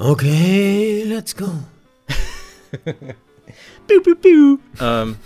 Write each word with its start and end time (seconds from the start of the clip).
Okay, 0.00 1.02
let's 1.08 1.34
go. 1.34 1.50
piu, 3.88 4.00
piu, 4.00 4.14
piu. 4.14 4.58
Ähm, 4.80 5.16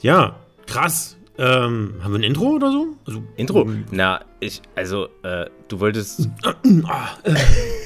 ja, 0.00 0.36
krass. 0.68 1.16
Ähm, 1.38 1.94
haben 2.00 2.12
wir 2.12 2.20
ein 2.20 2.22
Intro 2.22 2.50
oder 2.50 2.70
so? 2.70 2.96
Also, 3.04 3.24
Intro? 3.36 3.62
Ähm, 3.62 3.84
Na, 3.90 4.20
ich, 4.38 4.62
also, 4.76 5.08
äh, 5.24 5.46
du 5.66 5.80
wolltest. 5.80 6.28
ah, 6.86 7.18
äh, 7.24 7.34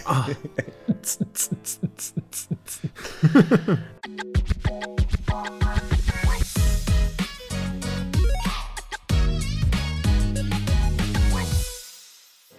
ah. 0.05 0.27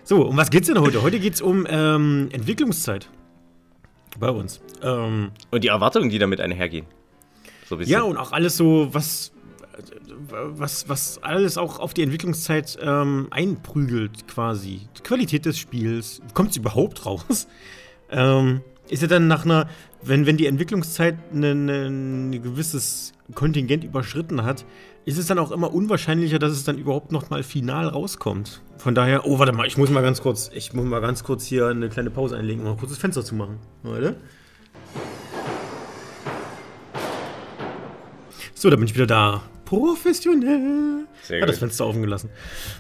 so, 0.04 0.26
um 0.26 0.36
was 0.36 0.50
geht's 0.50 0.66
denn 0.66 0.80
heute? 0.82 1.04
Heute 1.04 1.20
geht's 1.20 1.42
um 1.42 1.68
ähm, 1.70 2.30
Entwicklungszeit. 2.32 3.08
Bei 4.20 4.30
uns. 4.30 4.62
Ähm, 4.82 5.32
und 5.52 5.64
die 5.64 5.70
Erwartungen, 5.70 6.10
die 6.10 6.20
damit 6.20 6.42
einhergehen. 6.42 6.86
So 7.68 7.80
ja, 7.82 8.02
und 8.02 8.18
auch 8.18 8.32
alles 8.32 8.58
so, 8.58 8.90
was, 8.92 9.32
was, 10.30 10.90
was 10.90 11.24
alles 11.24 11.58
auch 11.58 11.80
auf 11.80 11.94
die 11.94 12.02
Entwicklungszeit 12.02 12.80
ähm, 12.82 13.28
einprügelt, 13.30 14.28
quasi. 14.28 14.88
Die 14.98 15.04
Qualität 15.04 15.46
des 15.46 15.58
Spiels. 15.60 16.22
Kommt 16.34 16.52
es 16.52 16.58
überhaupt 16.58 17.06
raus? 17.06 17.48
ähm, 18.12 18.62
ist 18.90 19.02
ja 19.04 19.08
dann 19.08 19.28
nach 19.28 19.46
einer, 19.46 19.70
wenn, 20.02 20.26
wenn 20.26 20.38
die 20.38 20.48
Entwicklungszeit 20.48 21.16
ein 21.32 21.40
ne, 21.40 21.56
ne, 21.56 21.90
ne 21.92 22.40
gewisses 22.40 23.14
Kontingent 23.36 23.84
überschritten 23.84 24.44
hat, 24.44 24.66
ist 25.06 25.18
es 25.18 25.28
dann 25.28 25.40
auch 25.40 25.52
immer 25.52 25.74
unwahrscheinlicher, 25.74 26.40
dass 26.40 26.52
es 26.52 26.64
dann 26.64 26.78
überhaupt 26.78 27.12
noch 27.12 27.30
mal 27.30 27.44
final 27.44 27.88
rauskommt. 27.88 28.62
Von 28.78 28.96
daher, 28.96 29.26
oh, 29.26 29.40
warte 29.40 29.52
mal, 29.52 29.68
ich 29.68 29.78
muss 29.78 29.90
mal 29.90 30.02
ganz 30.02 30.22
kurz, 30.22 30.52
ich 30.54 30.74
muss 30.74 30.86
mal 30.86 31.02
ganz 31.02 31.24
kurz 31.24 31.46
hier 31.46 31.68
eine 31.68 31.90
kleine 31.90 32.10
Pause 32.10 32.38
einlegen, 32.38 32.62
um 32.62 32.70
mal 32.70 32.78
kurz 32.78 32.92
das 32.92 33.00
Fenster 33.00 33.24
zu 33.24 33.36
machen. 33.36 33.60
Leute. 33.84 34.16
So, 38.54 38.70
da 38.70 38.76
bin 38.76 38.86
ich 38.86 38.94
wieder 38.94 39.08
da. 39.08 39.42
Professionell. 39.66 41.06
Sehr 41.24 41.42
Hat 41.42 41.50
das 41.50 41.60
Fenster 41.60 41.86
offen 41.86 42.02
gelassen. 42.02 42.30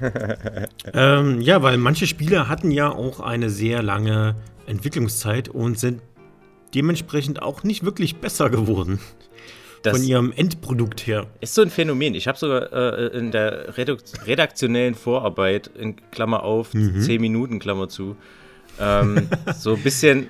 ähm, 0.93 1.39
ja, 1.41 1.61
weil 1.61 1.77
manche 1.77 2.07
Spiele 2.07 2.49
hatten 2.49 2.71
ja 2.71 2.89
auch 2.91 3.19
eine 3.19 3.49
sehr 3.49 3.83
lange 3.83 4.35
Entwicklungszeit 4.65 5.49
und 5.49 5.79
sind 5.79 6.01
dementsprechend 6.73 7.41
auch 7.41 7.63
nicht 7.63 7.83
wirklich 7.83 8.17
besser 8.17 8.49
geworden. 8.49 8.99
Das 9.81 9.97
von 9.97 10.05
ihrem 10.05 10.31
Endprodukt 10.31 11.07
her. 11.07 11.27
Ist 11.41 11.55
so 11.55 11.61
ein 11.61 11.69
Phänomen. 11.69 12.13
Ich 12.15 12.27
habe 12.27 12.37
sogar 12.37 12.73
äh, 12.73 13.17
in 13.17 13.31
der 13.31 13.77
redaktionellen 13.77 14.95
Vorarbeit, 14.95 15.67
in 15.77 15.95
Klammer 16.11 16.43
auf, 16.43 16.73
mhm. 16.73 17.01
10 17.01 17.21
Minuten, 17.21 17.59
Klammer 17.59 17.87
zu, 17.87 18.17
ähm, 18.79 19.29
so 19.57 19.75
ein 19.75 19.83
bisschen 19.83 20.29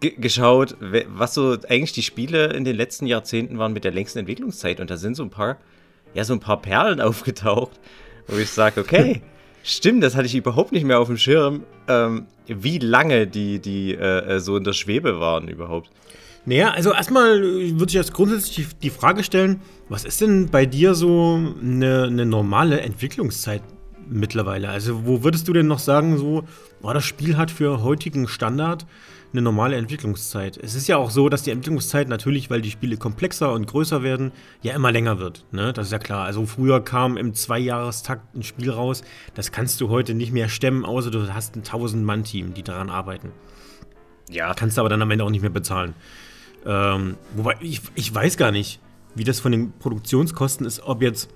geschaut, 0.00 0.76
was 1.08 1.34
so 1.34 1.56
eigentlich 1.68 1.92
die 1.92 2.02
Spiele 2.02 2.52
in 2.52 2.64
den 2.64 2.76
letzten 2.76 3.06
Jahrzehnten 3.06 3.58
waren 3.58 3.72
mit 3.72 3.84
der 3.84 3.92
längsten 3.92 4.18
Entwicklungszeit. 4.18 4.80
Und 4.80 4.90
da 4.90 4.96
sind 4.96 5.16
so 5.16 5.22
ein 5.22 5.30
paar, 5.30 5.56
ja, 6.12 6.24
so 6.24 6.34
ein 6.34 6.40
paar 6.40 6.60
Perlen 6.60 7.00
aufgetaucht, 7.00 7.78
wo 8.26 8.36
ich 8.36 8.50
sage, 8.50 8.80
okay, 8.80 9.22
stimmt, 9.62 10.02
das 10.02 10.16
hatte 10.16 10.26
ich 10.26 10.34
überhaupt 10.34 10.72
nicht 10.72 10.84
mehr 10.84 10.98
auf 10.98 11.08
dem 11.08 11.16
Schirm, 11.16 11.64
ähm, 11.88 12.26
wie 12.46 12.78
lange 12.78 13.26
die, 13.26 13.60
die 13.60 13.94
äh, 13.94 14.36
äh 14.36 14.40
so 14.40 14.56
in 14.56 14.64
der 14.64 14.72
Schwebe 14.72 15.20
waren 15.20 15.48
überhaupt. 15.48 15.90
Naja, 16.46 16.70
also 16.70 16.92
erstmal 16.92 17.40
würde 17.42 17.86
ich 17.88 17.92
jetzt 17.92 18.14
grundsätzlich 18.14 18.68
die 18.78 18.90
Frage 18.90 19.22
stellen, 19.22 19.60
was 19.88 20.04
ist 20.04 20.20
denn 20.20 20.48
bei 20.48 20.66
dir 20.66 20.94
so 20.94 21.38
eine, 21.60 22.04
eine 22.04 22.24
normale 22.24 22.80
Entwicklungszeit 22.80 23.62
mittlerweile? 24.08 24.70
Also 24.70 25.06
wo 25.06 25.22
würdest 25.22 25.48
du 25.48 25.52
denn 25.52 25.66
noch 25.66 25.78
sagen, 25.78 26.16
so, 26.16 26.44
oh, 26.82 26.92
das 26.92 27.04
Spiel 27.04 27.36
hat 27.36 27.50
für 27.50 27.82
heutigen 27.82 28.26
Standard 28.26 28.86
eine 29.32 29.42
normale 29.42 29.76
Entwicklungszeit. 29.76 30.56
Es 30.56 30.74
ist 30.74 30.88
ja 30.88 30.96
auch 30.96 31.10
so, 31.10 31.28
dass 31.28 31.42
die 31.42 31.50
Entwicklungszeit 31.50 32.08
natürlich, 32.08 32.50
weil 32.50 32.62
die 32.62 32.70
Spiele 32.70 32.96
komplexer 32.96 33.52
und 33.52 33.66
größer 33.66 34.02
werden, 34.02 34.32
ja 34.62 34.74
immer 34.74 34.90
länger 34.90 35.18
wird. 35.18 35.44
Ne? 35.52 35.72
Das 35.72 35.86
ist 35.86 35.92
ja 35.92 35.98
klar. 35.98 36.24
Also 36.24 36.46
früher 36.46 36.82
kam 36.82 37.16
im 37.16 37.34
Zweijahrestakt 37.34 38.34
ein 38.34 38.42
Spiel 38.42 38.70
raus. 38.70 39.02
Das 39.34 39.52
kannst 39.52 39.80
du 39.80 39.88
heute 39.88 40.14
nicht 40.14 40.32
mehr 40.32 40.48
stemmen, 40.48 40.84
außer 40.84 41.10
du 41.10 41.32
hast 41.32 41.56
ein 41.56 41.62
1000-Mann-Team, 41.62 42.54
die 42.54 42.62
daran 42.62 42.90
arbeiten. 42.90 43.30
Ja. 44.28 44.54
Kannst 44.54 44.76
du 44.76 44.80
aber 44.80 44.88
dann 44.88 45.02
am 45.02 45.10
Ende 45.10 45.24
auch 45.24 45.30
nicht 45.30 45.42
mehr 45.42 45.50
bezahlen. 45.50 45.94
Ähm, 46.66 47.16
wobei, 47.34 47.56
ich, 47.60 47.80
ich 47.94 48.14
weiß 48.14 48.36
gar 48.36 48.50
nicht, 48.50 48.80
wie 49.14 49.24
das 49.24 49.40
von 49.40 49.52
den 49.52 49.72
Produktionskosten 49.72 50.66
ist, 50.66 50.82
ob 50.82 51.02
jetzt 51.02 51.30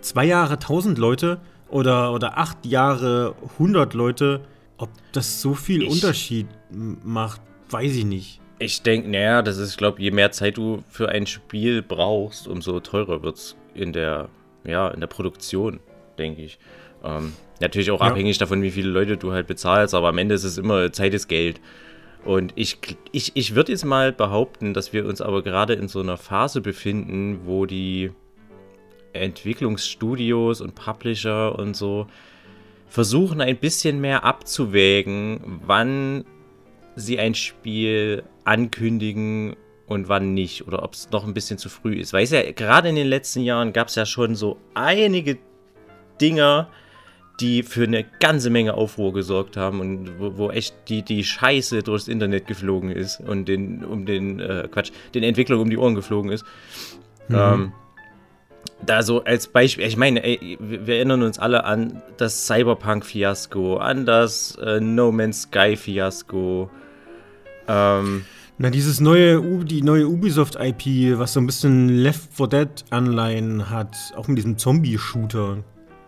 zwei 0.00 0.24
Jahre 0.24 0.54
1000 0.54 0.98
Leute 0.98 1.40
oder, 1.68 2.12
oder 2.12 2.38
acht 2.38 2.66
Jahre 2.66 3.34
100 3.58 3.94
Leute 3.94 4.42
ob 4.82 4.90
das 5.12 5.40
so 5.40 5.54
viel 5.54 5.82
ich, 5.82 5.90
Unterschied 5.90 6.48
macht, 6.70 7.40
weiß 7.70 7.94
ich 7.94 8.04
nicht. 8.04 8.40
Ich 8.58 8.82
denke, 8.82 9.08
naja, 9.08 9.40
das 9.40 9.58
ist, 9.58 9.70
ich 9.70 9.76
glaube, 9.76 10.02
je 10.02 10.10
mehr 10.10 10.32
Zeit 10.32 10.56
du 10.56 10.82
für 10.88 11.08
ein 11.08 11.26
Spiel 11.26 11.82
brauchst, 11.82 12.48
umso 12.48 12.80
teurer 12.80 13.22
wird 13.22 13.36
es 13.36 13.56
in 13.74 13.92
der, 13.92 14.28
ja, 14.64 14.88
in 14.88 14.98
der 14.98 15.06
Produktion, 15.06 15.78
denke 16.18 16.42
ich. 16.42 16.58
Ähm, 17.04 17.32
natürlich 17.60 17.92
auch 17.92 18.00
ja. 18.00 18.08
abhängig 18.08 18.38
davon, 18.38 18.62
wie 18.62 18.72
viele 18.72 18.90
Leute 18.90 19.16
du 19.16 19.32
halt 19.32 19.46
bezahlst, 19.46 19.94
aber 19.94 20.08
am 20.08 20.18
Ende 20.18 20.34
ist 20.34 20.44
es 20.44 20.58
immer 20.58 20.92
Zeit 20.92 21.14
ist 21.14 21.28
Geld. 21.28 21.60
Und 22.24 22.52
ich, 22.54 22.78
ich, 23.10 23.32
ich 23.34 23.54
würde 23.54 23.72
jetzt 23.72 23.84
mal 23.84 24.12
behaupten, 24.12 24.74
dass 24.74 24.92
wir 24.92 25.06
uns 25.06 25.20
aber 25.20 25.42
gerade 25.42 25.74
in 25.74 25.88
so 25.88 26.00
einer 26.00 26.16
Phase 26.16 26.60
befinden, 26.60 27.40
wo 27.44 27.66
die 27.66 28.12
Entwicklungsstudios 29.12 30.60
und 30.60 30.74
Publisher 30.74 31.58
und 31.58 31.76
so 31.76 32.06
versuchen 32.88 33.40
ein 33.40 33.56
bisschen 33.56 34.00
mehr 34.00 34.24
abzuwägen, 34.24 35.40
wann 35.66 36.24
sie 36.94 37.18
ein 37.18 37.34
Spiel 37.34 38.22
ankündigen 38.44 39.56
und 39.86 40.08
wann 40.08 40.34
nicht. 40.34 40.66
Oder 40.66 40.82
ob 40.82 40.94
es 40.94 41.10
noch 41.10 41.26
ein 41.26 41.34
bisschen 41.34 41.58
zu 41.58 41.68
früh 41.68 41.94
ist. 41.94 42.12
Weil 42.12 42.26
ja, 42.26 42.52
gerade 42.52 42.88
in 42.88 42.94
den 42.94 43.08
letzten 43.08 43.40
Jahren 43.40 43.72
gab 43.72 43.88
es 43.88 43.94
ja 43.94 44.06
schon 44.06 44.34
so 44.34 44.58
einige 44.74 45.38
Dinger, 46.20 46.68
die 47.40 47.62
für 47.62 47.84
eine 47.84 48.04
ganze 48.20 48.50
Menge 48.50 48.74
Aufruhr 48.74 49.12
gesorgt 49.12 49.56
haben 49.56 49.80
und 49.80 50.20
wo, 50.20 50.36
wo 50.36 50.50
echt 50.50 50.74
die, 50.88 51.02
die 51.02 51.24
Scheiße 51.24 51.82
durchs 51.82 52.08
Internet 52.08 52.46
geflogen 52.46 52.90
ist 52.90 53.20
und 53.20 53.46
den, 53.46 53.84
um 53.84 54.06
den, 54.06 54.40
äh, 54.40 54.68
Quatsch, 54.70 54.92
den 55.14 55.22
Entwicklern 55.22 55.60
um 55.60 55.70
die 55.70 55.78
Ohren 55.78 55.94
geflogen 55.94 56.30
ist. 56.30 56.44
Mhm. 57.28 57.36
Ähm, 57.36 57.72
da 58.84 59.02
so 59.02 59.24
als 59.24 59.46
Beispiel, 59.46 59.86
ich 59.86 59.96
meine, 59.96 60.22
ey, 60.24 60.58
wir 60.60 60.96
erinnern 60.96 61.22
uns 61.22 61.38
alle 61.38 61.64
an 61.64 62.02
das 62.16 62.46
Cyberpunk-Fiasko, 62.46 63.76
an 63.76 64.06
das 64.06 64.56
äh, 64.56 64.80
No 64.80 65.12
Man's 65.12 65.42
Sky-Fiasko. 65.42 66.70
Ähm, 67.68 68.24
Na, 68.58 68.70
dieses 68.70 69.00
neue, 69.00 69.40
die 69.64 69.82
neue 69.82 70.06
Ubisoft-IP, 70.08 71.18
was 71.18 71.32
so 71.32 71.40
ein 71.40 71.46
bisschen 71.46 71.88
Left 71.88 72.34
4 72.34 72.46
Dead-Anleihen 72.48 73.70
hat, 73.70 73.96
auch 74.16 74.28
mit 74.28 74.38
diesem 74.38 74.58
Zombie-Shooter, 74.58 75.58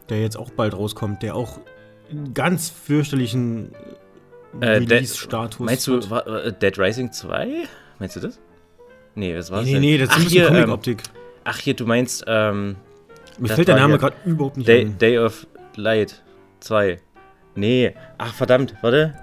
der 0.09 0.21
jetzt 0.21 0.37
auch 0.37 0.51
bald 0.51 0.75
rauskommt, 0.75 1.23
der 1.23 1.35
auch 1.35 1.61
einen 2.11 2.35
ganz 2.35 2.71
fürchterlichen 2.71 3.73
äh, 4.61 4.67
Release-Status 4.67 5.61
Meinst 5.61 5.87
du 5.87 6.11
war, 6.11 6.27
äh, 6.27 6.53
Dead 6.53 6.79
Rising 6.79 7.13
2? 7.13 7.65
Meinst 7.99 8.17
du 8.17 8.21
das? 8.21 8.41
Nee, 9.15 9.35
das? 9.35 9.51
Nee, 9.51 9.63
nee, 9.63 9.79
nee, 9.79 9.99
das 9.99 10.11
ist 10.11 10.17
ein 10.17 10.25
bisschen 10.25 10.47
Comic-Optik. 10.47 10.99
Ähm, 10.99 11.21
Ach, 11.45 11.59
hier, 11.59 11.75
du 11.75 11.87
meinst, 11.87 12.25
ähm. 12.27 12.77
Mir 13.39 13.49
fällt 13.49 13.69
der 13.69 13.77
Name 13.77 13.99
gerade 13.99 14.17
überhaupt 14.25 14.57
nicht 14.57 14.69
Day, 14.69 14.83
ein. 14.83 14.99
Day 14.99 15.19
of 15.19 15.47
Light 15.77 16.23
2. 16.61 17.01
Nee. 17.57 17.95
Ach, 18.19 18.33
verdammt, 18.33 18.75
warte. 18.81 19.15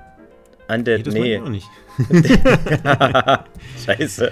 Undead, 0.68 1.06
nee. 1.08 1.38
Das 1.38 1.50
nee. 1.50 1.50
Nicht. 1.50 1.68
Scheiße. 3.86 4.32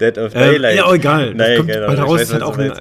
Dead 0.00 0.18
of 0.18 0.32
Daylight. 0.32 0.72
Ähm, 0.72 0.78
ja, 0.78 0.88
oh, 0.88 0.94
egal. 0.94 1.34
Das 1.34 1.46
Nein, 1.46 1.56
kommt 1.58 1.68
genau, 1.70 1.86
bald 1.86 1.98
raus. 2.00 2.20
Ist 2.22 2.32
halt 2.32 2.42
auch 2.42 2.56
ein 2.56 2.72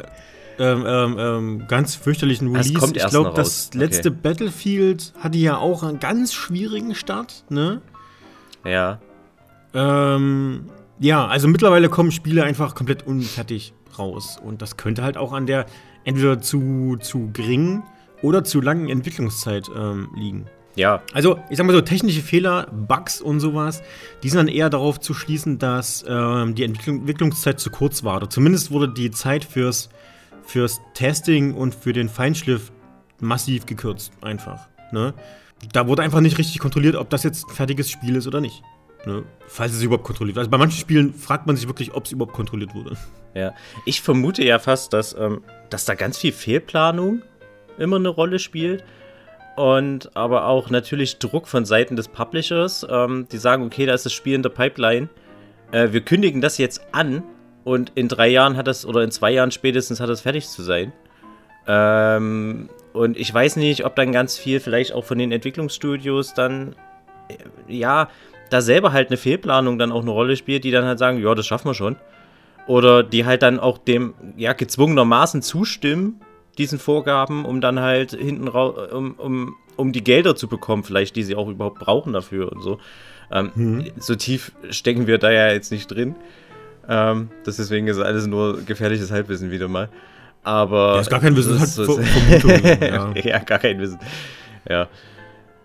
ähm, 0.60 0.84
ähm, 0.86 1.16
ähm, 1.20 1.68
ganz 1.68 1.96
fürchterlichen 1.96 2.50
Release. 2.50 2.74
Das 2.74 2.82
kommt 2.82 2.98
erst 2.98 3.14
ich 3.14 3.22
glaube, 3.22 3.36
das 3.36 3.74
letzte 3.74 4.10
okay. 4.10 4.20
Battlefield 4.22 5.14
hatte 5.20 5.38
ja 5.38 5.58
auch 5.58 5.84
einen 5.84 6.00
ganz 6.00 6.34
schwierigen 6.34 6.96
Start, 6.96 7.46
ne? 7.50 7.82
Ja. 8.64 9.00
Ähm, 9.74 10.70
ja, 11.00 11.28
also 11.28 11.48
mittlerweile 11.48 11.90
kommen 11.90 12.12
Spiele 12.12 12.44
einfach 12.44 12.76
komplett 12.76 13.06
unfertig 13.06 13.74
raus. 14.00 14.40
Und 14.44 14.62
das 14.62 14.78
könnte 14.78 15.04
halt 15.04 15.18
auch 15.18 15.34
an 15.34 15.46
der 15.46 15.66
entweder 16.04 16.42
zu, 16.42 16.98
zu 17.02 17.30
geringen 17.34 17.84
oder 18.22 18.44
zu 18.44 18.62
langen 18.62 18.90
Entwicklungszeit 18.90 19.70
ähm, 19.76 20.10
liegen. 20.16 20.46
Ja. 20.76 21.02
Also, 21.14 21.40
ich 21.50 21.58
sag 21.58 21.66
mal 21.66 21.74
so, 21.74 21.82
technische 21.82 22.22
Fehler, 22.22 22.68
Bugs 22.72 23.22
und 23.22 23.40
sowas, 23.40 23.82
die 24.24 24.30
sind 24.30 24.40
dann 24.40 24.48
eher 24.48 24.70
darauf 24.70 25.00
zu 25.00 25.14
schließen, 25.14 25.58
dass 25.58 26.04
ähm, 26.08 26.56
die 26.56 26.64
Entwicklung, 26.64 27.00
Entwicklungszeit 27.00 27.60
zu 27.60 27.70
kurz 27.70 28.04
war. 28.04 28.18
Oder 28.18 28.30
zumindest 28.30 28.72
wurde 28.72 28.90
die 28.90 29.12
Zeit 29.12 29.46
fürs, 29.46 29.90
fürs 30.46 30.82
Testing 30.94 31.54
und 31.54 31.76
für 31.76 31.94
den 31.94 32.10
Feinschliff 32.10 32.72
massiv 33.20 33.66
gekürzt, 33.66 34.12
einfach. 34.22 34.68
Ne? 34.92 35.14
Da 35.74 35.88
wurde 35.88 36.04
einfach 36.04 36.22
nicht 36.22 36.38
richtig 36.38 36.60
kontrolliert, 36.60 36.96
ob 36.96 37.10
das 37.10 37.24
jetzt 37.24 37.48
ein 37.48 37.56
fertiges 37.56 37.90
Spiel 37.90 38.16
ist 38.16 38.28
oder 38.28 38.42
nicht. 38.42 38.62
Ne? 39.06 39.24
Falls 39.48 39.74
es 39.74 39.82
überhaupt 39.84 40.04
kontrolliert 40.04 40.36
wird. 40.36 40.44
Also 40.44 40.52
bei 40.52 40.58
manchen 40.58 40.80
Spielen 40.80 41.14
fragt 41.14 41.48
man 41.48 41.56
sich 41.56 41.68
wirklich, 41.68 41.94
ob 41.94 42.06
es 42.06 42.12
überhaupt 42.12 42.34
kontrolliert 42.34 42.74
wurde. 42.74 42.98
Ja, 43.34 43.54
ich 43.86 44.02
vermute 44.02 44.44
ja 44.44 44.60
fast, 44.60 44.94
dass, 44.94 45.14
ähm, 45.14 45.44
dass 45.70 45.86
da 45.86 45.96
ganz 45.96 46.18
viel 46.18 46.32
Fehlplanung 46.32 47.22
immer 47.78 47.98
eine 47.98 48.10
Rolle 48.10 48.40
spielt. 48.40 48.84
und 49.58 50.16
aber 50.16 50.48
auch 50.48 50.70
natürlich 50.70 51.18
Druck 51.20 51.48
von 51.48 51.66
Seiten 51.66 51.96
des 51.96 52.08
Publishers. 52.08 52.86
Ähm, 52.90 53.28
die 53.32 53.38
sagen, 53.38 53.64
okay, 53.64 53.86
da 53.86 53.94
ist 53.94 54.06
das 54.06 54.14
Spiel 54.14 54.34
in 54.34 54.44
der 54.44 54.50
Pipeline. 54.50 55.08
Äh, 55.72 55.92
wir 55.92 56.02
kündigen 56.02 56.42
das 56.42 56.58
jetzt 56.58 56.82
an 56.92 57.24
und 57.66 57.92
in 57.96 58.08
drei 58.08 58.28
Jahren 58.30 58.56
hat 58.56 58.68
das, 58.68 58.86
oder 58.86 59.04
in 59.04 59.10
zwei 59.10 59.32
Jahren 59.32 59.50
spätestens 59.50 60.00
hat 60.00 60.08
das 60.08 60.22
fertig 60.22 60.48
zu 60.48 60.62
sein. 60.62 60.94
Ähm, 61.68 62.70
und 62.94 63.18
ich 63.18 63.34
weiß 63.34 63.56
nicht, 63.56 63.86
ob 63.86 63.96
dann 63.96 64.12
ganz 64.12 64.38
viel 64.38 64.60
vielleicht 64.60 64.94
auch 64.94 65.04
von 65.04 65.18
den 65.18 65.32
Entwicklungsstudios 65.32 66.36
dann, 66.36 66.76
äh, 67.28 67.38
ja, 67.68 68.08
da 68.52 68.62
selber 68.62 68.94
halt 68.94 69.10
eine 69.10 69.18
Fehlplanung 69.18 69.80
dann 69.80 69.92
auch 69.92 70.04
eine 70.04 70.12
Rolle 70.12 70.36
spielt, 70.36 70.64
die 70.64 70.70
dann 70.70 70.86
halt 70.86 71.00
sagen, 71.00 71.20
ja, 71.20 71.34
das 71.34 71.48
schaffen 71.48 71.68
wir 71.68 71.74
schon. 71.74 71.96
Oder 72.68 73.02
die 73.02 73.26
halt 73.26 73.42
dann 73.42 73.60
auch 73.60 73.80
dem, 73.80 74.14
ja, 74.38 74.54
gezwungenermaßen 74.54 75.42
zustimmen, 75.42 76.22
diesen 76.60 76.78
Vorgaben, 76.78 77.46
um 77.46 77.62
dann 77.62 77.80
halt 77.80 78.12
hinten 78.12 78.48
raus, 78.48 78.92
um, 78.92 79.16
um, 79.16 79.56
um 79.76 79.92
die 79.92 80.04
Gelder 80.04 80.36
zu 80.36 80.48
bekommen, 80.48 80.84
vielleicht, 80.84 81.16
die 81.16 81.24
sie 81.24 81.36
auch 81.36 81.50
überhaupt 81.50 81.80
brauchen 81.80 82.14
dafür 82.14 82.52
und 82.52 82.62
so. 82.62 82.78
Ähm, 83.32 83.52
mhm. 83.56 83.86
So 83.98 84.14
tief 84.14 84.52
stecken 84.70 85.08
wir 85.08 85.18
da 85.18 85.32
ja 85.32 85.52
jetzt 85.52 85.72
nicht 85.72 85.88
drin. 85.88 86.16
Ähm, 86.88 87.30
das 87.44 87.58
deswegen 87.58 87.88
ist 87.88 88.00
alles 88.00 88.28
nur 88.28 88.62
gefährliches 88.64 89.12
Halbwissen 89.12 89.52
wieder 89.52 89.68
mal. 89.68 89.90
Aber. 90.44 90.96
Ja, 90.96 91.02
ist 91.02 91.10
gar 91.10 91.20
kein 91.20 91.36
Wissen, 91.36 91.58
das, 91.60 91.78
halt 91.78 91.88
so, 91.88 92.00
ja. 92.86 93.14
ja, 93.16 93.40
gar 93.40 93.60
kein 93.60 93.80
Wissen. 93.80 94.00
Ja. 94.70 94.88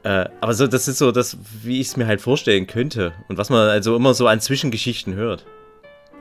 Äh, 0.03 0.27
aber 0.41 0.55
so, 0.55 0.67
das 0.67 0.89
ist 0.89 0.99
so 0.99 1.13
das, 1.13 1.37
wie 1.63 1.81
ich 1.81 1.89
es 1.89 1.97
mir 1.97 2.07
halt 2.07 2.21
vorstellen 2.21 2.67
könnte. 2.67 3.13
Und 3.29 3.37
was 3.37 3.51
man 3.51 3.69
also 3.69 3.95
immer 3.97 4.15
so 4.15 4.27
an 4.27 4.41
Zwischengeschichten 4.41 5.15
hört. 5.15 5.45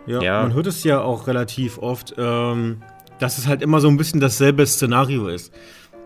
Ja, 0.06 0.22
ja. 0.22 0.42
man 0.42 0.54
hört 0.54 0.68
es 0.68 0.84
ja 0.84 1.02
auch 1.02 1.28
relativ 1.28 1.78
oft, 1.78 2.16
ähm, 2.18 2.82
dass 3.20 3.38
es 3.38 3.48
halt 3.48 3.62
immer 3.62 3.80
so 3.80 3.88
ein 3.88 3.98
bisschen 3.98 4.20
dasselbe 4.20 4.66
Szenario 4.66 5.28
ist. 5.28 5.54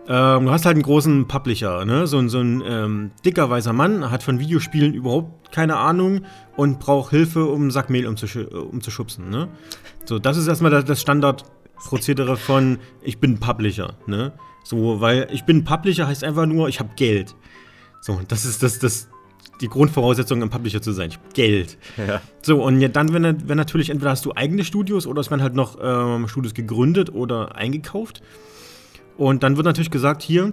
Ähm, 0.06 0.44
du 0.44 0.50
hast 0.50 0.66
halt 0.66 0.74
einen 0.74 0.82
großen 0.82 1.26
Publisher, 1.28 1.84
ne? 1.84 2.06
So, 2.06 2.26
so 2.28 2.40
ein 2.40 2.62
ähm, 2.66 3.10
dicker 3.24 3.48
weißer 3.48 3.72
Mann, 3.72 4.10
hat 4.10 4.22
von 4.22 4.38
Videospielen 4.38 4.92
überhaupt 4.92 5.50
keine 5.50 5.76
Ahnung 5.76 6.26
und 6.56 6.78
braucht 6.78 7.10
Hilfe, 7.10 7.46
um 7.46 7.62
einen 7.62 7.70
Sack 7.70 7.88
Mehl 7.88 8.06
umzusch 8.06 8.36
umzuschubsen, 8.36 9.30
ne? 9.30 9.48
So, 10.04 10.18
das 10.18 10.36
ist 10.36 10.46
erstmal 10.46 10.82
das 10.82 11.00
Standardprozedere 11.00 12.36
von 12.36 12.78
ich 13.02 13.18
bin 13.18 13.40
Publisher, 13.40 13.94
ne? 14.06 14.32
So, 14.62 15.00
weil 15.00 15.28
ich 15.32 15.44
bin 15.44 15.64
Publisher 15.64 16.06
heißt 16.06 16.22
einfach 16.22 16.46
nur, 16.46 16.68
ich 16.68 16.80
habe 16.80 16.90
Geld. 16.96 17.34
So, 18.02 18.20
das 18.28 18.44
ist 18.44 18.62
das, 18.62 18.78
das, 18.78 19.08
die 19.62 19.68
Grundvoraussetzung, 19.68 20.42
ein 20.42 20.50
Publisher 20.50 20.82
zu 20.82 20.92
sein. 20.92 21.08
Ich 21.10 21.16
habe 21.16 21.28
Geld. 21.32 21.78
Ja. 21.96 22.20
So, 22.42 22.62
und 22.62 22.80
ja, 22.80 22.88
dann, 22.88 23.14
wenn, 23.14 23.48
wenn 23.48 23.56
natürlich 23.56 23.88
entweder 23.88 24.10
hast 24.10 24.26
du 24.26 24.32
eigene 24.34 24.64
Studios 24.64 25.06
oder 25.06 25.22
es 25.22 25.30
werden 25.30 25.42
halt 25.42 25.54
noch 25.54 25.78
ähm, 25.80 26.28
Studios 26.28 26.52
gegründet 26.52 27.14
oder 27.14 27.54
eingekauft. 27.56 28.20
Und 29.16 29.42
dann 29.42 29.56
wird 29.56 29.66
natürlich 29.66 29.90
gesagt, 29.90 30.22
hier, 30.22 30.52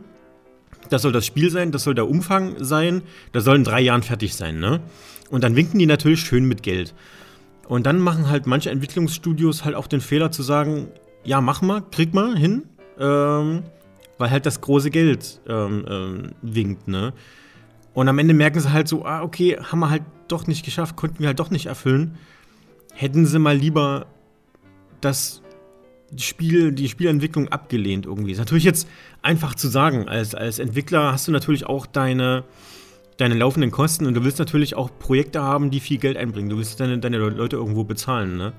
das 0.89 1.01
soll 1.01 1.11
das 1.11 1.25
Spiel 1.25 1.49
sein, 1.49 1.71
das 1.71 1.83
soll 1.83 1.95
der 1.95 2.09
Umfang 2.09 2.55
sein, 2.63 3.03
das 3.31 3.43
soll 3.43 3.55
in 3.55 3.63
drei 3.63 3.81
Jahren 3.81 4.03
fertig 4.03 4.35
sein, 4.35 4.59
ne? 4.59 4.81
Und 5.29 5.43
dann 5.43 5.55
winken 5.55 5.79
die 5.79 5.85
natürlich 5.85 6.21
schön 6.21 6.45
mit 6.45 6.63
Geld. 6.63 6.93
Und 7.67 7.85
dann 7.85 7.99
machen 7.99 8.29
halt 8.29 8.47
manche 8.47 8.69
Entwicklungsstudios 8.69 9.63
halt 9.63 9.75
auch 9.75 9.87
den 9.87 10.01
Fehler 10.01 10.31
zu 10.31 10.43
sagen, 10.43 10.87
ja, 11.23 11.39
mach 11.39 11.61
mal, 11.61 11.81
krieg 11.91 12.13
mal 12.13 12.35
hin, 12.35 12.63
ähm, 12.99 13.63
weil 14.17 14.29
halt 14.29 14.45
das 14.45 14.59
große 14.59 14.89
Geld 14.89 15.39
ähm, 15.47 15.85
ähm, 15.87 16.31
winkt, 16.41 16.87
ne? 16.87 17.13
Und 17.93 18.07
am 18.07 18.19
Ende 18.19 18.33
merken 18.33 18.59
sie 18.59 18.71
halt 18.71 18.87
so, 18.87 19.05
ah, 19.05 19.21
okay, 19.21 19.57
haben 19.57 19.79
wir 19.79 19.89
halt 19.89 20.03
doch 20.27 20.47
nicht 20.47 20.63
geschafft, 20.63 20.95
konnten 20.95 21.19
wir 21.19 21.27
halt 21.27 21.39
doch 21.39 21.49
nicht 21.49 21.65
erfüllen. 21.65 22.17
Hätten 22.93 23.25
sie 23.25 23.39
mal 23.39 23.55
lieber 23.55 24.07
das 25.01 25.41
Spiel, 26.17 26.71
die 26.71 26.89
Spielentwicklung 26.89 27.49
abgelehnt 27.49 28.05
irgendwie. 28.05 28.31
Ist 28.31 28.39
natürlich 28.39 28.63
jetzt 28.63 28.87
einfach 29.21 29.55
zu 29.55 29.67
sagen. 29.67 30.09
Als, 30.09 30.35
als 30.35 30.59
Entwickler 30.59 31.11
hast 31.11 31.27
du 31.27 31.31
natürlich 31.31 31.65
auch 31.65 31.85
deine, 31.85 32.43
deine 33.17 33.35
laufenden 33.35 33.71
Kosten 33.71 34.05
und 34.05 34.13
du 34.13 34.23
willst 34.23 34.39
natürlich 34.39 34.75
auch 34.75 34.89
Projekte 34.99 35.41
haben, 35.41 35.71
die 35.71 35.79
viel 35.79 35.97
Geld 35.97 36.17
einbringen. 36.17 36.49
Du 36.49 36.57
willst 36.57 36.79
deine, 36.79 36.99
deine 36.99 37.17
Leute 37.17 37.55
irgendwo 37.55 37.83
bezahlen. 37.83 38.37
Ne? 38.37 38.53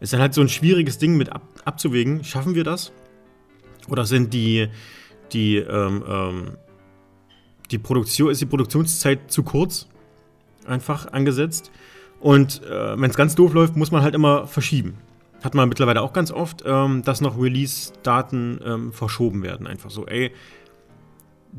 Ist 0.00 0.12
dann 0.12 0.20
halt 0.20 0.34
so 0.34 0.40
ein 0.40 0.48
schwieriges 0.48 0.98
Ding 0.98 1.16
mit 1.16 1.32
ab, 1.32 1.42
abzuwägen. 1.64 2.24
Schaffen 2.24 2.54
wir 2.54 2.64
das? 2.64 2.92
Oder 3.88 4.06
sind 4.06 4.32
die, 4.32 4.68
die, 5.32 5.56
ähm, 5.56 6.02
ähm, 6.08 6.56
die 7.70 7.78
Produktion, 7.78 8.30
ist 8.30 8.40
die 8.40 8.46
Produktionszeit 8.46 9.30
zu 9.30 9.42
kurz? 9.42 9.86
Einfach 10.66 11.12
angesetzt. 11.12 11.70
Und 12.20 12.62
äh, 12.64 13.00
wenn 13.00 13.10
es 13.10 13.16
ganz 13.16 13.34
doof 13.34 13.52
läuft, 13.52 13.76
muss 13.76 13.90
man 13.90 14.02
halt 14.02 14.14
immer 14.14 14.46
verschieben 14.46 14.96
hat 15.42 15.54
man 15.54 15.68
mittlerweile 15.68 16.02
auch 16.02 16.12
ganz 16.12 16.30
oft, 16.30 16.62
ähm, 16.66 17.02
dass 17.02 17.20
noch 17.20 17.40
Release-Daten 17.40 18.60
ähm, 18.64 18.92
verschoben 18.92 19.42
werden. 19.42 19.66
Einfach 19.66 19.90
so, 19.90 20.06
ey, 20.06 20.32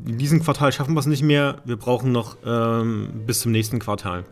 in 0.06 0.18
diesem 0.18 0.42
Quartal 0.42 0.72
schaffen 0.72 0.94
wir 0.94 1.00
es 1.00 1.06
nicht 1.06 1.22
mehr, 1.22 1.56
wir 1.64 1.76
brauchen 1.76 2.12
noch 2.12 2.36
ähm, 2.44 3.22
bis 3.26 3.40
zum 3.40 3.52
nächsten 3.52 3.78
Quartal. 3.78 4.24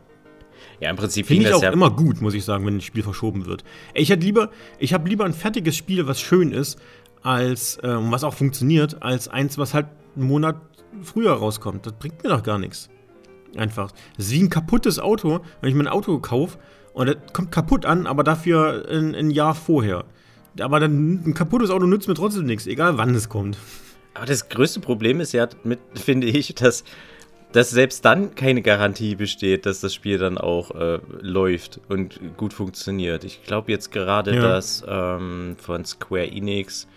Ja, 0.80 0.90
im 0.90 0.96
Prinzip 0.96 1.26
finde 1.26 1.48
ich 1.48 1.54
auch 1.54 1.62
ja 1.62 1.70
immer 1.70 1.90
gut, 1.90 2.20
muss 2.20 2.34
ich 2.34 2.44
sagen, 2.44 2.66
wenn 2.66 2.76
ein 2.76 2.80
Spiel 2.80 3.02
verschoben 3.02 3.46
wird. 3.46 3.64
Ey, 3.94 4.02
ich 4.02 4.10
hätte 4.10 4.24
lieber, 4.24 4.50
ich 4.78 4.92
habe 4.92 5.08
lieber 5.08 5.24
ein 5.24 5.32
fertiges 5.32 5.76
Spiel, 5.76 6.06
was 6.06 6.20
schön 6.20 6.52
ist, 6.52 6.78
als 7.22 7.78
ähm, 7.82 8.12
was 8.12 8.24
auch 8.24 8.34
funktioniert, 8.34 9.02
als 9.02 9.28
eins, 9.28 9.58
was 9.58 9.74
halt 9.74 9.86
einen 10.14 10.26
Monat 10.26 10.56
früher 11.02 11.32
rauskommt. 11.32 11.86
Das 11.86 11.94
bringt 11.94 12.22
mir 12.22 12.30
doch 12.30 12.42
gar 12.42 12.58
nichts. 12.58 12.88
Einfach. 13.56 13.92
Das 14.16 14.26
ist 14.26 14.32
wie 14.32 14.42
ein 14.42 14.50
kaputtes 14.50 14.98
Auto, 14.98 15.40
wenn 15.60 15.70
ich 15.70 15.74
mir 15.74 15.84
ein 15.84 15.88
Auto 15.88 16.18
kaufe 16.18 16.58
und 16.96 17.08
das 17.08 17.16
kommt 17.34 17.52
kaputt 17.52 17.84
an, 17.84 18.06
aber 18.06 18.24
dafür 18.24 18.86
ein, 18.90 19.14
ein 19.14 19.30
Jahr 19.30 19.54
vorher. 19.54 20.06
Aber 20.58 20.80
dann 20.80 21.22
ein 21.26 21.34
kaputtes 21.34 21.68
Auto 21.68 21.84
nützt 21.84 22.08
mir 22.08 22.14
trotzdem 22.14 22.46
nichts, 22.46 22.66
egal 22.66 22.96
wann 22.96 23.14
es 23.14 23.28
kommt. 23.28 23.58
Aber 24.14 24.24
das 24.24 24.48
größte 24.48 24.80
Problem 24.80 25.20
ist 25.20 25.32
ja, 25.32 25.46
mit, 25.62 25.78
finde 25.94 26.26
ich, 26.26 26.54
dass, 26.54 26.84
dass 27.52 27.68
selbst 27.68 28.02
dann 28.06 28.34
keine 28.34 28.62
Garantie 28.62 29.14
besteht, 29.14 29.66
dass 29.66 29.80
das 29.80 29.92
Spiel 29.92 30.16
dann 30.16 30.38
auch 30.38 30.70
äh, 30.70 30.98
läuft 31.20 31.82
und 31.90 32.18
gut 32.38 32.54
funktioniert. 32.54 33.24
Ich 33.24 33.44
glaube 33.44 33.70
jetzt 33.70 33.92
gerade, 33.92 34.34
ja. 34.34 34.40
dass 34.40 34.82
ähm, 34.88 35.56
von 35.58 35.84
Square 35.84 36.28
Enix. 36.28 36.88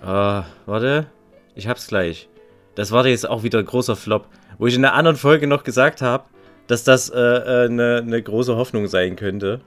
Äh, 0.00 0.42
warte, 0.64 1.08
ich 1.54 1.68
hab's 1.68 1.88
gleich. 1.88 2.30
Das 2.74 2.90
war 2.90 3.06
jetzt 3.06 3.28
auch 3.28 3.42
wieder 3.42 3.58
ein 3.58 3.66
großer 3.66 3.96
Flop, 3.96 4.28
wo 4.56 4.66
ich 4.66 4.74
in 4.74 4.82
der 4.82 4.94
anderen 4.94 5.18
Folge 5.18 5.46
noch 5.46 5.62
gesagt 5.62 6.00
habe, 6.00 6.24
dass 6.66 6.84
das 6.84 7.10
eine 7.10 7.44
äh, 7.44 7.64
äh 7.64 7.68
ne, 7.68 8.02
ne 8.04 8.22
große 8.22 8.56
Hoffnung 8.56 8.86
sein 8.88 9.16
könnte. 9.16 9.60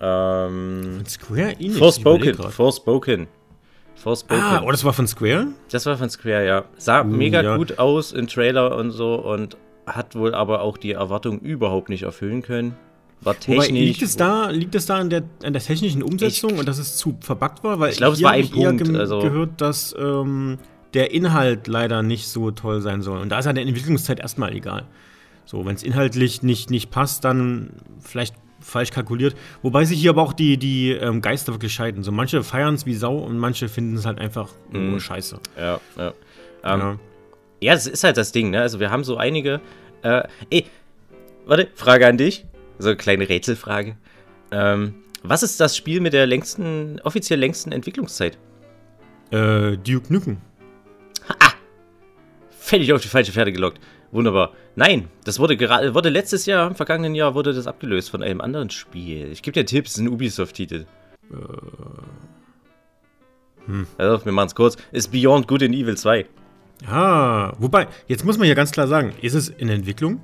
Ähm, 0.00 0.96
von 0.96 1.06
Square 1.06 1.52
Enix? 1.58 1.78
Forspoken. 1.78 2.34
Forspoken. 2.34 3.26
Forspoken. 3.94 4.42
Ah, 4.42 4.62
oh, 4.64 4.70
das 4.70 4.84
war 4.84 4.92
von 4.92 5.06
Square? 5.06 5.48
Das 5.70 5.86
war 5.86 5.96
von 5.96 6.10
Square, 6.10 6.44
ja. 6.44 6.64
Sah 6.76 7.02
uh, 7.02 7.04
mega 7.04 7.42
ja. 7.42 7.56
gut 7.56 7.78
aus 7.78 8.12
im 8.12 8.26
Trailer 8.26 8.76
und 8.76 8.90
so 8.90 9.14
und 9.14 9.56
hat 9.86 10.16
wohl 10.16 10.34
aber 10.34 10.62
auch 10.62 10.76
die 10.76 10.92
Erwartungen 10.92 11.38
überhaupt 11.40 11.88
nicht 11.88 12.02
erfüllen 12.02 12.42
können. 12.42 12.76
War 13.20 13.38
technisch. 13.38 13.68
Wobei, 13.68 13.78
liegt 13.78 14.02
es 14.02 14.16
da, 14.16 14.50
liegt 14.50 14.74
es 14.74 14.86
da 14.86 14.96
an 14.96 15.10
der, 15.10 15.22
an 15.44 15.52
der 15.52 15.62
technischen 15.62 16.02
Umsetzung 16.02 16.54
ich, 16.54 16.58
und 16.58 16.68
dass 16.68 16.78
es 16.78 16.96
zu 16.96 17.16
verbuggt 17.20 17.62
war? 17.62 17.78
Weil 17.78 17.92
ich 17.92 17.98
glaube, 17.98 18.14
es 18.14 18.22
war 18.22 18.32
ein 18.32 18.48
Punkt. 18.48 18.84
Ge 18.84 18.96
also 18.96 19.20
gehört, 19.20 19.60
dass 19.60 19.94
ähm, 19.96 20.58
der 20.94 21.12
Inhalt 21.12 21.68
leider 21.68 22.02
nicht 22.02 22.26
so 22.26 22.50
toll 22.50 22.80
sein 22.80 23.02
soll. 23.02 23.20
Und 23.20 23.28
da 23.28 23.38
ist 23.38 23.44
ja 23.44 23.52
der 23.52 23.64
Entwicklungszeit 23.64 24.18
erstmal 24.18 24.52
egal. 24.52 24.86
So, 25.44 25.64
wenn 25.66 25.74
es 25.74 25.82
inhaltlich 25.82 26.42
nicht, 26.42 26.70
nicht 26.70 26.90
passt, 26.90 27.24
dann 27.24 27.70
vielleicht 28.00 28.34
falsch 28.60 28.90
kalkuliert. 28.90 29.34
Wobei 29.62 29.84
sich 29.84 30.00
hier 30.00 30.10
aber 30.10 30.22
auch 30.22 30.32
die, 30.32 30.56
die 30.56 30.90
ähm, 30.90 31.20
Geister 31.20 31.52
wirklich 31.52 31.72
scheiden. 31.72 32.02
So 32.02 32.12
manche 32.12 32.42
feiern 32.42 32.74
es 32.74 32.86
wie 32.86 32.94
Sau 32.94 33.18
und 33.18 33.38
manche 33.38 33.68
finden 33.68 33.96
es 33.96 34.06
halt 34.06 34.18
einfach 34.18 34.48
mhm. 34.70 34.90
nur 34.90 35.00
scheiße. 35.00 35.38
Ja, 35.58 35.80
ja. 35.96 36.12
Ähm, 36.64 36.80
ja. 36.80 36.98
ja, 37.60 37.74
das 37.74 37.86
ist 37.86 38.04
halt 38.04 38.16
das 38.16 38.32
Ding, 38.32 38.50
ne? 38.50 38.60
Also 38.60 38.80
wir 38.80 38.90
haben 38.90 39.04
so 39.04 39.16
einige. 39.16 39.60
Äh, 40.02 40.22
ey, 40.50 40.66
warte, 41.46 41.68
Frage 41.74 42.06
an 42.06 42.16
dich. 42.16 42.44
So 42.78 42.88
eine 42.88 42.96
kleine 42.96 43.28
Rätselfrage. 43.28 43.96
Ähm, 44.50 44.94
was 45.22 45.42
ist 45.42 45.60
das 45.60 45.76
Spiel 45.76 46.00
mit 46.00 46.12
der 46.12 46.26
längsten, 46.26 47.00
offiziell 47.04 47.38
längsten 47.38 47.72
Entwicklungszeit? 47.72 48.38
Äh, 49.30 49.76
Duke 49.76 50.12
Nukem. 50.12 50.38
Ha! 51.28 51.52
Völlig 52.50 52.92
auf 52.92 53.02
die 53.02 53.08
falsche 53.08 53.32
Pferde 53.32 53.52
gelockt. 53.52 53.80
Wunderbar. 54.12 54.52
Nein, 54.76 55.08
das 55.24 55.38
wurde 55.38 55.56
gerade, 55.56 55.94
wurde 55.94 56.10
letztes 56.10 56.44
Jahr, 56.44 56.68
im 56.68 56.74
vergangenen 56.74 57.14
Jahr, 57.14 57.34
wurde 57.34 57.54
das 57.54 57.66
abgelöst 57.66 58.10
von 58.10 58.22
einem 58.22 58.42
anderen 58.42 58.68
Spiel. 58.68 59.32
Ich 59.32 59.42
gebe 59.42 59.54
dir 59.54 59.64
Tipps, 59.64 59.96
ein 59.96 60.06
Ubisoft-Titel. 60.06 60.84
Äh. 61.30 61.36
Hm. 63.66 63.86
Also, 63.96 64.24
wir 64.24 64.32
machen 64.32 64.48
es 64.48 64.54
kurz. 64.54 64.76
Ist 64.92 65.10
Beyond 65.10 65.48
Good 65.48 65.62
and 65.62 65.74
Evil 65.74 65.96
2. 65.96 66.26
Ah, 66.86 67.54
wobei, 67.58 67.88
jetzt 68.06 68.24
muss 68.24 68.36
man 68.36 68.48
ja 68.48 68.54
ganz 68.54 68.72
klar 68.72 68.86
sagen, 68.86 69.14
ist 69.22 69.34
es 69.34 69.48
in 69.48 69.68
Entwicklung? 69.68 70.20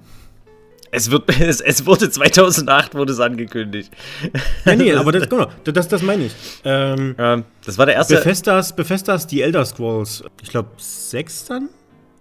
Es, 0.91 1.11
wird, 1.11 1.29
es, 1.41 1.61
es 1.63 1.87
wurde 1.87 2.11
2008 2.11 2.95
wurde 2.95 3.13
es 3.13 3.21
angekündigt. 3.21 3.91
Ja, 4.67 4.77
nee, 4.77 4.93
aber 4.93 5.13
das, 5.13 5.29
genau, 5.31 5.47
das, 5.65 5.89
das 5.89 6.03
meine 6.03 6.27
ich. 6.27 6.35
Ähm, 6.65 7.15
ja, 7.19 7.43
das 7.65 7.79
war 7.79 7.87
der 7.87 7.95
erste. 7.95 8.17
Bethesdas, 8.17 8.77
Bethesdas, 8.77 9.27
die 9.27 9.41
Elder 9.41 9.65
Scrolls, 9.65 10.25
ich 10.43 10.51
glaube, 10.51 10.71
6 10.77 11.47
dann? 11.47 11.69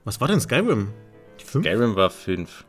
Was 0.06 0.22
war 0.22 0.30
denn 0.30 0.40
Skyrim? 0.40 0.90
Fünf? 1.48 1.66
Skyrim 1.66 1.96
war 1.96 2.10
5. 2.10 2.66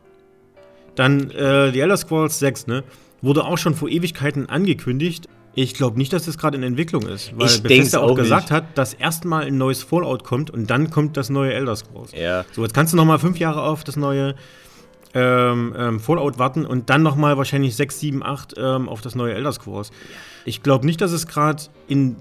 Dann 0.94 1.30
äh, 1.30 1.72
The 1.72 1.80
Elder 1.80 1.96
Scrolls 1.96 2.38
6, 2.38 2.66
ne? 2.66 2.84
Wurde 3.20 3.44
auch 3.44 3.58
schon 3.58 3.74
vor 3.74 3.88
Ewigkeiten 3.88 4.48
angekündigt. 4.48 5.26
Ich 5.54 5.74
glaube 5.74 5.98
nicht, 5.98 6.12
dass 6.12 6.26
das 6.26 6.38
gerade 6.38 6.56
in 6.56 6.62
Entwicklung 6.62 7.02
ist, 7.08 7.36
weil 7.36 7.46
Ich 7.46 7.62
Bethesda 7.62 7.98
auch 7.98 8.10
auch 8.10 8.14
gesagt 8.14 8.44
nicht. 8.44 8.50
hat, 8.52 8.78
dass 8.78 8.94
erstmal 8.94 9.44
ein 9.44 9.58
neues 9.58 9.82
Fallout 9.82 10.22
kommt 10.22 10.50
und 10.50 10.70
dann 10.70 10.90
kommt 10.90 11.16
das 11.16 11.30
neue 11.30 11.52
Elder 11.52 11.74
Scrolls. 11.74 12.12
Ja. 12.12 12.44
So, 12.52 12.62
jetzt 12.62 12.74
kannst 12.74 12.92
du 12.92 12.96
noch 12.96 13.04
mal 13.04 13.18
fünf 13.18 13.38
Jahre 13.38 13.62
auf 13.62 13.82
das 13.82 13.96
neue 13.96 14.36
ähm, 15.14 15.74
ähm, 15.76 16.00
Fallout 16.00 16.38
warten 16.38 16.64
und 16.64 16.90
dann 16.90 17.02
noch 17.02 17.16
mal 17.16 17.36
wahrscheinlich 17.36 17.74
sechs, 17.74 17.98
sieben, 17.98 18.22
acht 18.22 18.54
ähm, 18.56 18.88
auf 18.88 19.00
das 19.00 19.16
neue 19.16 19.34
Elder 19.34 19.52
Scrolls. 19.52 19.90
Ich 20.44 20.62
glaube 20.62 20.86
nicht, 20.86 21.00
dass 21.00 21.10
es 21.12 21.26
gerade 21.26 21.64
in 21.88 22.16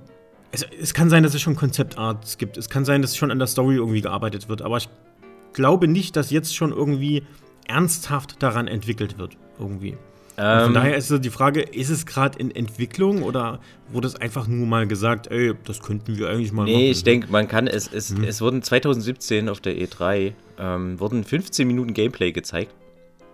es, 0.51 0.65
es 0.81 0.93
kann 0.93 1.09
sein, 1.09 1.23
dass 1.23 1.33
es 1.33 1.41
schon 1.41 1.55
Konzeptarts 1.55 2.37
gibt. 2.37 2.57
Es 2.57 2.69
kann 2.69 2.85
sein, 2.85 3.01
dass 3.01 3.15
schon 3.15 3.29
an 3.31 3.37
der 3.37 3.47
Story 3.47 3.75
irgendwie 3.75 4.01
gearbeitet 4.01 4.49
wird. 4.49 4.61
Aber 4.61 4.77
ich 4.77 4.87
glaube 5.57 5.87
nicht, 5.89 6.15
dass 6.15 6.31
jetzt 6.31 6.55
schon 6.55 6.71
irgendwie 6.71 7.23
ernsthaft 7.67 8.41
daran 8.41 8.67
entwickelt 8.67 9.17
wird. 9.17 9.35
Irgendwie. 9.59 9.91
Und 9.91 10.43
von 10.43 10.65
Ähm, 10.67 10.73
daher 10.75 10.95
ist 10.95 11.07
so 11.07 11.17
die 11.17 11.31
Frage, 11.31 11.61
ist 11.61 11.89
es 11.89 12.05
gerade 12.05 12.37
in 12.37 12.55
Entwicklung 12.55 13.23
oder 13.23 13.59
wurde 13.91 14.07
es 14.07 14.15
einfach 14.15 14.47
nur 14.47 14.67
mal 14.67 14.85
gesagt, 14.87 15.27
ey, 15.31 15.53
das 15.65 15.81
könnten 15.81 16.17
wir 16.17 16.29
eigentlich 16.29 16.51
mal 16.51 16.63
machen? 16.63 16.73
Nee, 16.75 16.91
ich 16.91 17.03
denke, 17.03 17.27
man 17.31 17.47
kann 17.47 17.65
es, 17.67 17.91
es, 17.91 18.11
Mhm. 18.11 18.23
es 18.23 18.39
wurden 18.39 18.61
2017 18.61 19.49
auf 19.49 19.59
der 19.59 19.75
E3 19.75 20.33
ähm, 20.59 20.99
wurden 20.99 21.23
15 21.23 21.67
Minuten 21.67 21.93
Gameplay 21.93 22.31
gezeigt. 22.31 22.71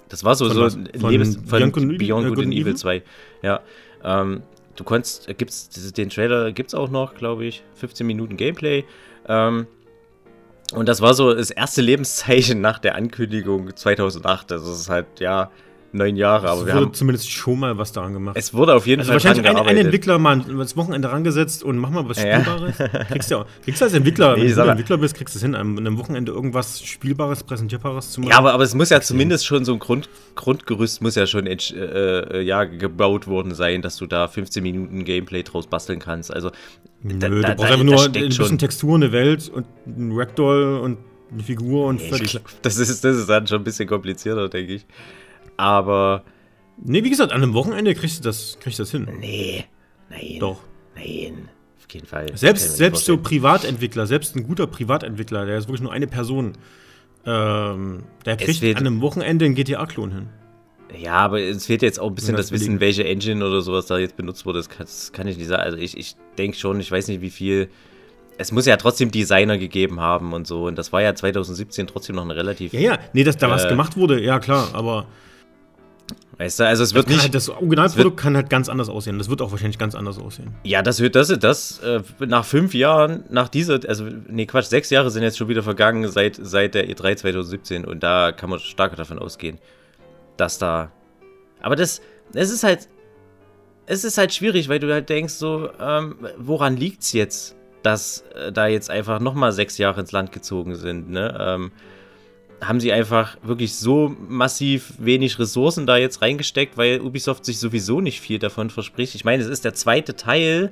Das 0.10 0.24
war 0.24 0.36
so, 0.36 0.46
Von 0.48 0.56
so 0.56 0.62
was? 0.62 0.75
ein 0.75 0.88
Von 0.98 1.12
Lebens 1.12 1.36
von 1.36 1.46
Beyond 1.60 1.74
Beyond 1.98 2.25
äh, 2.25 2.30
Good 2.30 2.36
Good 2.38 2.46
and 2.46 2.53
Evil 2.53 2.62
Evil? 2.62 2.75
2. 2.77 3.03
Ja. 3.42 3.60
Ähm, 4.03 4.42
du 4.77 4.84
konntest, 4.86 5.27
gibt's 5.38 5.70
den 5.94 6.10
Trailer 6.10 6.51
gibt's 6.53 6.74
auch 6.74 6.89
noch, 6.89 7.15
glaube 7.15 7.46
ich. 7.46 7.63
15 7.75 8.08
Minuten 8.08 8.38
Gameplay. 8.38 8.86
Ähm, 9.27 9.68
und 10.75 10.88
das 10.89 11.01
war 11.01 11.13
so 11.13 11.34
das 11.34 11.51
erste 11.51 11.82
Lebenszeichen 11.82 12.62
nach 12.62 12.80
der 12.80 12.96
Ankündigung 12.96 13.75
2008. 13.75 14.51
Das 14.51 14.68
ist 14.68 14.89
halt, 14.89 15.20
ja, 15.20 15.50
neun 15.94 16.15
Jahre, 16.15 16.50
aber 16.50 16.62
es 16.62 16.68
wir 16.68 16.74
wurde 16.74 16.86
haben. 16.88 16.94
zumindest 16.94 17.30
schon 17.32 17.60
mal 17.60 17.77
was 17.77 17.92
daran 17.92 18.13
gemacht. 18.13 18.36
Es 18.38 18.53
wurde 18.53 18.74
auf 18.74 18.88
jeden 18.88 19.01
also 19.01 19.12
Fall 19.12 19.24
wahrscheinlich 19.24 19.48
ein, 19.48 19.58
ein. 19.58 19.77
Entwickler 19.77 20.18
mal 20.18 20.39
das 20.39 20.75
Wochenende 20.75 21.12
rangesetzt 21.12 21.63
und 21.63 21.77
mach 21.77 21.89
mal 21.89 22.08
was 22.10 22.22
Ja. 22.22 22.42
Spielbares. 22.42 22.77
Kriegst 23.10 23.32
du 23.32 23.36
ja, 23.36 23.46
kriegst 23.63 23.82
du 23.82 23.86
als 23.86 23.94
Entwickler, 23.94 24.36
Nee, 24.36 24.50
wenn 24.50 24.56
du 24.56 24.72
Entwickler 24.72 24.98
bist, 24.98 25.15
kriegst 25.15 25.36
du 25.36 25.38
es 25.38 25.44
hin, 25.44 25.56
an 25.56 25.77
einem 25.77 25.98
Wochenende 25.98 26.32
irgendwas 26.32 26.84
Spielbares, 26.84 27.44
Präsentierbares 27.44 28.12
zu 28.12 28.22
machen. 28.22 28.32
Ja, 28.32 28.38
aber, 28.39 28.53
aber 28.53 28.63
es 28.63 28.74
muss 28.74 28.89
ja 28.89 29.01
zumindest 29.01 29.46
schon 29.46 29.65
so 29.65 29.74
ein 29.74 29.80
Grund, 29.80 30.10
Grundgerüst 30.36 31.01
muss 31.01 31.15
ja 31.15 31.27
schon 31.27 31.46
äh, 31.46 31.53
äh, 31.53 32.42
ja, 32.42 32.63
gebaut 32.63 33.27
worden 33.27 33.53
sein, 33.53 33.82
dass 33.82 33.98
du 33.98 34.08
da 34.08 34.27
15 34.27 34.63
Minuten 34.63 35.06
Gameplay 35.06 35.44
draus 35.44 35.68
basteln 35.68 36.00
kannst. 36.00 36.34
Also 36.34 36.51
Nö, 37.03 37.17
da- 37.19 37.27
du 37.29 37.41
brauchst 37.41 37.60
da- 37.60 37.63
einfach 37.74 37.83
nur 37.83 38.01
ein 38.03 38.12
bisschen 38.12 38.31
schon- 38.31 38.57
Textur, 38.57 38.95
eine 38.95 39.12
Welt 39.12 39.50
und 39.50 39.65
ein 39.86 40.12
Ragdoll 40.13 40.79
und 40.79 40.98
eine 41.31 41.43
Figur 41.43 41.88
und 41.88 42.01
fertig. 42.01 42.39
das, 42.62 42.77
ist, 42.77 43.03
das 43.03 43.17
ist 43.17 43.29
dann 43.29 43.45
schon 43.48 43.60
ein 43.62 43.63
bisschen 43.63 43.88
komplizierter, 43.88 44.50
denke 44.50 44.74
ich. 44.74 44.86
Aber 45.57 46.24
Nee, 46.83 47.03
wie 47.03 47.10
gesagt, 47.12 47.31
an 47.31 47.43
einem 47.43 47.53
Wochenende 47.53 47.93
kriegst 47.93 48.19
du 48.19 48.24
das, 48.24 48.57
kriegst 48.60 48.79
du 48.79 48.83
das 48.83 48.91
hin. 48.91 49.07
nee, 49.19 49.63
nein. 50.10 50.38
Doch. 50.39 50.62
Nein, 50.95 51.50
auf 51.77 51.93
jeden 51.93 52.07
Fall. 52.07 52.36
Selbst, 52.36 52.77
selbst 52.77 53.05
so. 53.05 53.17
Privatentwickler, 53.17 54.07
selbst 54.07 54.36
ein 54.36 54.43
guter 54.43 54.65
Privatentwickler, 54.65 55.45
der 55.45 55.57
ist 55.60 55.67
wirklich 55.67 55.81
nur 55.81 55.91
eine 55.91 56.07
Person, 56.07 56.53
ähm, 57.25 58.03
der 58.25 58.38
kriegt 58.38 58.63
an 58.63 58.77
einem 58.88 59.01
Wochenende 59.01 59.45
einen 59.45 59.53
GTA-Klon 59.55 60.12
hin. 60.12 60.29
Ja, 61.00 61.13
aber 61.15 61.39
es 61.41 61.65
fehlt 61.65 61.81
jetzt 61.81 62.00
auch 62.00 62.07
ein 62.07 62.15
bisschen 62.15 62.35
das 62.35 62.47
das 62.47 62.51
Wissen, 62.59 62.79
welche 62.79 63.03
Engine 63.05 63.45
oder 63.45 63.62
sowas 63.62 63.85
da 63.88 63.97
jetzt 63.97 64.15
benutzt 64.15 64.45
wurde. 64.45 64.59
Das 64.59 64.69
kann, 64.69 64.85
das 64.85 65.12
kann 65.12 65.27
ich 65.27 65.38
nicht 65.38 65.47
sagen. 65.47 65.63
Also 65.63 65.77
ich, 65.77 65.97
ich 65.97 66.15
denke 66.38 66.57
schon, 66.57 66.79
ich 66.79 66.91
weiß 66.91 67.07
nicht, 67.07 67.21
wie 67.21 67.29
viel. 67.29 67.69
Es 68.38 68.51
muss 68.51 68.65
ja 68.65 68.77
trotzdem 68.77 69.12
Designer 69.12 69.57
gegeben 69.59 70.00
haben 70.00 70.33
und 70.33 70.47
so. 70.47 70.65
Und 70.65 70.77
das 70.77 70.91
war 70.91 71.01
ja 71.01 71.13
2017 71.13 71.85
trotzdem 71.88 72.15
noch 72.15 72.23
ein 72.25 72.31
relativ. 72.31 72.73
Ja, 72.73 72.79
ja, 72.79 73.00
nee, 73.13 73.23
dass 73.23 73.38
da 73.38 73.50
was 73.50 73.65
Äh. 73.65 73.69
gemacht 73.69 73.95
wurde, 73.95 74.21
ja 74.21 74.39
klar, 74.39 74.69
aber 74.73 75.05
Weißt 76.38 76.59
du, 76.59 76.65
also 76.67 76.83
es 76.83 76.95
wird 76.95 77.05
kann 77.05 77.13
nicht. 77.15 77.23
halt 77.23 77.35
das 77.35 77.47
Originalprodukt 77.50 78.17
kann 78.17 78.35
halt 78.35 78.50
ganz 78.50 78.67
anders 78.67 78.89
aussehen. 78.89 79.19
Das 79.19 79.29
wird 79.29 79.41
auch 79.41 79.51
wahrscheinlich 79.51 79.77
ganz 79.77 79.93
anders 79.93 80.17
aussehen. 80.17 80.55
Ja, 80.63 80.81
das 80.81 81.00
wird 81.00 81.15
das, 81.15 81.27
das 81.39 81.79
äh, 81.79 82.01
nach 82.25 82.43
fünf 82.43 82.73
Jahren, 82.73 83.23
nach 83.29 83.47
dieser, 83.50 83.79
also 83.88 84.05
nee, 84.27 84.47
Quatsch, 84.47 84.65
sechs 84.65 84.89
Jahre 84.89 85.12
sind 85.12 85.21
jetzt 85.21 85.38
schon 85.38 85.47
wieder 85.47 85.62
vergangen 85.62 86.09
seit, 86.09 86.39
seit 86.41 86.73
der 86.73 86.89
E3 86.89 87.15
2017 87.17 87.85
und 87.85 88.01
da 88.01 88.31
kann 88.31 88.50
man 88.50 88.59
stark 88.59 88.95
davon 88.95 89.19
ausgehen, 89.19 89.59
dass 90.38 90.58
da. 90.58 90.92
Aber 91.62 91.75
das, 91.75 92.02
es 92.34 92.52
ist 92.52 92.63
halt, 92.63 92.90
es 93.86 94.04
ist 94.04 94.18
halt 94.18 94.34
schwierig, 94.34 94.70
weil 94.70 94.80
du 94.80 94.92
halt 94.92 95.10
denkst 95.10 95.34
so, 95.34 95.70
ähm, 95.80 96.16
woran 96.38 96.78
liegt's 96.78 97.13
jetzt, 97.13 97.56
dass 97.82 98.24
äh, 98.36 98.52
da 98.52 98.68
jetzt 98.68 98.90
einfach 98.90 99.20
nochmal 99.20 99.52
sechs 99.52 99.78
Jahre 99.78 100.02
ins 100.02 100.12
Land 100.12 100.32
gezogen 100.32 100.75
sind, 100.75 101.10
ne? 101.10 101.38
Ähm, 101.40 101.72
haben 102.62 102.80
sie 102.80 102.94
einfach 102.94 103.38
wirklich 103.44 103.75
so 103.75 104.16
massiv 104.28 104.94
wenig 104.98 105.38
Ressourcen 105.38 105.86
da 105.86 105.98
jetzt 105.98 106.22
reingesteckt, 106.22 106.78
weil 106.78 107.02
Ubisoft 107.02 107.44
sich 107.44 107.60
sowieso 107.60 108.00
nicht 108.00 108.22
viel 108.22 108.40
davon 108.40 108.70
verspricht. 108.70 109.16
Ich 109.16 109.25
meine, 109.25 109.44
es 109.44 109.50
ist 109.50 109.66
der 109.66 109.74
zweite 109.74 110.16
Teil 110.16 110.72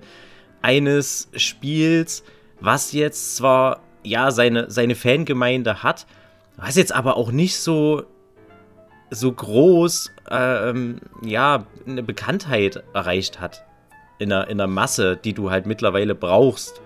eines 0.62 1.30
Spiels, 1.36 2.24
was 2.62 2.94
jetzt 2.94 3.36
zwar 3.36 3.82
ja 4.04 4.32
seine, 4.32 4.70
seine 4.70 4.96
Fangemeinde 4.96 5.84
hat, 5.84 6.06
was 6.56 6.76
jetzt 6.76 6.94
aber 6.94 7.18
auch 7.18 7.32
nicht 7.32 7.58
so 7.58 8.06
so 9.12 9.32
groß 9.32 10.12
ähm, 10.32 11.02
ja 11.24 11.66
eine 11.86 12.02
Bekanntheit 12.02 12.84
erreicht 12.94 13.40
hat 13.40 13.64
in 14.18 14.30
der, 14.30 14.48
in 14.48 14.58
der 14.58 14.68
Masse, 14.68 15.18
die 15.18 15.34
du 15.34 15.52
halt 15.52 15.66
mittlerweile 15.66 16.16
brauchst 16.16 16.82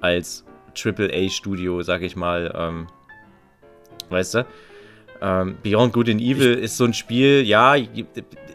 als 0.00 0.44
AAA-Studio, 0.74 1.82
sag 1.82 2.02
ich 2.02 2.16
mal. 2.16 2.52
Ähm, 2.54 2.86
weißt 4.10 4.34
du? 4.34 4.46
Ähm, 5.20 5.56
Beyond 5.62 5.92
Good 5.92 6.08
and 6.08 6.20
Evil 6.20 6.54
ist 6.54 6.76
so 6.76 6.84
ein 6.84 6.94
Spiel, 6.94 7.42
ja, 7.42 7.76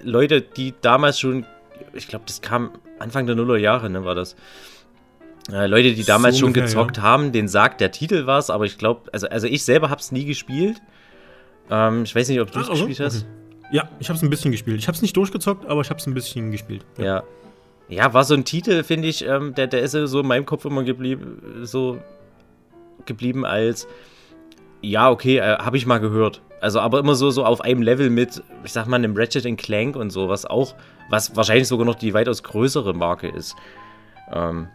Leute, 0.04 0.42
die 0.42 0.74
damals 0.82 1.20
schon, 1.20 1.46
ich 1.94 2.08
glaube, 2.08 2.26
das 2.28 2.42
kam 2.42 2.72
Anfang 3.00 3.26
der 3.26 3.36
Nullerjahre, 3.36 3.90
ne, 3.90 4.04
war 4.04 4.16
das. 4.16 4.36
Äh, 5.52 5.68
Leute, 5.68 5.94
die 5.94 6.04
damals 6.04 6.36
So 6.36 6.42
schon 6.42 6.48
ungefähr, 6.48 6.68
gezockt 6.68 7.00
haben, 7.00 7.32
denen 7.32 7.48
sagt 7.48 7.80
der 7.80 7.92
Titel 7.92 8.26
was, 8.26 8.50
aber 8.50 8.66
ich 8.66 8.78
glaube, 8.78 9.10
also, 9.14 9.28
also 9.30 9.48
ich 9.48 9.64
selber 9.64 9.90
habe 9.90 10.02
es 10.02 10.12
nie 10.12 10.26
gespielt. 10.26 10.82
Ähm, 11.70 12.04
ich 12.04 12.16
weiß 12.16 12.30
nicht, 12.30 12.40
ob 12.40 12.52
du 12.52 12.60
es 12.60 12.66
Ach, 12.68 12.72
also? 12.72 12.88
gespielt 12.88 13.08
hast. 13.08 13.26
Ja, 13.72 13.90
ich 14.00 14.08
habe 14.10 14.18
es 14.18 14.24
ein 14.24 14.30
bisschen 14.30 14.52
gespielt. 14.52 14.80
Ich 14.80 14.88
habe 14.88 14.96
es 14.96 15.02
nicht 15.02 15.16
durchgezockt, 15.18 15.66
aber 15.66 15.82
ich 15.82 15.90
habe 15.90 16.00
es 16.00 16.08
ein 16.08 16.14
bisschen 16.14 16.52
gespielt. 16.52 16.86
Ja. 16.98 17.24
Ja, 17.90 18.14
war 18.14 18.24
so 18.24 18.34
ein 18.34 18.44
Titel, 18.46 18.84
finde 18.84 19.08
ich, 19.08 19.26
ähm, 19.26 19.54
der, 19.56 19.68
der 19.68 19.82
ist 19.82 19.92
so 19.92 20.20
in 20.20 20.28
meinem 20.28 20.46
Kopf 20.46 20.66
immer 20.66 20.84
geblieben, 20.84 21.62
so 21.64 21.98
geblieben 23.06 23.46
als, 23.46 23.88
ja, 24.82 25.10
okay, 25.10 25.38
äh, 25.38 25.58
habe 25.58 25.78
ich 25.78 25.86
mal 25.86 26.00
gehört. 26.00 26.42
Also 26.60 26.80
aber 26.80 27.00
immer 27.00 27.16
so, 27.16 27.30
so 27.30 27.46
auf 27.46 27.62
einem 27.62 27.82
Level 27.82 28.10
mit, 28.10 28.42
ich 28.66 28.74
sag 28.74 28.88
mal, 28.88 28.98
einem 28.98 29.16
Ratchet 29.16 29.58
Clank 29.58 29.96
und 29.96 30.10
so, 30.10 30.28
was 30.28 30.46
auch, 30.46 30.76
was 31.10 31.36
wahrscheinlich 31.36 31.68
sogar 31.68 31.86
noch 31.86 31.96
die 31.96 32.14
weitaus 32.14 32.44
größere 32.44 32.94
Marke 32.94 33.28
ist. 33.30 33.56
Ähm, 34.34 34.68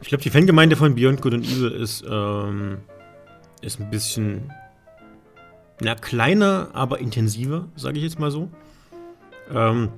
Ich 0.00 0.08
glaube, 0.08 0.22
die 0.22 0.30
Fangemeinde 0.30 0.76
von 0.76 0.94
Beyond 0.94 1.20
Good 1.20 1.34
and 1.34 1.44
Evil 1.44 1.70
ist, 1.72 2.02
ähm, 2.10 2.78
ist 3.60 3.78
ein 3.80 3.90
bisschen, 3.90 4.50
na, 5.80 5.94
kleiner, 5.94 6.68
aber 6.72 6.98
intensiver, 6.98 7.68
sage 7.76 7.98
ich 7.98 8.04
jetzt 8.04 8.18
mal 8.18 8.30
so. 8.30 8.50
Ähm, 9.52 9.88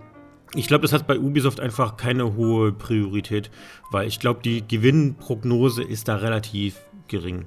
ich 0.54 0.66
glaube, 0.66 0.82
das 0.82 0.92
hat 0.92 1.06
bei 1.06 1.18
Ubisoft 1.18 1.60
einfach 1.60 1.96
keine 1.96 2.36
hohe 2.36 2.72
Priorität, 2.72 3.50
weil 3.90 4.06
ich 4.06 4.20
glaube, 4.20 4.40
die 4.42 4.66
Gewinnprognose 4.66 5.82
ist 5.82 6.08
da 6.08 6.16
relativ 6.16 6.76
gering. 7.08 7.46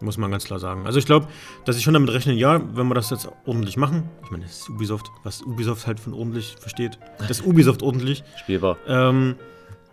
Muss 0.00 0.16
man 0.16 0.30
ganz 0.30 0.44
klar 0.44 0.58
sagen. 0.58 0.86
Also 0.86 0.98
ich 0.98 1.04
glaube, 1.04 1.28
dass 1.66 1.76
ich 1.76 1.82
schon 1.82 1.92
damit 1.92 2.10
rechnen, 2.10 2.36
ja, 2.36 2.60
wenn 2.74 2.88
wir 2.88 2.94
das 2.94 3.10
jetzt 3.10 3.28
ordentlich 3.44 3.76
machen, 3.76 4.08
ich 4.24 4.30
meine, 4.30 4.44
das 4.44 4.60
ist 4.60 4.70
Ubisoft, 4.70 5.10
was 5.24 5.42
Ubisoft 5.42 5.86
halt 5.86 6.00
von 6.00 6.14
ordentlich 6.14 6.56
versteht, 6.58 6.98
das 7.18 7.40
ist 7.40 7.46
Ubisoft 7.46 7.82
ordentlich, 7.82 8.24
spielbar. 8.38 8.78
ähm, 8.86 9.36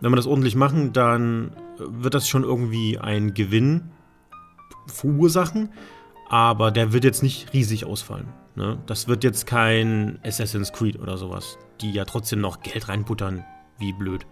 wenn 0.00 0.10
wir 0.10 0.16
das 0.16 0.26
ordentlich 0.26 0.56
machen, 0.56 0.92
dann 0.94 1.52
wird 1.76 2.14
das 2.14 2.26
schon 2.26 2.42
irgendwie 2.42 2.98
einen 2.98 3.34
Gewinn 3.34 3.90
verursachen, 4.86 5.70
aber 6.28 6.70
der 6.70 6.92
wird 6.92 7.04
jetzt 7.04 7.22
nicht 7.22 7.52
riesig 7.52 7.84
ausfallen. 7.84 8.28
Ne? 8.54 8.78
Das 8.86 9.08
wird 9.08 9.24
jetzt 9.24 9.46
kein 9.46 10.18
Assassin's 10.24 10.72
Creed 10.72 10.98
oder 10.98 11.16
sowas, 11.16 11.58
die 11.80 11.92
ja 11.92 12.04
trotzdem 12.04 12.40
noch 12.40 12.60
Geld 12.60 12.88
reinbuttern, 12.88 13.44
wie 13.78 13.92
blöd. 13.92 14.26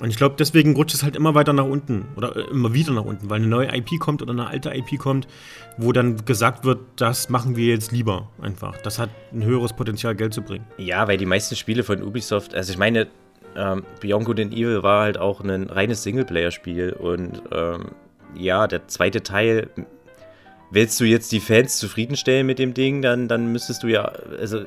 Und 0.00 0.10
ich 0.10 0.16
glaube, 0.16 0.36
deswegen 0.38 0.74
rutscht 0.74 0.94
es 0.94 1.02
halt 1.02 1.16
immer 1.16 1.34
weiter 1.34 1.52
nach 1.52 1.64
unten 1.64 2.06
oder 2.16 2.36
äh, 2.36 2.50
immer 2.50 2.74
wieder 2.74 2.92
nach 2.92 3.04
unten, 3.04 3.30
weil 3.30 3.38
eine 3.40 3.46
neue 3.46 3.74
IP 3.74 3.98
kommt 3.98 4.22
oder 4.22 4.32
eine 4.32 4.46
alte 4.46 4.70
IP 4.74 4.98
kommt, 4.98 5.26
wo 5.78 5.92
dann 5.92 6.24
gesagt 6.24 6.64
wird, 6.64 6.80
das 6.96 7.30
machen 7.30 7.56
wir 7.56 7.66
jetzt 7.66 7.92
lieber 7.92 8.30
einfach. 8.40 8.76
Das 8.82 8.98
hat 8.98 9.10
ein 9.32 9.42
höheres 9.42 9.72
Potenzial, 9.72 10.14
Geld 10.14 10.34
zu 10.34 10.42
bringen. 10.42 10.66
Ja, 10.76 11.08
weil 11.08 11.16
die 11.16 11.26
meisten 11.26 11.56
Spiele 11.56 11.82
von 11.82 12.02
Ubisoft, 12.02 12.54
also 12.54 12.72
ich 12.72 12.78
meine, 12.78 13.08
ähm, 13.56 13.84
Beyond 14.00 14.26
Good 14.26 14.40
and 14.40 14.52
Evil 14.52 14.82
war 14.82 15.02
halt 15.02 15.16
auch 15.16 15.40
ein 15.40 15.70
reines 15.70 16.02
Singleplayer-Spiel 16.02 16.92
und 16.92 17.42
ähm, 17.50 17.86
ja, 18.34 18.66
der 18.66 18.86
zweite 18.88 19.22
Teil, 19.22 19.70
willst 20.70 20.98
du 21.00 21.04
jetzt 21.04 21.32
die 21.32 21.40
Fans 21.40 21.78
zufriedenstellen 21.78 22.46
mit 22.46 22.58
dem 22.58 22.74
Ding, 22.74 23.02
dann, 23.02 23.28
dann 23.28 23.52
müsstest 23.52 23.82
du 23.82 23.88
ja, 23.88 24.12
also 24.38 24.64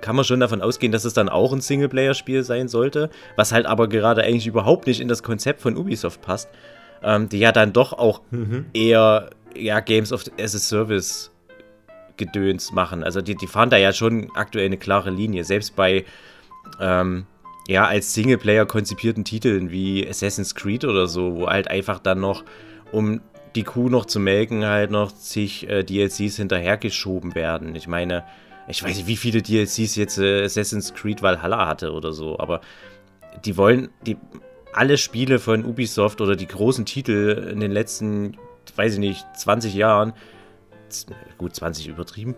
kann 0.00 0.16
man 0.16 0.24
schon 0.24 0.40
davon 0.40 0.62
ausgehen, 0.62 0.92
dass 0.92 1.04
es 1.04 1.14
dann 1.14 1.28
auch 1.28 1.52
ein 1.52 1.60
Singleplayer-Spiel 1.60 2.44
sein 2.44 2.68
sollte, 2.68 3.10
was 3.36 3.52
halt 3.52 3.66
aber 3.66 3.88
gerade 3.88 4.22
eigentlich 4.22 4.46
überhaupt 4.46 4.86
nicht 4.86 5.00
in 5.00 5.08
das 5.08 5.22
Konzept 5.22 5.60
von 5.60 5.76
Ubisoft 5.76 6.22
passt, 6.22 6.48
ähm, 7.02 7.28
die 7.28 7.38
ja 7.38 7.52
dann 7.52 7.72
doch 7.72 7.92
auch 7.92 8.20
eher 8.72 9.30
ja, 9.56 9.80
Games 9.80 10.12
of 10.12 10.24
as 10.38 10.54
a 10.54 10.58
Service 10.58 11.32
Gedöns 12.16 12.72
machen. 12.72 13.02
Also 13.02 13.20
die, 13.20 13.34
die 13.34 13.46
fahren 13.46 13.70
da 13.70 13.76
ja 13.76 13.92
schon 13.92 14.30
aktuell 14.34 14.66
eine 14.66 14.76
klare 14.76 15.10
Linie. 15.10 15.44
Selbst 15.44 15.74
bei, 15.74 16.04
ähm, 16.80 17.26
ja, 17.68 17.86
als 17.86 18.14
Singleplayer 18.14 18.66
konzipierten 18.66 19.24
Titeln 19.24 19.70
wie 19.70 20.06
Assassin's 20.06 20.54
Creed 20.54 20.84
oder 20.84 21.06
so, 21.06 21.36
wo 21.36 21.46
halt 21.48 21.68
einfach 21.68 21.98
dann 21.98 22.20
noch, 22.20 22.44
um 22.92 23.20
die 23.54 23.64
Kuh 23.64 23.88
noch 23.88 24.06
zu 24.06 24.20
melken, 24.20 24.64
halt 24.64 24.90
noch 24.90 25.10
sich 25.10 25.68
äh, 25.68 25.84
DLCs 25.84 26.36
hinterhergeschoben 26.36 27.34
werden. 27.34 27.74
Ich 27.74 27.86
meine, 27.86 28.24
ich 28.68 28.82
weiß 28.82 28.96
nicht, 28.96 29.06
wie 29.06 29.16
viele 29.16 29.42
DLCs 29.42 29.96
jetzt 29.96 30.18
äh, 30.18 30.44
Assassin's 30.44 30.94
Creed 30.94 31.22
Valhalla 31.22 31.66
hatte 31.66 31.92
oder 31.92 32.12
so, 32.12 32.38
aber 32.38 32.60
die 33.44 33.56
wollen, 33.56 33.90
die, 34.06 34.16
alle 34.72 34.96
Spiele 34.96 35.38
von 35.38 35.64
Ubisoft 35.64 36.20
oder 36.20 36.36
die 36.36 36.46
großen 36.46 36.86
Titel 36.86 37.50
in 37.52 37.60
den 37.60 37.72
letzten, 37.72 38.36
weiß 38.74 38.94
ich 38.94 39.00
nicht, 39.00 39.26
20 39.36 39.74
Jahren, 39.74 40.14
gut, 41.38 41.54
20 41.54 41.88
übertrieben, 41.88 42.34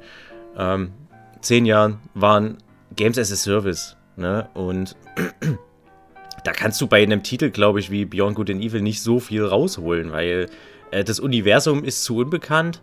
ähm, 0.56 0.92
10 1.40 1.66
Jahren 1.66 2.00
waren 2.14 2.58
Games 2.96 3.18
as 3.18 3.32
a 3.32 3.36
Service. 3.36 3.96
Ne? 4.16 4.48
Und 4.54 4.96
da 6.44 6.52
kannst 6.52 6.80
du 6.80 6.86
bei 6.86 7.02
einem 7.02 7.22
Titel, 7.22 7.50
glaube 7.50 7.80
ich, 7.80 7.90
wie 7.90 8.04
Beyond 8.04 8.36
Good 8.36 8.50
and 8.50 8.62
Evil 8.62 8.82
nicht 8.82 9.02
so 9.02 9.20
viel 9.20 9.44
rausholen, 9.44 10.12
weil 10.12 10.48
das 10.90 11.20
Universum 11.20 11.84
ist 11.84 12.04
zu 12.04 12.18
unbekannt 12.18 12.82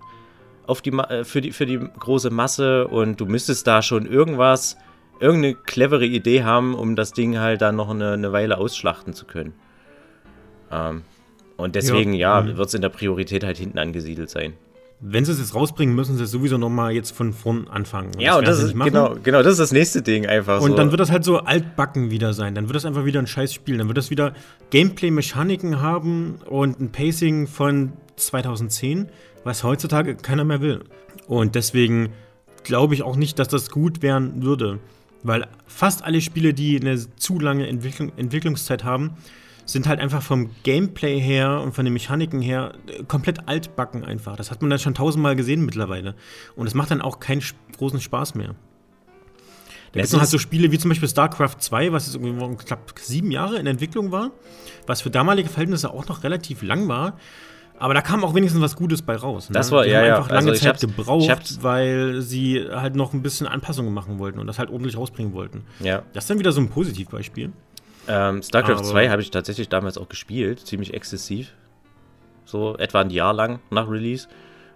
auf 0.68 0.82
die, 0.82 0.92
äh, 0.92 1.24
für, 1.24 1.42
die, 1.42 1.52
für 1.52 1.66
die 1.66 1.80
große 1.80 2.30
Masse 2.30 2.88
und 2.88 3.20
du 3.20 3.26
müsstest 3.26 3.68
da 3.68 3.82
schon 3.82 4.06
irgendwas, 4.06 4.78
irgendeine 5.20 5.56
clevere 5.56 6.06
Idee 6.06 6.44
haben, 6.44 6.76
um 6.76 6.96
das 6.96 7.14
Ding 7.14 7.40
halt 7.40 7.62
dann 7.62 7.76
noch 7.76 7.90
eine, 7.90 8.14
eine 8.14 8.32
Weile 8.32 8.58
ausschlachten 8.58 9.14
zu 9.14 9.26
können. 9.26 9.54
Ähm, 10.72 11.04
und 11.58 11.76
deswegen, 11.76 12.14
ja, 12.14 12.40
ja 12.40 12.54
mhm. 12.54 12.58
wird 12.58 12.68
es 12.68 12.74
in 12.74 12.82
der 12.82 12.90
Priorität 12.90 13.44
halt 13.44 13.58
hinten 13.58 13.78
angesiedelt 13.78 14.30
sein 14.30 14.54
wenn 15.04 15.26
sie 15.26 15.32
es 15.32 15.40
jetzt 15.40 15.56
rausbringen, 15.56 15.96
müssen 15.96 16.16
sie 16.16 16.24
es 16.24 16.32
sowieso 16.32 16.60
nochmal 16.60 16.92
jetzt 16.94 17.12
von 17.12 17.34
vorn 17.34 17.68
anfangen. 17.68 18.14
Und 18.14 18.22
ja, 18.22 18.38
und 18.38 18.48
das 18.48 18.62
ist, 18.62 18.74
genau, 18.78 19.16
genau, 19.24 19.42
das 19.42 19.54
ist 19.54 19.60
das 19.60 19.72
nächste 19.72 20.04
Ding 20.04 20.28
einfach 20.28 20.62
Und 20.62 20.72
so. 20.72 20.78
dann 20.78 20.92
wird 20.92 21.00
das 21.00 21.10
halt 21.10 21.24
so 21.24 21.40
altbacken 21.40 22.12
wieder 22.12 22.34
sein. 22.34 22.54
Dann 22.54 22.68
wird 22.68 22.76
das 22.76 22.86
einfach 22.86 23.04
wieder 23.04 23.20
ein 23.20 23.26
scheiß 23.26 23.52
Spiel. 23.52 23.80
Dann 23.80 23.88
wird 23.88 23.98
das 23.98 24.12
wieder 24.12 24.34
Gameplay-Mechaniken 24.70 25.82
haben 25.82 26.36
und 26.48 26.80
ein 26.80 26.92
Pacing 26.92 27.48
von 27.48 27.94
2010, 28.16 29.10
was 29.44 29.64
heutzutage 29.64 30.16
keiner 30.16 30.44
mehr 30.44 30.62
will. 30.62 30.84
Und 31.28 31.56
deswegen 31.56 32.10
glaube 32.64 32.94
ich 32.94 33.02
auch 33.02 33.16
nicht, 33.16 33.40
dass 33.40 33.48
das 33.48 33.72
gut 33.72 34.04
werden 34.04 34.44
würde. 34.44 34.80
Weil 35.24 35.48
fast 35.66 36.04
alle 36.04 36.22
Spiele, 36.22 36.54
die 36.54 36.80
eine 36.80 36.98
zu 37.16 37.40
lange 37.40 37.68
Entwicklung, 37.68 38.12
Entwicklungszeit 38.18 38.84
haben, 38.84 39.12
sind 39.66 39.88
halt 39.88 40.00
einfach 40.00 40.22
vom 40.22 40.52
Gameplay 40.64 41.20
her 41.20 41.62
und 41.62 41.74
von 41.74 41.86
den 41.86 41.94
Mechaniken 41.94 42.42
her 42.42 42.74
äh, 42.88 43.04
komplett 43.04 43.48
altbacken 43.48 44.04
einfach. 44.04 44.36
Das 44.36 44.52
hat 44.52 44.62
man 44.62 44.70
dann 44.70 44.80
schon 44.80 44.94
tausendmal 44.94 45.36
gesehen 45.36 45.66
mittlerweile. 45.66 46.16
Und 46.56 46.68
es 46.68 46.74
macht 46.74 46.92
dann 46.92 47.02
auch 47.02 47.20
keinen 47.20 47.44
großen 47.78 48.02
Spaß 48.02 48.36
mehr. 48.36 48.56
Da 49.94 50.00
gibt 50.00 50.14
es 50.14 50.18
halt 50.18 50.30
so 50.30 50.38
Spiele 50.38 50.72
wie 50.72 50.78
zum 50.78 50.90
Beispiel 50.90 51.10
StarCraft 51.10 51.58
2, 51.60 51.92
was 51.92 52.06
jetzt 52.06 52.16
irgendwie, 52.16 52.56
ich 52.60 52.66
glaube, 52.66 52.84
sieben 52.96 53.30
Jahre 53.30 53.58
in 53.58 53.68
Entwicklung 53.68 54.12
war, 54.12 54.32
was 54.88 55.02
für 55.02 55.10
damalige 55.10 55.50
Verhältnisse 55.50 55.92
auch 55.92 56.08
noch 56.08 56.24
relativ 56.24 56.62
lang 56.62 56.88
war. 56.88 57.18
Aber 57.78 57.96
da 57.96 58.02
kam 58.02 58.24
auch 58.24 58.36
wenigstens 58.36 58.62
was 58.62 58.76
Gutes 58.76 59.02
bei 59.02 59.16
raus. 59.16 59.50
Ne? 59.50 59.54
Das 59.54 59.72
war 59.72 59.84
die 59.84 59.90
ja, 59.90 60.02
haben 60.02 60.12
einfach 60.12 60.30
ja. 60.30 60.36
lange 60.36 60.52
also 60.52 60.64
Zeit 60.64 60.80
gebraucht, 60.80 61.64
weil 61.64 62.22
sie 62.22 62.64
halt 62.72 62.96
noch 62.96 63.14
ein 63.14 63.24
bisschen 63.24 63.48
Anpassungen 63.48 63.92
machen 63.92 64.20
wollten 64.20 64.38
und 64.38 64.46
das 64.46 64.60
halt 64.60 64.70
ordentlich 64.70 64.96
rausbringen 64.96 65.34
wollten. 65.34 65.64
Ja. 65.80 66.04
Das 66.14 66.26
ist 66.26 66.30
dann 66.30 66.38
wieder 66.38 66.52
so 66.52 66.62
ein 66.62 66.70
Positivbeispiel. 66.70 67.52
Ähm, 68.08 68.42
StarCraft 68.42 68.78
Aber 68.78 68.84
2 68.84 69.10
habe 69.10 69.22
ich 69.22 69.32
tatsächlich 69.32 69.70
damals 69.70 69.98
auch 69.98 70.10
gespielt, 70.10 70.60
ziemlich 70.66 70.94
exzessiv. 70.94 71.54
So 72.46 72.78
etwa 72.78 73.02
ein 73.02 73.10
Jahr 73.10 73.34
lang 73.34 73.60
nach 73.70 73.90
Release. 73.90 74.28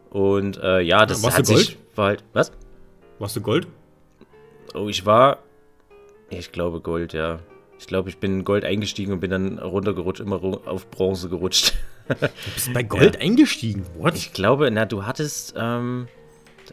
Und 0.10 0.58
äh, 0.58 0.82
ja, 0.82 1.06
das 1.06 1.24
Warst 1.24 1.38
hat 1.38 1.48
du 1.48 1.54
Gold? 1.54 1.66
sich 1.66 1.78
war 1.96 2.06
halt. 2.08 2.24
Was? 2.34 2.52
Warst 3.20 3.36
du 3.36 3.42
Gold? 3.42 3.68
Oh, 4.74 4.88
ich 4.88 5.06
war. 5.06 5.40
Ich 6.30 6.52
glaube 6.52 6.82
Gold, 6.82 7.14
ja. 7.14 7.40
Ich 7.80 7.88
glaube, 7.88 8.10
ich 8.10 8.18
bin 8.20 8.40
in 8.40 8.44
Gold 8.46 8.64
eingestiegen 8.64 9.12
und 9.12 9.20
bin 9.20 9.32
dann 9.32 9.60
runtergerutscht, 9.60 10.22
immer 10.22 10.42
auf 10.66 10.90
Bronze 10.90 11.28
gerutscht. 11.28 11.74
Du 12.08 12.16
bist 12.54 12.74
bei 12.74 12.84
Gold 12.84 13.16
ja. 13.16 13.22
eingestiegen? 13.22 13.86
What? 13.98 14.16
Ich 14.16 14.32
glaube, 14.32 14.72
na, 14.72 14.86
du 14.86 15.06
hattest. 15.06 15.56
Ähm, 15.58 16.08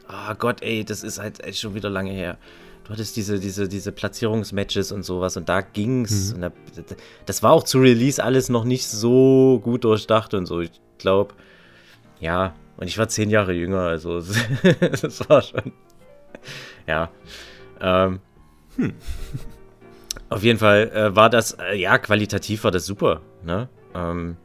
oh 0.09 0.35
Gott, 0.39 0.63
ey, 0.63 0.85
das 0.85 1.03
ist 1.03 1.19
halt 1.19 1.43
echt 1.43 1.59
schon 1.59 1.75
wieder 1.75 1.91
lange 1.91 2.13
her 2.13 2.39
du 2.85 2.91
hattest 2.91 3.17
diese, 3.17 3.39
diese, 3.39 3.69
diese 3.69 3.93
Platzierungsmatches 3.93 4.93
und 4.93 5.05
sowas 5.05 5.37
und 5.37 5.49
da 5.49 5.61
ging's. 5.61 6.31
Mhm. 6.31 6.35
Und 6.35 6.41
da, 6.43 6.53
das 7.27 7.43
war 7.43 7.53
auch 7.53 7.65
zu 7.65 7.79
Release 7.79 8.23
alles 8.23 8.49
noch 8.49 8.65
nicht 8.65 8.87
so 8.87 9.61
gut 9.63 9.85
durchdacht 9.85 10.35
und 10.35 10.47
so. 10.47 10.61
Ich 10.61 10.73
glaube, 10.99 11.35
ja, 12.21 12.55
und 12.77 12.89
ich 12.89 12.99
war 12.99 13.09
zehn 13.09 13.31
Jahre 13.31 13.53
jünger, 13.53 13.81
also 13.81 14.21
das 15.01 15.29
war 15.29 15.43
schon. 15.43 15.73
Ja. 16.87 17.11
Ähm, 17.81 18.21
hm. 18.77 18.95
Auf 20.29 20.43
jeden 20.43 20.59
Fall 20.59 20.91
äh, 20.95 21.15
war 21.15 21.29
das, 21.29 21.53
äh, 21.53 21.77
ja, 21.77 21.99
qualitativ 21.99 22.65
war 22.65 22.71
das 22.71 22.87
super, 22.87 23.21
ne? 23.45 23.69
Ähm, 23.95 24.37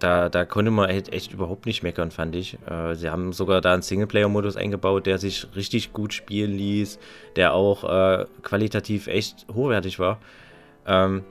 da, 0.00 0.28
da 0.28 0.44
konnte 0.44 0.70
man 0.70 0.88
echt, 0.88 1.12
echt 1.12 1.32
überhaupt 1.32 1.66
nicht 1.66 1.82
meckern, 1.82 2.10
fand 2.10 2.34
ich. 2.34 2.58
Äh, 2.68 2.94
sie 2.94 3.10
haben 3.10 3.32
sogar 3.32 3.60
da 3.60 3.72
einen 3.72 3.82
Singleplayer-Modus 3.82 4.56
eingebaut, 4.56 5.06
der 5.06 5.18
sich 5.18 5.46
richtig 5.54 5.92
gut 5.92 6.12
spielen 6.12 6.52
ließ, 6.52 6.98
der 7.36 7.54
auch 7.54 7.84
äh, 7.84 8.24
qualitativ 8.42 9.06
echt 9.06 9.46
hochwertig 9.52 9.98
war. 9.98 10.18
Ähm, 10.86 11.22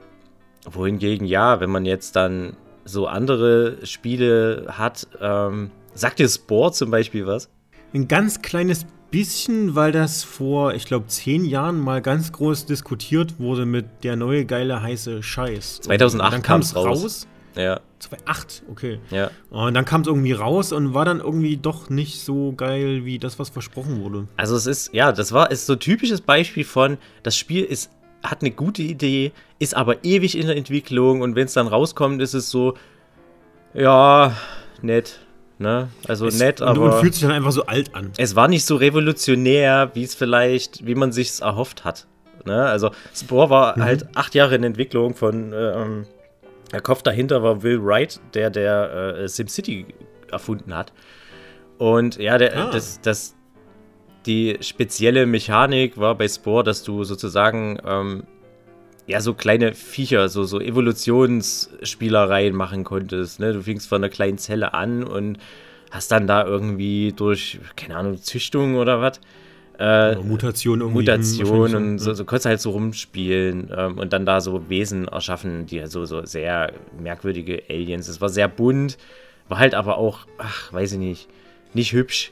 wohingegen, 0.70 1.26
ja, 1.26 1.60
wenn 1.60 1.70
man 1.70 1.86
jetzt 1.86 2.16
dann 2.16 2.56
so 2.86 3.08
andere 3.08 3.86
Spiele 3.86 4.68
hat, 4.70 5.08
ähm, 5.20 5.72
sagt 5.94 6.20
dir 6.20 6.30
Sport 6.30 6.76
zum 6.76 6.92
Beispiel 6.92 7.26
was? 7.26 7.50
Ein 7.94 8.08
ganz 8.08 8.42
kleines 8.42 8.86
bisschen, 9.10 9.76
weil 9.76 9.92
das 9.92 10.24
vor, 10.24 10.74
ich 10.76 10.86
glaube, 10.86 11.08
zehn 11.08 11.44
Jahren 11.44 11.80
mal 11.80 12.02
ganz 12.02 12.32
groß 12.32 12.66
diskutiert 12.68 13.40
wurde 13.40 13.66
mit 13.66 14.04
der 14.04 14.16
neue 14.16 14.46
geile 14.46 14.82
heiße 14.82 15.24
Scheiß. 15.24 15.82
2008 15.82 16.44
kam 16.44 16.62
es 16.62 16.76
raus. 16.76 17.04
raus 17.04 17.28
ja. 17.56 17.80
2008, 18.00 18.64
okay. 18.72 19.00
Ja. 19.12 19.32
Und 19.50 19.74
dann 19.74 19.86
kam 19.86 20.02
es 20.02 20.08
irgendwie 20.08 20.32
raus 20.32 20.72
und 20.72 20.94
war 20.94 21.06
dann 21.06 21.20
irgendwie 21.20 21.58
doch 21.58 21.90
nicht 21.90 22.22
so 22.22 22.54
geil 22.54 23.06
wie 23.06 23.20
das, 23.20 23.40
was 23.40 23.50
versprochen 23.50 24.02
wurde. 24.02 24.28
Also 24.38 24.56
es 24.56 24.66
ist, 24.66 24.94
ja, 24.94 25.12
das 25.12 25.32
war 25.32 25.52
ist 25.52 25.66
so 25.66 25.74
ein 25.74 25.80
typisches 25.80 26.22
Beispiel 26.22 26.64
von, 26.64 26.98
das 27.24 27.36
Spiel 27.36 27.64
ist, 27.64 27.92
hat 28.24 28.42
eine 28.42 28.52
gute 28.52 28.82
Idee, 28.82 29.32
ist 29.60 29.76
aber 29.76 30.04
ewig 30.04 30.38
in 30.38 30.48
der 30.48 30.56
Entwicklung 30.56 31.22
und 31.22 31.36
wenn 31.36 31.46
es 31.46 31.54
dann 31.54 31.68
rauskommt, 31.68 32.22
ist 32.22 32.34
es 32.34 32.50
so, 32.50 32.76
ja, 33.74 34.34
nett. 34.82 35.20
Ne? 35.58 35.90
Also 36.08 36.28
es, 36.28 36.40
nett, 36.40 36.62
aber. 36.62 36.96
Und 36.96 37.02
fühlt 37.02 37.14
sich 37.14 37.24
dann 37.24 37.34
einfach 37.34 37.52
so 37.52 37.66
alt 37.66 37.94
an. 37.94 38.12
Es 38.18 38.36
war 38.38 38.48
nicht 38.48 38.66
so 38.66 38.78
revolutionär, 38.78 39.92
wie 39.94 40.04
es 40.04 40.16
vielleicht, 40.16 40.86
wie 40.86 40.96
man 40.96 41.12
sich 41.12 41.42
erhofft 41.42 41.84
hat. 41.84 42.08
Ne? 42.46 42.64
Also 42.64 42.92
Spore 43.14 43.50
war 43.50 43.78
mhm. 43.78 43.84
halt 43.84 44.08
acht 44.16 44.36
Jahre 44.36 44.56
in 44.56 44.64
Entwicklung 44.64 45.16
von 45.16 45.54
ähm, 45.54 46.06
der 46.72 46.82
Kopf 46.82 47.02
dahinter 47.02 47.44
war 47.44 47.64
Will 47.64 47.84
Wright, 47.84 48.20
der 48.34 48.50
der 48.50 49.16
äh, 49.18 49.28
SimCity 49.28 49.88
erfunden 50.32 50.76
hat. 50.76 50.94
Und 51.78 52.18
ja, 52.18 52.38
der, 52.38 52.58
ah. 52.58 52.70
das, 52.72 53.02
das, 53.02 53.36
die 54.26 54.58
spezielle 54.62 55.26
Mechanik 55.26 55.98
war 55.98 56.16
bei 56.16 56.28
Spore, 56.28 56.64
dass 56.64 56.84
du 56.84 57.04
sozusagen 57.04 57.80
ähm, 57.86 58.24
ja 59.08 59.22
so 59.22 59.34
kleine 59.34 59.74
Viecher, 59.74 60.30
so, 60.30 60.44
so 60.44 60.60
Evolutionsspielereien 60.60 62.56
machen 62.56 62.84
konntest. 62.84 63.40
Ne? 63.40 63.54
Du 63.54 63.62
fingst 63.62 63.88
von 63.88 64.04
einer 64.04 64.10
kleinen 64.10 64.38
Zelle 64.38 64.74
an 64.74 65.04
und 65.04 65.40
hast 65.90 66.12
dann 66.12 66.28
da 66.28 66.46
irgendwie 66.46 67.14
durch, 67.16 67.60
keine 67.76 67.96
Ahnung, 67.96 68.18
Züchtung 68.18 68.76
oder 68.76 69.02
was, 69.02 69.20
äh, 69.80 70.16
Mutation 70.16 70.82
irgendwie. 70.82 71.00
Mutation 71.00 71.74
und 71.74 72.00
so, 72.00 72.14
so 72.14 72.26
kurz 72.26 72.46
halt 72.46 72.60
so 72.60 72.72
rumspielen 72.72 73.72
ähm, 73.76 73.98
und 73.98 74.12
dann 74.12 74.26
da 74.26 74.42
so 74.42 74.70
Wesen 74.70 75.08
erschaffen, 75.08 75.66
die 75.68 75.80
halt 75.80 75.92
so, 75.92 76.04
so 76.06 76.26
sehr 76.26 76.74
merkwürdige 77.02 77.64
Aliens. 77.70 78.10
Es 78.10 78.20
war 78.20 78.28
sehr 78.28 78.50
bunt, 78.50 78.98
war 79.48 79.58
halt 79.58 79.76
aber 79.76 79.98
auch, 79.98 80.28
ach, 80.38 80.74
weiß 80.74 80.94
ich 80.94 81.00
nicht, 81.00 81.30
nicht 81.74 81.94
hübsch. 81.94 82.32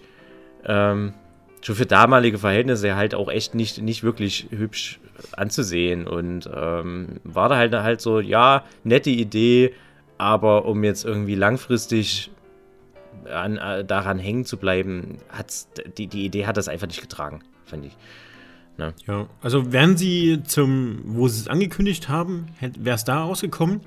Ähm, 0.66 1.14
schon 1.62 1.76
für 1.76 1.86
damalige 1.86 2.38
Verhältnisse 2.38 2.96
halt 2.98 3.16
auch 3.16 3.30
echt 3.30 3.56
nicht, 3.56 3.82
nicht 3.82 4.04
wirklich 4.04 4.48
hübsch 4.50 5.00
anzusehen 5.32 6.06
und 6.06 6.50
ähm, 6.54 7.22
war 7.24 7.48
da 7.48 7.56
halt, 7.56 7.74
halt 7.74 8.02
so, 8.02 8.20
ja, 8.20 8.66
nette 8.84 9.10
Idee, 9.10 9.74
aber 10.18 10.66
um 10.66 10.84
jetzt 10.84 11.06
irgendwie 11.06 11.36
langfristig 11.36 12.30
an, 13.32 13.58
äh, 13.58 13.86
daran 13.86 14.20
hängen 14.20 14.46
zu 14.46 14.58
bleiben, 14.58 15.18
hat's, 15.30 15.70
die, 15.98 16.08
die 16.08 16.26
Idee 16.26 16.46
hat 16.46 16.58
das 16.58 16.68
einfach 16.68 16.88
nicht 16.88 17.02
getragen, 17.02 17.42
finde 17.66 17.88
ich. 17.88 17.98
Ne? 18.78 18.94
Ja, 19.08 19.28
also 19.42 19.72
wären 19.72 19.98
sie 19.98 20.44
zum, 20.44 21.02
wo 21.06 21.28
sie 21.28 21.42
es 21.42 21.48
angekündigt 21.48 22.10
haben, 22.10 22.48
wäre 22.60 22.96
es 22.96 23.04
da 23.04 23.24
rausgekommen, 23.24 23.82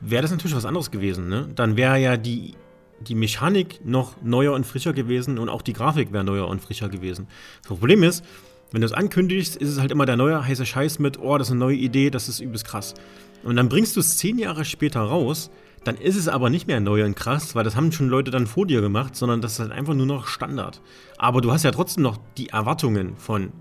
wäre 0.00 0.22
das 0.22 0.30
natürlich 0.30 0.56
was 0.56 0.66
anderes 0.66 0.90
gewesen. 0.90 1.28
Ne? 1.28 1.48
Dann 1.54 1.76
wäre 1.76 1.98
ja 1.98 2.16
die, 2.16 2.54
die 3.00 3.14
Mechanik 3.14 3.84
noch 3.84 4.22
neuer 4.22 4.52
und 4.52 4.64
frischer 4.66 4.92
gewesen 4.92 5.38
und 5.38 5.48
auch 5.48 5.62
die 5.62 5.72
Grafik 5.72 6.12
wäre 6.12 6.24
neuer 6.24 6.48
und 6.48 6.60
frischer 6.60 6.88
gewesen. 6.88 7.26
Das 7.62 7.68
Problem 7.68 8.02
ist, 8.02 8.24
wenn 8.70 8.80
du 8.80 8.86
es 8.86 8.92
ankündigst, 8.92 9.56
ist 9.56 9.68
es 9.68 9.80
halt 9.80 9.90
immer 9.90 10.06
der 10.06 10.16
neue 10.16 10.44
heiße 10.46 10.66
Scheiß 10.66 10.98
mit, 10.98 11.18
oh, 11.18 11.38
das 11.38 11.48
ist 11.48 11.52
eine 11.52 11.60
neue 11.60 11.76
Idee, 11.76 12.10
das 12.10 12.28
ist 12.28 12.40
übelst 12.40 12.66
krass. 12.66 12.94
Und 13.42 13.56
dann 13.56 13.68
bringst 13.68 13.96
du 13.96 14.00
es 14.00 14.16
zehn 14.16 14.38
Jahre 14.38 14.64
später 14.64 15.00
raus 15.00 15.50
dann 15.84 15.96
ist 15.96 16.16
es 16.16 16.28
aber 16.28 16.50
nicht 16.50 16.66
mehr 16.66 16.80
neu 16.80 17.04
und 17.04 17.14
krass, 17.14 17.54
weil 17.54 17.64
das 17.64 17.76
haben 17.76 17.92
schon 17.92 18.08
Leute 18.08 18.30
dann 18.30 18.46
vor 18.46 18.66
dir 18.66 18.80
gemacht, 18.80 19.14
sondern 19.14 19.40
das 19.40 19.52
ist 19.52 19.60
halt 19.60 19.72
einfach 19.72 19.94
nur 19.94 20.06
noch 20.06 20.26
Standard. 20.26 20.80
Aber 21.18 21.40
du 21.40 21.52
hast 21.52 21.62
ja 21.62 21.70
trotzdem 21.70 22.02
noch 22.02 22.18
die 22.36 22.48
Erwartungen 22.48 23.16
von 23.16 23.52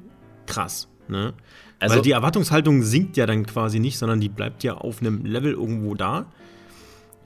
krass. 0.47 0.87
Ne? 1.07 1.33
Also, 1.79 1.95
Weil 1.95 2.01
die 2.01 2.11
Erwartungshaltung 2.11 2.81
sinkt 2.83 3.17
ja 3.17 3.25
dann 3.25 3.45
quasi 3.45 3.79
nicht, 3.79 3.97
sondern 3.97 4.21
die 4.21 4.29
bleibt 4.29 4.63
ja 4.63 4.75
auf 4.75 5.01
einem 5.01 5.25
Level 5.25 5.51
irgendwo 5.51 5.95
da. 5.95 6.27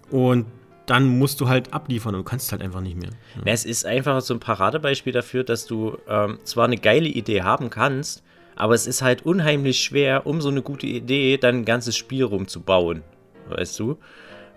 Und 0.10 0.48
dann 0.88 1.06
musst 1.06 1.42
du 1.42 1.50
halt 1.50 1.74
abliefern 1.74 2.16
und 2.16 2.22
du 2.22 2.24
kannst 2.24 2.52
halt 2.52 2.62
einfach 2.62 2.82
nicht 2.82 2.96
mehr. 2.96 3.12
Ja. 3.36 3.42
Es 3.46 3.66
ist 3.66 3.86
einfach 3.86 4.22
so 4.22 4.34
ein 4.34 4.40
Paradebeispiel 4.40 5.14
dafür, 5.14 5.44
dass 5.44 5.68
du 5.68 5.98
ähm, 6.08 6.40
zwar 6.44 6.66
eine 6.66 6.78
geile 6.78 7.10
Idee 7.10 7.44
haben 7.44 7.70
kannst, 7.70 8.24
aber 8.56 8.74
es 8.74 8.88
ist 8.88 9.02
halt 9.02 9.26
unheimlich 9.26 9.80
schwer, 9.80 10.26
um 10.26 10.42
so 10.42 10.50
eine 10.50 10.62
gute 10.62 10.88
Idee 10.88 11.38
dann 11.38 11.58
ein 11.58 11.66
ganzes 11.66 11.96
Spiel 11.98 12.24
rumzubauen. 12.24 13.04
Weißt 13.50 13.80
du? 13.80 13.98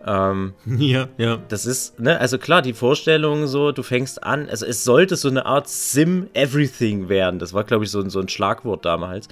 Ähm, 0.06 0.54
ja, 0.78 1.08
ja. 1.18 1.38
Das 1.48 1.66
ist, 1.66 1.98
ne, 2.00 2.18
also 2.18 2.38
klar, 2.38 2.62
die 2.62 2.72
Vorstellung 2.72 3.46
so, 3.46 3.72
du 3.72 3.82
fängst 3.82 4.22
an, 4.22 4.48
also 4.48 4.66
es 4.66 4.84
sollte 4.84 5.16
so 5.16 5.28
eine 5.28 5.46
Art 5.46 5.68
Sim-Everything 5.68 7.08
werden. 7.08 7.38
Das 7.38 7.52
war, 7.52 7.64
glaube 7.64 7.84
ich, 7.84 7.90
so, 7.90 8.06
so 8.08 8.20
ein 8.20 8.28
Schlagwort 8.28 8.84
damals. 8.84 9.28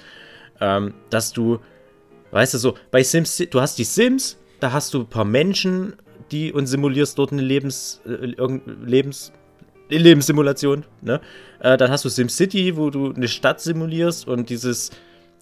Ähm, 0.60 0.94
dass 1.10 1.32
du, 1.32 1.60
weißt 2.32 2.54
du, 2.54 2.58
so, 2.58 2.74
bei 2.90 3.02
Sims, 3.02 3.36
du 3.50 3.60
hast 3.60 3.78
die 3.78 3.84
Sims, 3.84 4.38
da 4.60 4.72
hast 4.72 4.92
du 4.94 5.00
ein 5.00 5.06
paar 5.06 5.24
Menschen, 5.24 5.94
die 6.30 6.52
und 6.52 6.66
simulierst 6.66 7.18
dort 7.18 7.32
eine 7.32 7.42
Lebens, 7.42 8.00
äh, 8.06 8.34
Lebens, 8.84 9.32
Lebenssimulation, 9.88 10.84
ne? 11.00 11.20
Äh, 11.60 11.76
dann 11.76 11.90
hast 11.90 12.04
du 12.04 12.08
SimCity, 12.08 12.76
wo 12.76 12.90
du 12.90 13.12
eine 13.12 13.28
Stadt 13.28 13.60
simulierst 13.60 14.28
und 14.28 14.50
dieses 14.50 14.90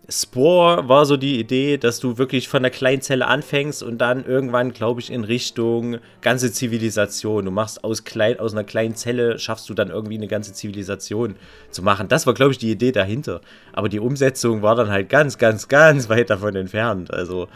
Spore 0.09 0.89
war 0.89 1.05
so 1.05 1.17
die 1.17 1.41
Idee, 1.41 1.79
dass 1.79 1.99
du 1.99 2.17
wirklich 2.17 2.49
von 2.49 2.59
einer 2.59 2.71
kleinen 2.71 3.03
Zelle 3.03 3.27
anfängst 3.27 3.83
und 3.83 3.99
dann 3.99 4.25
irgendwann, 4.25 4.73
glaube 4.73 5.01
ich, 5.01 5.11
in 5.11 5.25
Richtung 5.25 5.99
ganze 6.21 6.53
Zivilisation. 6.53 7.45
Du 7.45 7.51
machst 7.51 7.83
aus, 7.83 8.05
klein, 8.05 8.39
aus 8.39 8.53
einer 8.53 8.63
kleinen 8.63 8.95
Zelle, 8.95 9.41
schaffst 9.41 9.69
du 9.69 9.75
dann 9.75 9.91
irgendwie 9.91 10.15
eine 10.15 10.29
ganze 10.29 10.53
Zivilisation 10.53 11.35
zu 11.71 11.83
machen. 11.83 12.07
Das 12.07 12.25
war, 12.25 12.35
glaube 12.35 12.53
ich, 12.53 12.59
die 12.59 12.71
Idee 12.71 12.93
dahinter. 12.93 13.41
Aber 13.73 13.89
die 13.89 13.99
Umsetzung 13.99 14.63
war 14.63 14.77
dann 14.77 14.91
halt 14.91 15.09
ganz, 15.09 15.39
ganz, 15.39 15.67
ganz 15.67 16.09
weit 16.09 16.31
davon 16.31 16.55
entfernt. 16.55 17.13
Also, 17.13 17.49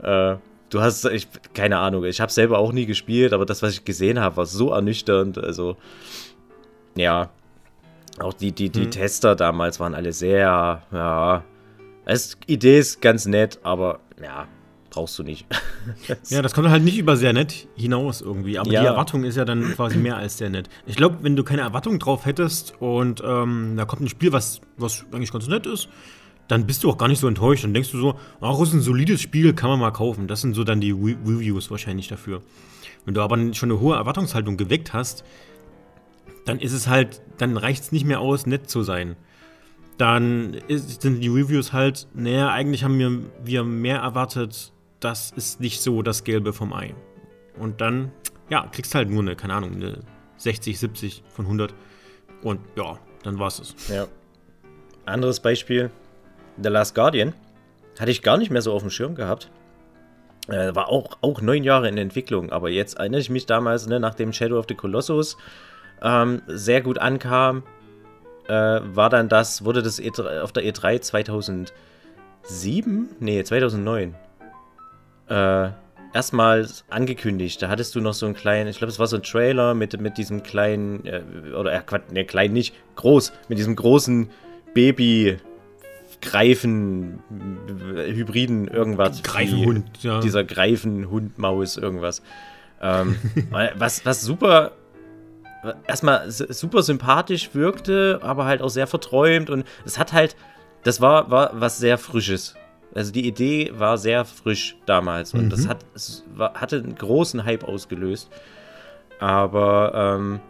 äh, 0.00 0.36
du 0.70 0.80
hast, 0.80 1.04
ich, 1.06 1.26
keine 1.52 1.78
Ahnung, 1.78 2.04
ich 2.04 2.20
habe 2.20 2.30
selber 2.30 2.58
auch 2.58 2.70
nie 2.72 2.86
gespielt, 2.86 3.32
aber 3.32 3.44
das, 3.44 3.60
was 3.60 3.72
ich 3.72 3.84
gesehen 3.84 4.20
habe, 4.20 4.36
war 4.36 4.46
so 4.46 4.70
ernüchternd. 4.70 5.38
Also, 5.38 5.76
ja. 6.96 7.30
Auch 8.20 8.34
die, 8.34 8.52
die, 8.52 8.68
die 8.70 8.84
hm. 8.84 8.90
Tester 8.92 9.34
damals 9.34 9.80
waren 9.80 9.94
alle 9.94 10.12
sehr, 10.12 10.82
ja, 10.92 11.44
als 12.08 12.38
Idee 12.46 12.78
ist 12.78 13.02
ganz 13.02 13.26
nett, 13.26 13.60
aber 13.62 14.00
ja, 14.20 14.48
brauchst 14.88 15.18
du 15.18 15.22
nicht. 15.22 15.46
ja, 16.30 16.40
das 16.40 16.54
kommt 16.54 16.70
halt 16.70 16.82
nicht 16.82 16.96
über 16.96 17.18
sehr 17.18 17.34
nett 17.34 17.68
hinaus 17.76 18.22
irgendwie. 18.22 18.58
Aber 18.58 18.70
ja. 18.72 18.80
die 18.80 18.86
Erwartung 18.86 19.24
ist 19.24 19.36
ja 19.36 19.44
dann 19.44 19.62
quasi 19.74 19.98
mehr 19.98 20.16
als 20.16 20.38
sehr 20.38 20.48
nett. 20.48 20.70
Ich 20.86 20.96
glaube, 20.96 21.18
wenn 21.20 21.36
du 21.36 21.44
keine 21.44 21.62
Erwartung 21.62 21.98
drauf 21.98 22.24
hättest 22.24 22.74
und 22.80 23.22
ähm, 23.24 23.74
da 23.76 23.84
kommt 23.84 24.02
ein 24.02 24.08
Spiel, 24.08 24.32
was, 24.32 24.62
was 24.78 25.04
eigentlich 25.12 25.30
ganz 25.30 25.48
nett 25.48 25.66
ist, 25.66 25.90
dann 26.48 26.66
bist 26.66 26.82
du 26.82 26.88
auch 26.88 26.96
gar 26.96 27.08
nicht 27.08 27.20
so 27.20 27.28
enttäuscht. 27.28 27.64
Dann 27.64 27.74
denkst 27.74 27.92
du 27.92 28.00
so, 28.00 28.18
ach, 28.40 28.58
ist 28.62 28.72
ein 28.72 28.80
solides 28.80 29.20
Spiel, 29.20 29.52
kann 29.52 29.68
man 29.68 29.78
mal 29.78 29.90
kaufen. 29.90 30.28
Das 30.28 30.40
sind 30.40 30.54
so 30.54 30.64
dann 30.64 30.80
die 30.80 30.92
Re 30.92 31.14
Reviews 31.26 31.70
wahrscheinlich 31.70 32.08
dafür. 32.08 32.40
Wenn 33.04 33.12
du 33.12 33.20
aber 33.20 33.36
schon 33.52 33.70
eine 33.70 33.80
hohe 33.80 33.96
Erwartungshaltung 33.96 34.56
geweckt 34.56 34.94
hast, 34.94 35.24
dann 36.46 36.58
ist 36.58 36.72
es 36.72 36.88
halt, 36.88 37.20
dann 37.36 37.58
reicht 37.58 37.82
es 37.82 37.92
nicht 37.92 38.06
mehr 38.06 38.20
aus, 38.20 38.46
nett 38.46 38.70
zu 38.70 38.82
sein 38.82 39.16
dann 39.98 40.54
ist, 40.68 41.02
sind 41.02 41.20
die 41.20 41.28
Reviews 41.28 41.72
halt, 41.72 42.06
naja, 42.14 42.50
eigentlich 42.50 42.84
haben 42.84 42.98
wir, 42.98 43.20
wir 43.44 43.64
mehr 43.64 43.98
erwartet, 43.98 44.72
das 45.00 45.32
ist 45.32 45.60
nicht 45.60 45.80
so 45.80 46.02
das 46.02 46.24
Gelbe 46.24 46.52
vom 46.52 46.72
Ei. 46.72 46.94
Und 47.58 47.80
dann, 47.80 48.12
ja, 48.48 48.66
kriegst 48.70 48.94
halt 48.94 49.10
nur 49.10 49.22
eine, 49.22 49.36
keine 49.36 49.54
Ahnung, 49.54 49.74
eine 49.74 49.98
60, 50.36 50.78
70 50.78 51.24
von 51.28 51.44
100. 51.46 51.74
Und 52.42 52.60
ja, 52.76 52.98
dann 53.24 53.38
war's 53.38 53.58
es. 53.58 53.74
Ja. 53.88 54.06
Anderes 55.04 55.40
Beispiel, 55.40 55.90
The 56.62 56.68
Last 56.68 56.94
Guardian. 56.94 57.34
Hatte 57.98 58.12
ich 58.12 58.22
gar 58.22 58.36
nicht 58.36 58.50
mehr 58.50 58.62
so 58.62 58.72
auf 58.72 58.82
dem 58.82 58.90
Schirm 58.90 59.16
gehabt. 59.16 59.50
Äh, 60.46 60.74
war 60.74 60.88
auch, 60.88 61.18
auch 61.20 61.42
neun 61.42 61.64
Jahre 61.64 61.88
in 61.88 61.98
Entwicklung, 61.98 62.50
aber 62.52 62.70
jetzt 62.70 62.98
erinnere 62.98 63.20
ich 63.20 63.28
mich 63.28 63.46
damals, 63.46 63.86
ne, 63.86 64.00
nachdem 64.00 64.32
Shadow 64.32 64.58
of 64.58 64.66
the 64.68 64.74
Colossus 64.74 65.36
ähm, 66.00 66.42
sehr 66.46 66.80
gut 66.80 66.98
ankam, 66.98 67.64
äh, 68.48 68.80
war 68.94 69.10
dann 69.10 69.28
das, 69.28 69.64
wurde 69.64 69.82
das 69.82 70.00
E3, 70.00 70.40
auf 70.40 70.52
der 70.52 70.64
E3 70.64 71.00
2007? 71.00 73.08
Nee, 73.20 73.44
2009. 73.44 74.14
Äh, 75.28 75.70
erstmals 76.14 76.84
angekündigt. 76.88 77.60
Da 77.62 77.68
hattest 77.68 77.94
du 77.94 78.00
noch 78.00 78.14
so 78.14 78.26
einen 78.26 78.34
kleinen, 78.34 78.68
ich 78.68 78.78
glaube, 78.78 78.90
es 78.90 78.98
war 78.98 79.06
so 79.06 79.16
ein 79.16 79.22
Trailer 79.22 79.74
mit, 79.74 80.00
mit 80.00 80.18
diesem 80.18 80.42
kleinen, 80.42 81.04
äh, 81.04 81.22
oder 81.54 81.72
äh, 81.72 81.82
ne, 82.10 82.24
klein 82.24 82.52
nicht, 82.52 82.74
groß, 82.96 83.32
mit 83.48 83.58
diesem 83.58 83.76
großen 83.76 84.30
Baby. 84.74 85.36
Greifen, 86.20 87.20
Hybriden, 87.94 88.66
irgendwas. 88.66 89.22
Greifenhund, 89.22 90.02
ja. 90.02 90.18
Dieser 90.18 90.42
Greifenhund, 90.42 91.38
Maus, 91.38 91.76
irgendwas. 91.76 92.22
Ähm, 92.82 93.16
was, 93.76 94.04
was 94.04 94.22
super 94.22 94.72
erstmal 95.86 96.30
super 96.30 96.82
sympathisch 96.82 97.50
wirkte, 97.54 98.20
aber 98.22 98.44
halt 98.44 98.62
auch 98.62 98.68
sehr 98.68 98.86
verträumt 98.86 99.50
und 99.50 99.64
es 99.84 99.98
hat 99.98 100.12
halt, 100.12 100.36
das 100.84 101.00
war, 101.00 101.30
war 101.30 101.50
was 101.54 101.78
sehr 101.78 101.98
Frisches. 101.98 102.54
Also 102.94 103.12
die 103.12 103.26
Idee 103.26 103.72
war 103.74 103.98
sehr 103.98 104.24
frisch 104.24 104.76
damals 104.86 105.34
und 105.34 105.44
mhm. 105.44 105.50
das 105.50 105.68
hat, 105.68 105.84
war, 106.34 106.54
hatte 106.54 106.78
einen 106.78 106.94
großen 106.94 107.44
Hype 107.44 107.64
ausgelöst. 107.64 108.30
Aber 109.18 109.92
ähm, 109.94 110.40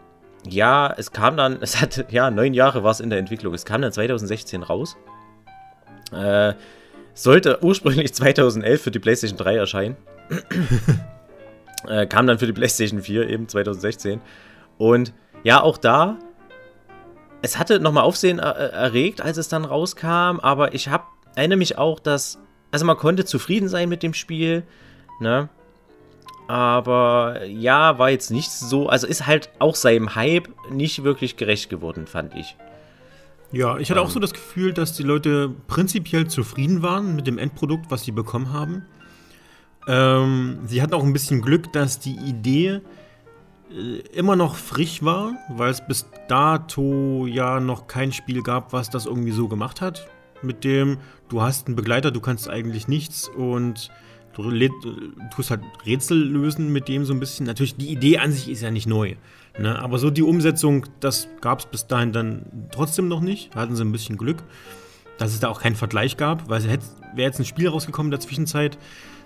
ja, 0.49 0.95
es 0.97 1.13
kam 1.13 1.37
dann, 1.37 1.59
es 1.61 1.81
hat, 1.81 2.11
ja, 2.13 2.31
neun 2.31 2.55
Jahre 2.55 2.85
war 2.85 2.91
es 2.91 3.01
in 3.01 3.11
der 3.11 3.19
Entwicklung. 3.19 3.55
Es 3.55 3.65
kam 3.65 3.83
dann 3.83 3.93
2016 3.93 4.63
raus. 4.63 4.97
Äh, 6.13 6.55
sollte 7.15 7.63
ursprünglich 7.63 8.15
2011 8.15 8.83
für 8.83 8.91
die 8.91 8.99
PlayStation 8.99 9.39
3 9.39 9.57
erscheinen. 9.57 9.97
äh, 11.89 12.07
kam 12.07 12.27
dann 12.27 12.39
für 12.39 12.47
die 12.47 12.53
PlayStation 12.53 13.03
4 13.03 13.29
eben 13.29 13.49
2016. 13.49 14.21
Und 14.79 15.13
ja, 15.43 15.61
auch 15.61 15.77
da, 15.77 16.19
es 17.43 17.59
hatte 17.59 17.81
nochmal 17.81 18.05
Aufsehen 18.05 18.39
erregt, 18.39 19.21
als 19.21 19.37
es 19.37 19.49
dann 19.49 19.65
rauskam, 19.65 20.41
aber 20.41 20.75
ich 20.75 20.89
habe, 20.89 21.05
erinnere 21.35 21.59
mich 21.59 21.79
auch, 21.79 22.01
dass, 22.01 22.39
also 22.71 22.85
man 22.85 22.97
konnte 22.97 23.25
zufrieden 23.25 23.69
sein 23.69 23.89
mit 23.89 24.03
dem 24.03 24.15
Spiel, 24.15 24.65
ne? 25.21 25.49
Aber 26.49 27.45
ja, 27.45 27.99
war 27.99 28.09
jetzt 28.09 28.31
nicht 28.31 28.51
so, 28.51 28.89
also 28.89 29.07
ist 29.07 29.27
halt 29.27 29.51
auch 29.59 29.75
seinem 29.75 30.15
Hype 30.15 30.49
nicht 30.71 31.05
wirklich 31.05 31.37
gerecht 31.37 31.69
geworden, 31.69 32.07
fand 32.07 32.35
ich. 32.35 32.57
Ja, 33.53 33.77
ich 33.77 33.91
hatte 33.91 34.01
auch 34.01 34.07
ähm. 34.07 34.13
so 34.13 34.21
das 34.21 34.33
Gefühl, 34.33 34.73
dass 34.73 34.95
die 34.95 35.03
Leute 35.03 35.51
prinzipiell 35.67 36.27
zufrieden 36.27 36.83
waren 36.83 37.17
mit 37.17 37.27
dem 37.27 37.37
Endprodukt, 37.37 37.91
was 37.91 38.05
sie 38.05 38.13
bekommen 38.13 38.53
haben. 38.53 38.87
Ähm, 39.87 40.61
sie 40.65 40.81
hatten 40.81 40.95
auch 40.95 41.05
ein 41.05 41.13
bisschen 41.13 41.43
Glück, 41.43 41.71
dass 41.73 41.99
die 41.99 42.17
Idee 42.17 42.67
äh, 42.69 42.81
immer 44.13 44.37
noch 44.37 44.57
frisch 44.57 45.03
war, 45.03 45.35
weil 45.51 45.71
es 45.71 45.87
bis 45.87 46.07
dato 46.29 47.27
ja 47.27 47.61
noch 47.61 47.87
kein 47.87 48.13
Spiel 48.13 48.43
gab, 48.43 48.73
was 48.73 48.91
das 48.91 49.07
irgendwie 49.07 49.33
so 49.33 49.49
gemacht 49.49 49.81
hat. 49.81 50.09
Mit 50.43 50.65
dem, 50.65 50.99
du 51.29 51.43
hast 51.43 51.67
einen 51.67 51.77
Begleiter, 51.77 52.11
du 52.11 52.21
kannst 52.21 52.49
eigentlich 52.49 52.89
nichts 52.89 53.29
und 53.29 53.91
du 54.33 54.51
tust 55.35 55.51
halt 55.51 55.63
Rätsel 55.85 56.17
lösen 56.17 56.73
mit 56.73 56.89
dem 56.89 57.05
so 57.05 57.13
ein 57.13 57.21
bisschen. 57.21 57.47
Natürlich, 57.47 57.77
die 57.77 57.89
Idee 57.89 58.19
an 58.19 58.33
sich 58.33 58.49
ist 58.49 58.63
ja 58.63 58.71
nicht 58.71 58.87
neu. 58.87 59.17
Ne? 59.59 59.79
Aber 59.79 59.99
so 59.99 60.11
die 60.11 60.23
Umsetzung, 60.23 60.87
das 61.01 61.29
gab 61.41 61.59
es 61.59 61.67
bis 61.67 61.87
dahin 61.87 62.13
dann 62.13 62.47
trotzdem 62.71 63.09
noch 63.09 63.21
nicht. 63.21 63.55
Da 63.55 63.61
hatten 63.61 63.75
sie 63.75 63.85
ein 63.85 63.93
bisschen 63.93 64.17
Glück, 64.17 64.39
dass 65.19 65.33
es 65.33 65.41
da 65.41 65.49
auch 65.49 65.61
keinen 65.61 65.77
Vergleich 65.77 66.17
gab, 66.17 66.49
weil 66.49 66.59
es 66.59 66.69
wäre 66.69 66.79
jetzt 67.17 67.41
ein 67.41 67.45
Spiel 67.45 67.69
rausgekommen 67.69 68.09
in 68.09 68.13
der 68.13 68.21
Zwischenzeit, 68.21 68.79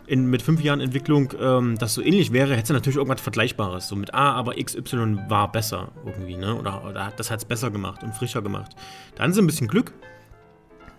in, 0.06 0.26
mit 0.26 0.42
fünf 0.42 0.62
Jahren 0.62 0.80
Entwicklung 0.80 1.32
ähm, 1.40 1.78
das 1.78 1.94
so 1.94 2.02
ähnlich 2.02 2.32
wäre, 2.32 2.56
hätte 2.56 2.72
natürlich 2.72 2.96
irgendwas 2.96 3.20
Vergleichbares. 3.20 3.88
So 3.88 3.96
mit 3.96 4.14
A, 4.14 4.32
aber 4.32 4.54
XY 4.54 5.18
war 5.28 5.50
besser 5.50 5.92
irgendwie, 6.04 6.36
ne? 6.36 6.54
Oder, 6.54 6.84
oder 6.84 7.12
das 7.16 7.30
hat 7.30 7.38
es 7.38 7.44
besser 7.44 7.70
gemacht 7.70 8.02
und 8.02 8.14
frischer 8.14 8.42
gemacht. 8.42 8.72
Da 9.14 9.24
hatten 9.24 9.38
ein 9.38 9.46
bisschen 9.46 9.68
Glück. 9.68 9.92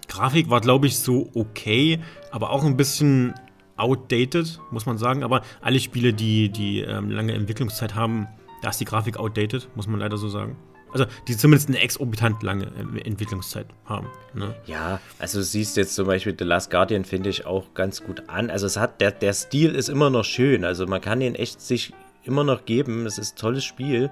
Grafik 0.07 0.49
war, 0.49 0.61
glaube 0.61 0.87
ich, 0.87 0.99
so 0.99 1.29
okay, 1.33 1.99
aber 2.31 2.51
auch 2.51 2.63
ein 2.63 2.77
bisschen 2.77 3.33
outdated, 3.77 4.59
muss 4.71 4.85
man 4.85 4.97
sagen. 4.97 5.23
Aber 5.23 5.41
alle 5.61 5.79
Spiele, 5.79 6.13
die, 6.13 6.49
die 6.49 6.81
ähm, 6.81 7.09
lange 7.09 7.33
Entwicklungszeit 7.33 7.95
haben, 7.95 8.27
da 8.61 8.69
ist 8.69 8.79
die 8.79 8.85
Grafik 8.85 9.17
outdated, 9.17 9.69
muss 9.75 9.87
man 9.87 9.99
leider 9.99 10.17
so 10.17 10.29
sagen. 10.29 10.55
Also 10.93 11.05
die 11.27 11.35
zumindest 11.35 11.69
eine 11.69 11.79
exorbitant 11.79 12.43
lange 12.43 12.67
Entwicklungszeit 13.03 13.65
haben. 13.85 14.07
Ne? 14.33 14.53
Ja, 14.65 14.99
also 15.19 15.39
du 15.39 15.43
siehst 15.43 15.75
jetzt 15.75 15.95
zum 15.95 16.05
Beispiel 16.05 16.35
The 16.37 16.45
Last 16.45 16.69
Guardian 16.69 17.03
finde 17.03 17.29
ich 17.29 17.45
auch 17.45 17.73
ganz 17.73 18.03
gut 18.03 18.23
an. 18.27 18.49
Also 18.49 18.67
es 18.67 18.77
hat, 18.77 19.01
der, 19.01 19.11
der 19.11 19.33
Stil 19.33 19.73
ist 19.73 19.89
immer 19.89 20.09
noch 20.09 20.23
schön. 20.23 20.63
Also 20.63 20.85
man 20.85 21.01
kann 21.01 21.19
ihn 21.21 21.35
echt 21.35 21.61
sich 21.61 21.93
immer 22.23 22.43
noch 22.43 22.65
geben. 22.65 23.05
Es 23.05 23.17
ist 23.17 23.35
ein 23.35 23.39
tolles 23.39 23.65
Spiel. 23.65 24.11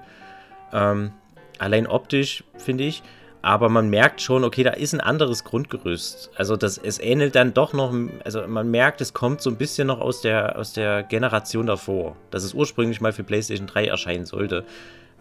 Ähm, 0.72 1.12
allein 1.58 1.86
optisch, 1.86 2.44
finde 2.58 2.84
ich. 2.84 3.02
Aber 3.44 3.68
man 3.68 3.90
merkt 3.90 4.20
schon, 4.20 4.44
okay, 4.44 4.62
da 4.62 4.70
ist 4.70 4.92
ein 4.92 5.00
anderes 5.00 5.42
Grundgerüst. 5.42 6.30
Also 6.36 6.56
das, 6.56 6.78
es 6.78 7.00
ähnelt 7.00 7.34
dann 7.34 7.54
doch 7.54 7.72
noch, 7.72 7.92
also 8.24 8.46
man 8.46 8.70
merkt, 8.70 9.00
es 9.00 9.14
kommt 9.14 9.40
so 9.40 9.50
ein 9.50 9.56
bisschen 9.56 9.88
noch 9.88 10.00
aus 10.00 10.20
der, 10.20 10.56
aus 10.56 10.72
der 10.72 11.02
Generation 11.02 11.66
davor, 11.66 12.16
dass 12.30 12.44
es 12.44 12.54
ursprünglich 12.54 13.00
mal 13.00 13.12
für 13.12 13.24
PlayStation 13.24 13.66
3 13.66 13.86
erscheinen 13.86 14.26
sollte 14.26 14.64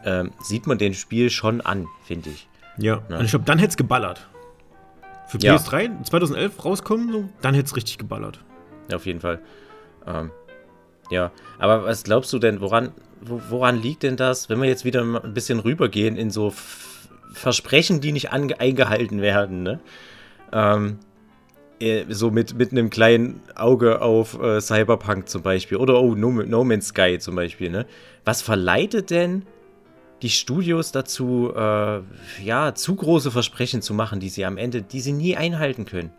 ähm, 0.05 0.31
sieht 0.41 0.67
man 0.67 0.77
den 0.77 0.93
Spiel 0.93 1.29
schon 1.29 1.61
an, 1.61 1.87
finde 2.03 2.29
ich. 2.29 2.47
Ja, 2.77 3.01
ja. 3.09 3.17
und 3.17 3.25
ich 3.25 3.31
glaube, 3.31 3.45
dann 3.45 3.59
hätte 3.59 3.71
es 3.71 3.77
geballert. 3.77 4.27
für 5.27 5.37
PS3 5.37 5.81
ja. 5.81 6.03
2011 6.03 6.65
rauskommen, 6.65 7.11
so, 7.11 7.29
dann 7.41 7.53
hätte 7.53 7.67
es 7.67 7.75
richtig 7.75 7.97
geballert. 7.97 8.39
Ja, 8.89 8.97
auf 8.97 9.05
jeden 9.05 9.21
Fall. 9.21 9.39
Ähm, 10.05 10.31
ja, 11.09 11.31
aber 11.59 11.83
was 11.83 12.03
glaubst 12.03 12.31
du 12.33 12.39
denn, 12.39 12.61
woran, 12.61 12.91
woran 13.21 13.81
liegt 13.81 14.03
denn 14.03 14.15
das, 14.15 14.49
wenn 14.49 14.61
wir 14.61 14.67
jetzt 14.67 14.85
wieder 14.85 15.01
ein 15.01 15.33
bisschen 15.33 15.59
rübergehen 15.59 16.15
in 16.15 16.31
so 16.31 16.53
Versprechen, 17.33 18.01
die 18.01 18.11
nicht 18.11 18.31
eingehalten 18.31 19.21
werden, 19.21 19.63
ne? 19.63 19.79
Ähm, 20.51 20.99
äh, 21.81 22.05
so 22.09 22.29
mit, 22.29 22.55
mit 22.55 22.71
einem 22.71 22.89
kleinen 22.89 23.41
Auge 23.55 24.01
auf 24.01 24.41
äh, 24.41 24.61
Cyberpunk 24.61 25.27
zum 25.27 25.41
Beispiel 25.41 25.77
oder 25.77 25.99
oh, 26.01 26.15
no, 26.15 26.29
no, 26.29 26.63
Man's 26.63 26.87
Sky 26.87 27.17
zum 27.19 27.35
Beispiel, 27.35 27.69
ne? 27.69 27.85
Was 28.23 28.41
verleitet 28.41 29.09
denn 29.09 29.43
die 30.21 30.29
Studios 30.29 30.91
dazu, 30.91 31.51
äh, 31.55 32.01
ja, 32.43 32.73
zu 32.75 32.95
große 32.95 33.31
Versprechen 33.31 33.81
zu 33.81 33.93
machen, 33.93 34.19
die 34.19 34.29
sie 34.29 34.45
am 34.45 34.57
Ende, 34.57 34.81
die 34.81 35.01
sie 35.01 35.13
nie 35.13 35.35
einhalten 35.35 35.85
können? 35.85 36.11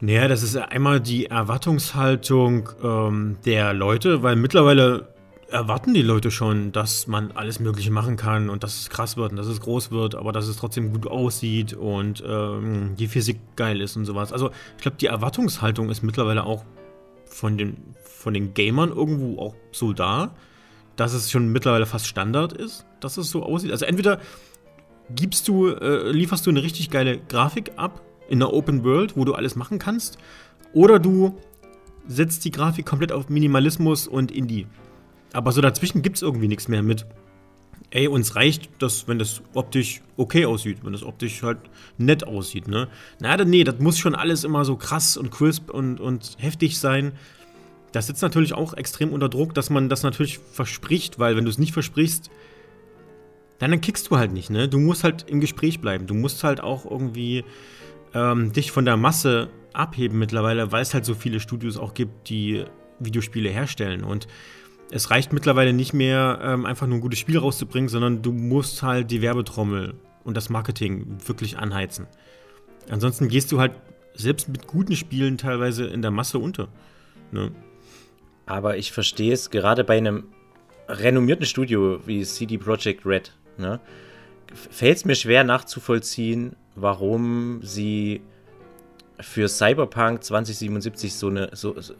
Naja, 0.00 0.26
das 0.26 0.42
ist 0.42 0.56
einmal 0.56 1.00
die 1.00 1.26
Erwartungshaltung 1.26 2.70
ähm, 2.82 3.36
der 3.44 3.72
Leute, 3.72 4.22
weil 4.22 4.34
mittlerweile 4.34 5.12
erwarten 5.48 5.94
die 5.94 6.02
Leute 6.02 6.30
schon, 6.30 6.72
dass 6.72 7.06
man 7.06 7.30
alles 7.32 7.60
Mögliche 7.60 7.90
machen 7.90 8.16
kann 8.16 8.50
und 8.50 8.64
dass 8.64 8.80
es 8.80 8.90
krass 8.90 9.16
wird 9.16 9.30
und 9.30 9.36
dass 9.36 9.46
es 9.46 9.60
groß 9.60 9.90
wird, 9.90 10.14
aber 10.14 10.32
dass 10.32 10.48
es 10.48 10.56
trotzdem 10.56 10.92
gut 10.92 11.06
aussieht 11.06 11.74
und 11.74 12.22
ähm, 12.26 12.96
die 12.98 13.06
Physik 13.06 13.38
geil 13.54 13.80
ist 13.80 13.96
und 13.96 14.04
sowas. 14.04 14.32
Also 14.32 14.50
ich 14.76 14.82
glaube, 14.82 14.96
die 14.96 15.06
Erwartungshaltung 15.06 15.90
ist 15.90 16.02
mittlerweile 16.02 16.44
auch 16.44 16.64
von 17.26 17.56
den, 17.56 17.76
von 18.02 18.34
den 18.34 18.54
Gamern 18.54 18.90
irgendwo 18.90 19.40
auch 19.40 19.54
so 19.70 19.92
da, 19.92 20.34
dass 20.96 21.12
es 21.12 21.30
schon 21.30 21.50
mittlerweile 21.50 21.86
fast 21.86 22.06
Standard 22.06 22.52
ist, 22.52 22.86
dass 23.00 23.16
es 23.16 23.30
so 23.30 23.42
aussieht. 23.42 23.70
Also 23.72 23.84
entweder 23.84 24.20
gibst 25.14 25.48
du, 25.48 25.68
äh, 25.68 26.10
lieferst 26.10 26.46
du 26.46 26.50
eine 26.50 26.62
richtig 26.62 26.90
geile 26.90 27.18
Grafik 27.18 27.72
ab 27.76 28.02
in 28.28 28.42
einer 28.42 28.52
Open 28.52 28.84
World, 28.84 29.16
wo 29.16 29.24
du 29.24 29.34
alles 29.34 29.56
machen 29.56 29.78
kannst, 29.78 30.18
oder 30.72 30.98
du 30.98 31.38
setzt 32.06 32.44
die 32.44 32.50
Grafik 32.50 32.86
komplett 32.86 33.12
auf 33.12 33.28
Minimalismus 33.28 34.08
und 34.08 34.30
Indie. 34.30 34.66
Aber 35.32 35.52
so 35.52 35.60
dazwischen 35.60 36.02
gibt 36.02 36.16
es 36.16 36.22
irgendwie 36.22 36.48
nichts 36.48 36.68
mehr 36.68 36.82
mit. 36.82 37.06
Ey, 37.90 38.08
uns 38.08 38.36
reicht 38.36 38.70
das, 38.78 39.06
wenn 39.06 39.18
das 39.18 39.42
optisch 39.52 40.00
okay 40.16 40.46
aussieht, 40.46 40.78
wenn 40.82 40.92
das 40.92 41.02
optisch 41.02 41.42
halt 41.42 41.58
nett 41.98 42.26
aussieht, 42.26 42.68
ne? 42.68 42.88
Na, 43.20 43.36
nee, 43.44 43.64
das 43.64 43.78
muss 43.80 43.98
schon 43.98 44.14
alles 44.14 44.44
immer 44.44 44.64
so 44.64 44.76
krass 44.76 45.16
und 45.16 45.30
crisp 45.30 45.70
und, 45.70 46.00
und 46.00 46.36
heftig 46.38 46.78
sein. 46.78 47.12
Das 47.92 48.06
sitzt 48.06 48.22
natürlich 48.22 48.54
auch 48.54 48.74
extrem 48.74 49.12
unter 49.12 49.28
Druck, 49.28 49.54
dass 49.54 49.70
man 49.70 49.88
das 49.88 50.02
natürlich 50.02 50.38
verspricht, 50.38 51.18
weil 51.18 51.36
wenn 51.36 51.44
du 51.44 51.50
es 51.50 51.58
nicht 51.58 51.72
versprichst, 51.72 52.30
dann, 53.58 53.70
dann 53.70 53.80
kickst 53.80 54.10
du 54.10 54.16
halt 54.16 54.32
nicht, 54.32 54.50
ne? 54.50 54.68
Du 54.68 54.78
musst 54.78 55.04
halt 55.04 55.28
im 55.28 55.40
Gespräch 55.40 55.80
bleiben. 55.80 56.06
Du 56.06 56.14
musst 56.14 56.42
halt 56.42 56.60
auch 56.60 56.90
irgendwie 56.90 57.44
ähm, 58.14 58.52
dich 58.52 58.72
von 58.72 58.84
der 58.84 58.96
Masse 58.96 59.50
abheben 59.72 60.18
mittlerweile, 60.18 60.72
weil 60.72 60.82
es 60.82 60.94
halt 60.94 61.04
so 61.04 61.14
viele 61.14 61.38
Studios 61.38 61.76
auch 61.76 61.94
gibt, 61.94 62.28
die 62.28 62.64
Videospiele 62.98 63.50
herstellen. 63.50 64.04
Und 64.04 64.26
es 64.90 65.10
reicht 65.10 65.32
mittlerweile 65.32 65.72
nicht 65.72 65.92
mehr, 65.92 66.40
ähm, 66.42 66.66
einfach 66.66 66.86
nur 66.86 66.98
ein 66.98 67.00
gutes 67.00 67.18
Spiel 67.18 67.38
rauszubringen, 67.38 67.88
sondern 67.88 68.22
du 68.22 68.32
musst 68.32 68.82
halt 68.82 69.10
die 69.10 69.22
Werbetrommel 69.22 69.94
und 70.24 70.36
das 70.36 70.50
Marketing 70.50 71.18
wirklich 71.26 71.58
anheizen. 71.58 72.06
Ansonsten 72.90 73.28
gehst 73.28 73.52
du 73.52 73.60
halt 73.60 73.72
selbst 74.14 74.48
mit 74.48 74.66
guten 74.66 74.96
Spielen 74.96 75.38
teilweise 75.38 75.86
in 75.86 76.02
der 76.02 76.10
Masse 76.10 76.38
unter. 76.38 76.68
Ne? 77.30 77.52
Aber 78.46 78.76
ich 78.76 78.92
verstehe 78.92 79.32
es 79.32 79.50
gerade 79.50 79.84
bei 79.84 79.96
einem 79.96 80.24
renommierten 80.88 81.46
Studio 81.46 82.00
wie 82.06 82.24
CD 82.24 82.58
Projekt 82.58 83.06
Red. 83.06 83.32
Ne? 83.56 83.80
Fällt 84.52 84.98
es 84.98 85.04
mir 85.04 85.14
schwer 85.14 85.44
nachzuvollziehen, 85.44 86.56
warum 86.74 87.60
sie 87.62 88.22
für 89.20 89.48
Cyberpunk 89.48 90.24
2077 90.24 91.14
so 91.14 91.28
eine 91.28 91.50
so, 91.52 91.80
so 91.80 91.94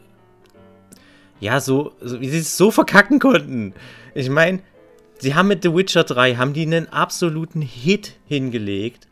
ja, 1.39 1.59
so, 1.59 1.93
so, 1.99 2.21
wie 2.21 2.29
sie 2.29 2.39
es 2.39 2.55
so 2.55 2.71
verkacken 2.71 3.19
konnten. 3.19 3.73
Ich 4.13 4.29
meine, 4.29 4.61
sie 5.19 5.35
haben 5.35 5.49
mit 5.49 5.63
The 5.63 5.73
Witcher 5.75 6.03
3, 6.03 6.35
haben 6.35 6.53
die 6.53 6.61
einen 6.61 6.87
absoluten 6.87 7.61
Hit 7.61 8.13
hingelegt. 8.27 9.07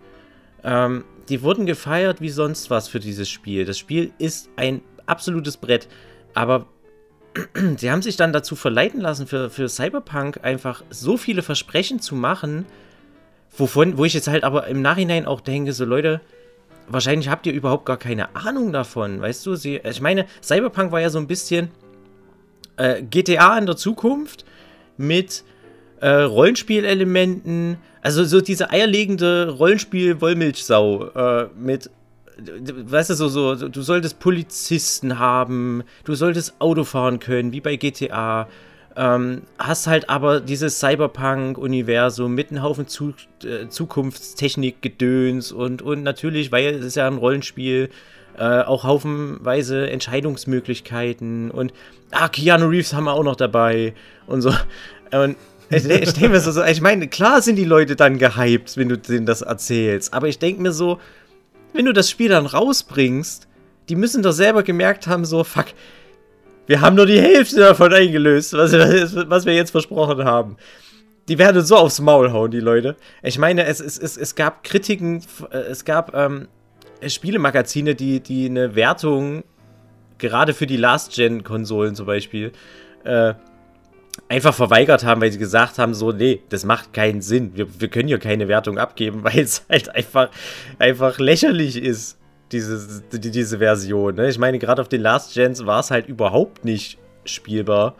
Ähm, 0.64 1.04
die 1.30 1.42
wurden 1.42 1.66
gefeiert 1.66 2.22
wie 2.22 2.30
sonst 2.30 2.70
was 2.70 2.88
für 2.88 3.00
dieses 3.00 3.30
Spiel. 3.30 3.66
Das 3.66 3.78
Spiel 3.78 4.12
ist 4.18 4.50
ein 4.56 4.82
absolutes 5.06 5.58
Brett. 5.58 5.88
Aber 6.34 6.68
sie 7.78 7.92
haben 7.92 8.02
sich 8.02 8.18
dann 8.18 8.34
dazu 8.34 8.56
verleiten 8.56 9.00
lassen, 9.02 9.28
für, 9.28 9.50
für 9.50 9.70
Cyberpunk 9.70 10.40
einfach 10.44 10.84
so 10.90 11.18
viele 11.18 11.42
Versprechen 11.42 12.00
zu 12.00 12.16
machen, 12.16 12.66
wovon, 13.58 13.98
wo 13.98 14.06
ich 14.06 14.14
jetzt 14.14 14.28
halt 14.28 14.44
aber 14.44 14.68
im 14.68 14.82
Nachhinein 14.82 15.26
auch 15.26 15.42
denke, 15.42 15.74
so 15.74 15.86
Leute, 15.86 16.22
wahrscheinlich 16.88 17.30
habt 17.30 17.46
ihr 17.46 17.54
überhaupt 17.54 17.86
gar 17.86 17.98
keine 17.98 18.36
Ahnung 18.36 18.72
davon, 18.72 19.22
weißt 19.22 19.46
du? 19.46 19.56
Sie, 19.56 19.78
ich 19.78 20.02
meine, 20.02 20.26
Cyberpunk 20.44 20.92
war 20.92 21.02
ja 21.02 21.10
so 21.10 21.20
ein 21.20 21.28
bisschen 21.28 21.70
äh, 22.78 23.02
GTA 23.04 23.58
in 23.58 23.66
der 23.66 23.78
Zukunft 23.78 24.46
mit 24.98 25.44
äh, 26.00 26.10
Rollenspielelementen, 26.10 27.78
also 28.02 28.26
so 28.26 28.42
diese 28.42 28.72
eierlegende 28.72 29.56
Rollenspiel-Wollmilchsau 29.58 31.12
äh, 31.16 31.50
mit 31.56 31.90
weißt 32.38 33.12
du, 33.12 33.14
so, 33.16 33.28
so, 33.28 33.68
du 33.68 33.82
solltest 33.82 34.20
Polizisten 34.20 35.20
haben, 35.20 35.84
du 36.04 36.16
solltest 36.16 36.56
Auto 36.60 36.84
fahren 36.84 37.20
können, 37.20 37.52
wie 37.52 37.62
bei 37.62 37.76
GTA. 37.76 38.48
Ähm, 38.96 39.44
hast 39.58 39.88
halt 39.88 40.10
aber 40.10 40.42
dieses 40.42 40.80
Cyberpunk-Universum 40.80 42.34
mit 42.34 42.52
einem 42.52 42.62
Haufen 42.62 42.88
Zu 42.88 43.14
äh, 43.44 43.70
Zukunftstechnik-Gedöns 43.70 45.54
und, 45.54 45.82
und 45.82 46.04
natürlich, 46.04 46.52
weil 46.52 46.76
es 46.76 46.86
ist 46.86 46.96
ja 46.96 47.08
ein 47.08 47.18
Rollenspiel, 47.18 47.90
äh, 48.38 48.62
auch 48.62 48.84
haufenweise 48.84 49.90
Entscheidungsmöglichkeiten 49.90 51.52
und 51.52 51.74
ah, 52.12 52.28
Keanu 52.28 52.68
Reeves 52.68 52.94
haben 52.94 53.06
wir 53.06 53.14
auch 53.14 53.24
noch 53.24 53.38
dabei 53.38 53.94
und 54.28 54.42
so. 54.42 54.54
Und 55.12 55.38
ich, 55.70 55.86
ich 55.86 56.14
denke 56.14 56.30
mir 56.30 56.40
so, 56.42 56.62
ich 56.64 56.82
meine, 56.82 57.08
klar 57.08 57.42
sind 57.42 57.56
die 57.56 57.66
Leute 57.66 57.96
dann 57.96 58.18
gehypt, 58.18 58.76
wenn 58.76 58.90
du 58.90 58.98
denen 58.98 59.26
das 59.26 59.42
erzählst, 59.42 60.14
aber 60.14 60.28
ich 60.28 60.38
denke 60.38 60.62
mir 60.62 60.74
so, 60.74 61.00
wenn 61.74 61.86
du 61.86 61.94
das 61.94 62.10
Spiel 62.10 62.30
dann 62.30 62.46
rausbringst, 62.46 63.48
die 63.90 63.96
müssen 63.96 64.24
doch 64.24 64.32
selber 64.32 64.64
gemerkt 64.64 65.08
haben, 65.08 65.26
so, 65.26 65.44
fuck, 65.44 65.68
wir 66.68 66.82
haben 66.82 66.96
nur 66.96 67.06
die 67.06 67.20
Hälfte 67.20 67.60
davon 67.60 67.94
eingelöst, 67.94 68.54
was, 68.54 68.72
was 68.74 69.46
wir 69.46 69.54
jetzt 69.54 69.72
versprochen 69.72 70.24
haben. 70.24 70.58
Die 71.28 71.38
werden 71.38 71.62
so 71.62 71.76
aufs 71.76 72.00
Maul 72.00 72.32
hauen, 72.32 72.52
die 72.52 72.60
Leute. 72.60 72.96
Ich 73.24 73.38
meine, 73.38 73.66
es, 73.66 73.80
es, 73.80 73.98
es, 73.98 74.18
es 74.18 74.36
gab 74.36 74.64
Kritiken, 74.64 75.24
äh, 75.52 75.58
es 75.58 75.86
gab 75.86 76.16
ähm, 76.16 76.48
Spielemagazine, 77.06 77.96
die, 77.96 78.20
die 78.20 78.46
eine 78.46 78.76
Wertung, 78.76 79.44
gerade 80.18 80.54
für 80.54 80.68
die 80.68 80.78
Last-Gen-Konsolen 80.78 81.96
zum 81.96 82.06
Beispiel, 82.06 82.52
äh, 83.04 83.34
einfach 84.30 84.54
verweigert 84.54 85.04
haben, 85.04 85.22
weil 85.22 85.32
sie 85.32 85.38
gesagt 85.38 85.78
haben, 85.78 85.94
so, 85.94 86.12
nee, 86.12 86.42
das 86.50 86.66
macht 86.66 86.94
keinen 86.94 87.22
Sinn. 87.22 87.52
Wir, 87.56 87.68
wir 87.80 87.88
können 87.88 88.08
hier 88.08 88.20
keine 88.20 88.48
Wertung 88.48 88.78
abgeben, 88.78 89.24
weil 89.24 89.40
es 89.40 89.66
halt 89.70 89.94
einfach, 89.94 90.30
einfach 90.80 91.20
lächerlich 91.20 91.82
ist, 91.82 92.18
diese, 92.52 93.02
die, 93.14 93.32
diese 93.32 93.60
Version. 93.60 94.16
Ne? 94.16 94.30
Ich 94.30 94.38
meine, 94.38 94.60
gerade 94.60 94.82
auf 94.82 94.90
den 94.90 95.02
Last 95.02 95.34
Gens 95.34 95.66
war 95.66 95.80
es 95.80 95.92
halt 95.92 96.08
überhaupt 96.08 96.66
nicht 96.66 96.98
spielbar. 97.24 97.96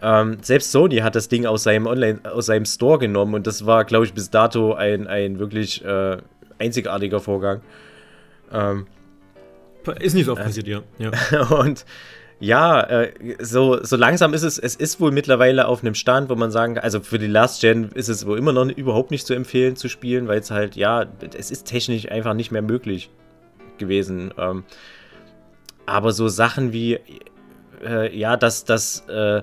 Ähm, 0.00 0.38
selbst 0.42 0.72
Sony 0.72 0.98
hat 0.98 1.14
das 1.14 1.28
Ding 1.28 1.46
aus 1.46 1.64
seinem 1.64 1.86
Online, 1.86 2.20
aus 2.24 2.46
seinem 2.46 2.64
Store 2.64 2.98
genommen 2.98 3.34
und 3.34 3.46
das 3.46 3.66
war, 3.66 3.84
glaube 3.84 4.04
ich, 4.04 4.14
bis 4.14 4.30
dato 4.30 4.74
ein, 4.74 5.06
ein 5.06 5.38
wirklich 5.38 5.84
äh, 5.84 6.18
einzigartiger 6.58 7.20
Vorgang. 7.20 7.62
Ähm, 8.52 8.86
ist 10.00 10.14
nicht 10.14 10.26
so 10.26 10.32
oft 10.32 10.42
äh, 10.42 10.44
passiert, 10.44 10.66
ja. 10.66 10.82
ja. 10.98 11.10
und 11.50 11.84
ja, 12.40 12.80
äh, 12.82 13.12
so, 13.40 13.82
so 13.82 13.96
langsam 13.96 14.34
ist 14.34 14.42
es, 14.42 14.58
es 14.58 14.74
ist 14.74 15.00
wohl 15.00 15.12
mittlerweile 15.12 15.66
auf 15.68 15.82
einem 15.82 15.94
Stand, 15.94 16.28
wo 16.28 16.34
man 16.34 16.50
sagen 16.50 16.74
kann, 16.74 16.84
also 16.84 17.00
für 17.00 17.18
die 17.18 17.26
Last 17.26 17.60
Gen 17.60 17.90
ist 17.94 18.08
es 18.08 18.26
wohl 18.26 18.38
immer 18.38 18.52
noch 18.52 18.68
überhaupt 18.68 19.10
nicht 19.10 19.26
zu 19.26 19.34
empfehlen 19.34 19.76
zu 19.76 19.88
spielen, 19.88 20.28
weil 20.28 20.40
es 20.40 20.50
halt, 20.50 20.76
ja, 20.76 21.06
es 21.36 21.50
ist 21.50 21.64
technisch 21.64 22.10
einfach 22.10 22.34
nicht 22.34 22.50
mehr 22.50 22.62
möglich 22.62 23.10
gewesen. 23.78 24.32
Ähm, 24.36 24.64
aber 25.86 26.12
so 26.12 26.28
Sachen 26.28 26.72
wie, 26.72 26.98
äh, 27.84 28.16
ja, 28.16 28.36
dass, 28.36 28.64
dass 28.64 29.06
äh, 29.08 29.42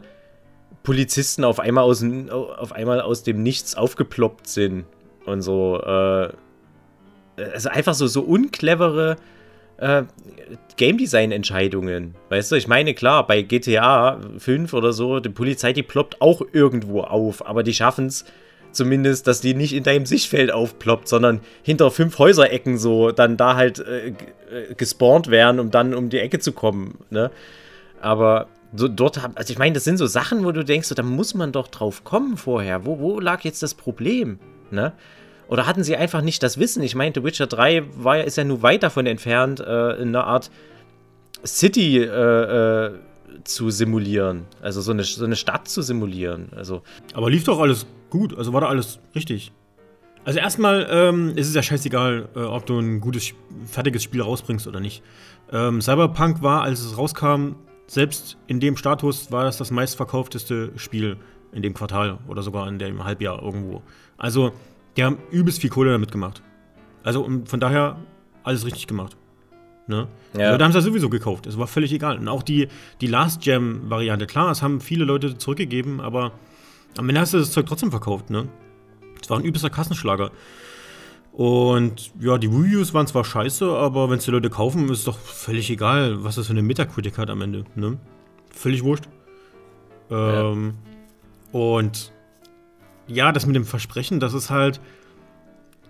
Polizisten 0.84 1.44
auf 1.44 1.60
einmal, 1.60 1.84
aus, 1.84 2.04
auf 2.04 2.72
einmal 2.72 3.02
aus 3.02 3.24
dem 3.24 3.44
Nichts 3.44 3.76
aufgeploppt 3.76 4.48
sind 4.48 4.86
und 5.26 5.42
so, 5.42 5.80
äh, 5.82 6.30
also 7.54 7.70
einfach 7.70 7.94
so, 7.94 8.08
so 8.08 8.22
unclevere 8.22 9.16
äh, 9.82 10.04
Game 10.78 10.98
Design 10.98 11.32
Entscheidungen. 11.32 12.16
Weißt 12.30 12.52
du, 12.52 12.56
ich 12.56 12.68
meine, 12.68 12.94
klar, 12.94 13.28
bei 13.28 13.42
GTA 13.42 14.20
5 14.38 14.74
oder 14.74 14.94
so, 14.94 15.20
die 15.20 15.30
Polizei, 15.30 15.74
die 15.74 15.84
ploppt 15.84 16.22
auch 16.22 16.42
irgendwo 16.54 17.02
auf, 17.02 17.46
aber 17.46 17.64
die 17.64 17.74
schaffen 17.74 18.06
es 18.06 18.26
zumindest, 18.72 19.28
dass 19.28 19.42
die 19.42 19.54
nicht 19.54 19.74
in 19.74 19.84
deinem 19.84 20.06
Sichtfeld 20.06 20.52
aufploppt, 20.52 21.08
sondern 21.08 21.42
hinter 21.64 21.92
fünf 21.92 22.18
Häuserecken 22.20 22.78
so 22.78 23.12
dann 23.12 23.36
da 23.38 23.56
halt 23.56 23.80
äh, 23.80 24.08
äh, 24.08 24.14
gespawnt 24.78 25.30
werden, 25.30 25.60
um 25.60 25.72
dann 25.72 25.94
um 25.94 26.10
die 26.10 26.20
Ecke 26.20 26.40
zu 26.40 26.54
kommen. 26.54 27.00
Ne? 27.10 27.32
Aber 28.00 28.48
so, 28.74 28.88
dort, 28.88 29.20
also 29.36 29.52
ich 29.52 29.60
meine, 29.60 29.74
das 29.74 29.84
sind 29.84 29.98
so 29.98 30.06
Sachen, 30.06 30.46
wo 30.46 30.52
du 30.52 30.64
denkst, 30.64 30.88
so, 30.88 30.96
da 30.96 31.04
muss 31.04 31.34
man 31.34 31.52
doch 31.52 31.68
drauf 31.68 32.04
kommen 32.04 32.38
vorher. 32.38 32.86
Wo, 32.86 33.00
wo 33.00 33.20
lag 33.20 33.44
jetzt 33.44 33.62
das 33.62 33.74
Problem? 33.74 34.40
Ne? 34.70 34.94
Oder 35.52 35.68
hatten 35.68 35.84
sie 35.84 35.98
einfach 35.98 36.22
nicht 36.22 36.42
das 36.44 36.58
Wissen? 36.58 36.82
Ich 36.82 36.96
meinte, 36.96 37.26
Witcher 37.26 37.46
3 37.46 37.84
war, 37.98 38.24
ist 38.24 38.38
ja 38.38 38.46
nur 38.46 38.62
weit 38.62 38.84
davon 38.84 39.06
entfernt, 39.06 39.60
äh, 39.60 40.02
in 40.02 40.08
einer 40.08 40.24
Art 40.24 40.50
City 41.46 41.98
äh, 41.98 42.06
äh, 42.06 42.92
zu 43.44 43.70
simulieren. 43.70 44.46
Also 44.62 44.80
so 44.80 44.92
eine, 44.92 45.04
so 45.04 45.26
eine 45.26 45.36
Stadt 45.36 45.68
zu 45.68 45.82
simulieren. 45.82 46.52
Also. 46.56 46.84
Aber 47.14 47.30
lief 47.30 47.44
doch 47.44 47.60
alles 47.60 47.86
gut, 48.10 48.38
also 48.38 48.54
war 48.54 48.62
da 48.62 48.70
alles 48.70 49.00
richtig. 49.14 49.52
Also 50.24 50.40
erstmal 50.40 50.88
ähm, 50.90 51.34
ist 51.36 51.50
es 51.50 51.54
ja 51.54 51.62
scheißegal, 51.64 52.30
äh, 52.34 52.40
ob 52.40 52.66
du 52.66 52.80
ein 52.80 53.02
gutes, 53.02 53.34
fertiges 53.66 54.04
Spiel 54.04 54.22
rausbringst 54.22 54.68
oder 54.68 54.80
nicht. 54.80 55.04
Ähm, 55.52 55.82
Cyberpunk 55.82 56.42
war, 56.42 56.62
als 56.62 56.80
es 56.80 56.98
rauskam, 56.98 57.56
selbst 57.88 58.38
in 58.48 58.62
dem 58.62 58.78
Status 58.78 59.34
war 59.34 59.44
das 59.44 59.58
das 59.58 59.70
meistverkaufteste 59.70 60.72
Spiel 60.78 61.18
in 61.52 61.62
dem 61.62 61.74
Quartal 61.74 62.20
oder 62.30 62.42
sogar 62.42 62.70
in 62.70 62.80
dem 62.80 63.04
Halbjahr 63.04 63.44
irgendwo. 63.44 63.82
Also, 64.18 64.54
die 64.98 65.04
haben 65.04 65.18
übelst 65.32 65.62
viel 65.62 65.70
Kohle 65.70 65.92
damit 65.92 66.12
gemacht. 66.12 66.42
Also 67.04 67.28
von 67.46 67.60
daher 67.60 67.98
alles 68.44 68.66
richtig 68.66 68.88
gemacht. 68.88 69.16
Ne? 69.88 70.08
Ja. 70.34 70.48
Also, 70.48 70.58
da 70.58 70.66
haben 70.66 70.72
sie 70.72 70.78
ja 70.78 70.84
sowieso 70.84 71.10
gekauft. 71.10 71.46
Es 71.48 71.58
war 71.58 71.68
völlig 71.68 71.92
egal. 71.92 72.18
Und 72.18 72.28
auch 72.28 72.44
die, 72.44 72.68
die 73.02 73.08
Last 73.08 73.42
Gem-Variante, 73.42 74.28
klar, 74.28 74.52
es 74.52 74.62
haben 74.62 74.80
viele 74.80 75.06
Leute 75.06 75.38
zurückgegeben, 75.38 76.00
aber 76.00 76.32
am 76.98 77.10
Ende 77.10 77.22
hast 77.22 77.34
du 77.34 77.40
das 77.40 77.52
Zeug 77.52 77.66
trotzdem 77.66 77.92
verkauft, 77.92 78.30
ne? 78.30 78.48
Es 79.22 79.30
war 79.30 79.38
ein 79.38 79.46
übelster 79.46 79.70
Kassenschlager. 79.70 80.32
Und 81.32 82.12
ja, 82.20 82.38
die 82.38 82.48
Reviews 82.48 82.94
waren 82.94 83.08
zwar 83.08 83.24
scheiße, 83.24 83.70
aber 83.70 84.10
wenn 84.10 84.18
es 84.18 84.26
die 84.26 84.32
Leute 84.32 84.50
kaufen, 84.50 84.90
ist 84.90 85.08
doch 85.08 85.18
völlig 85.18 85.70
egal, 85.70 86.24
was 86.24 86.36
das 86.36 86.48
für 86.48 86.52
eine 86.52 86.62
Metacritic 86.62 87.18
hat 87.18 87.30
am 87.30 87.42
Ende. 87.42 87.64
Ne? 87.76 87.98
Völlig 88.50 88.84
wurscht. 88.84 89.06
Ähm, 90.10 90.74
ja. 91.54 91.60
Und 91.60 92.12
ja, 93.14 93.32
das 93.32 93.46
mit 93.46 93.56
dem 93.56 93.66
Versprechen, 93.66 94.20
das 94.20 94.34
ist 94.34 94.50
halt. 94.50 94.82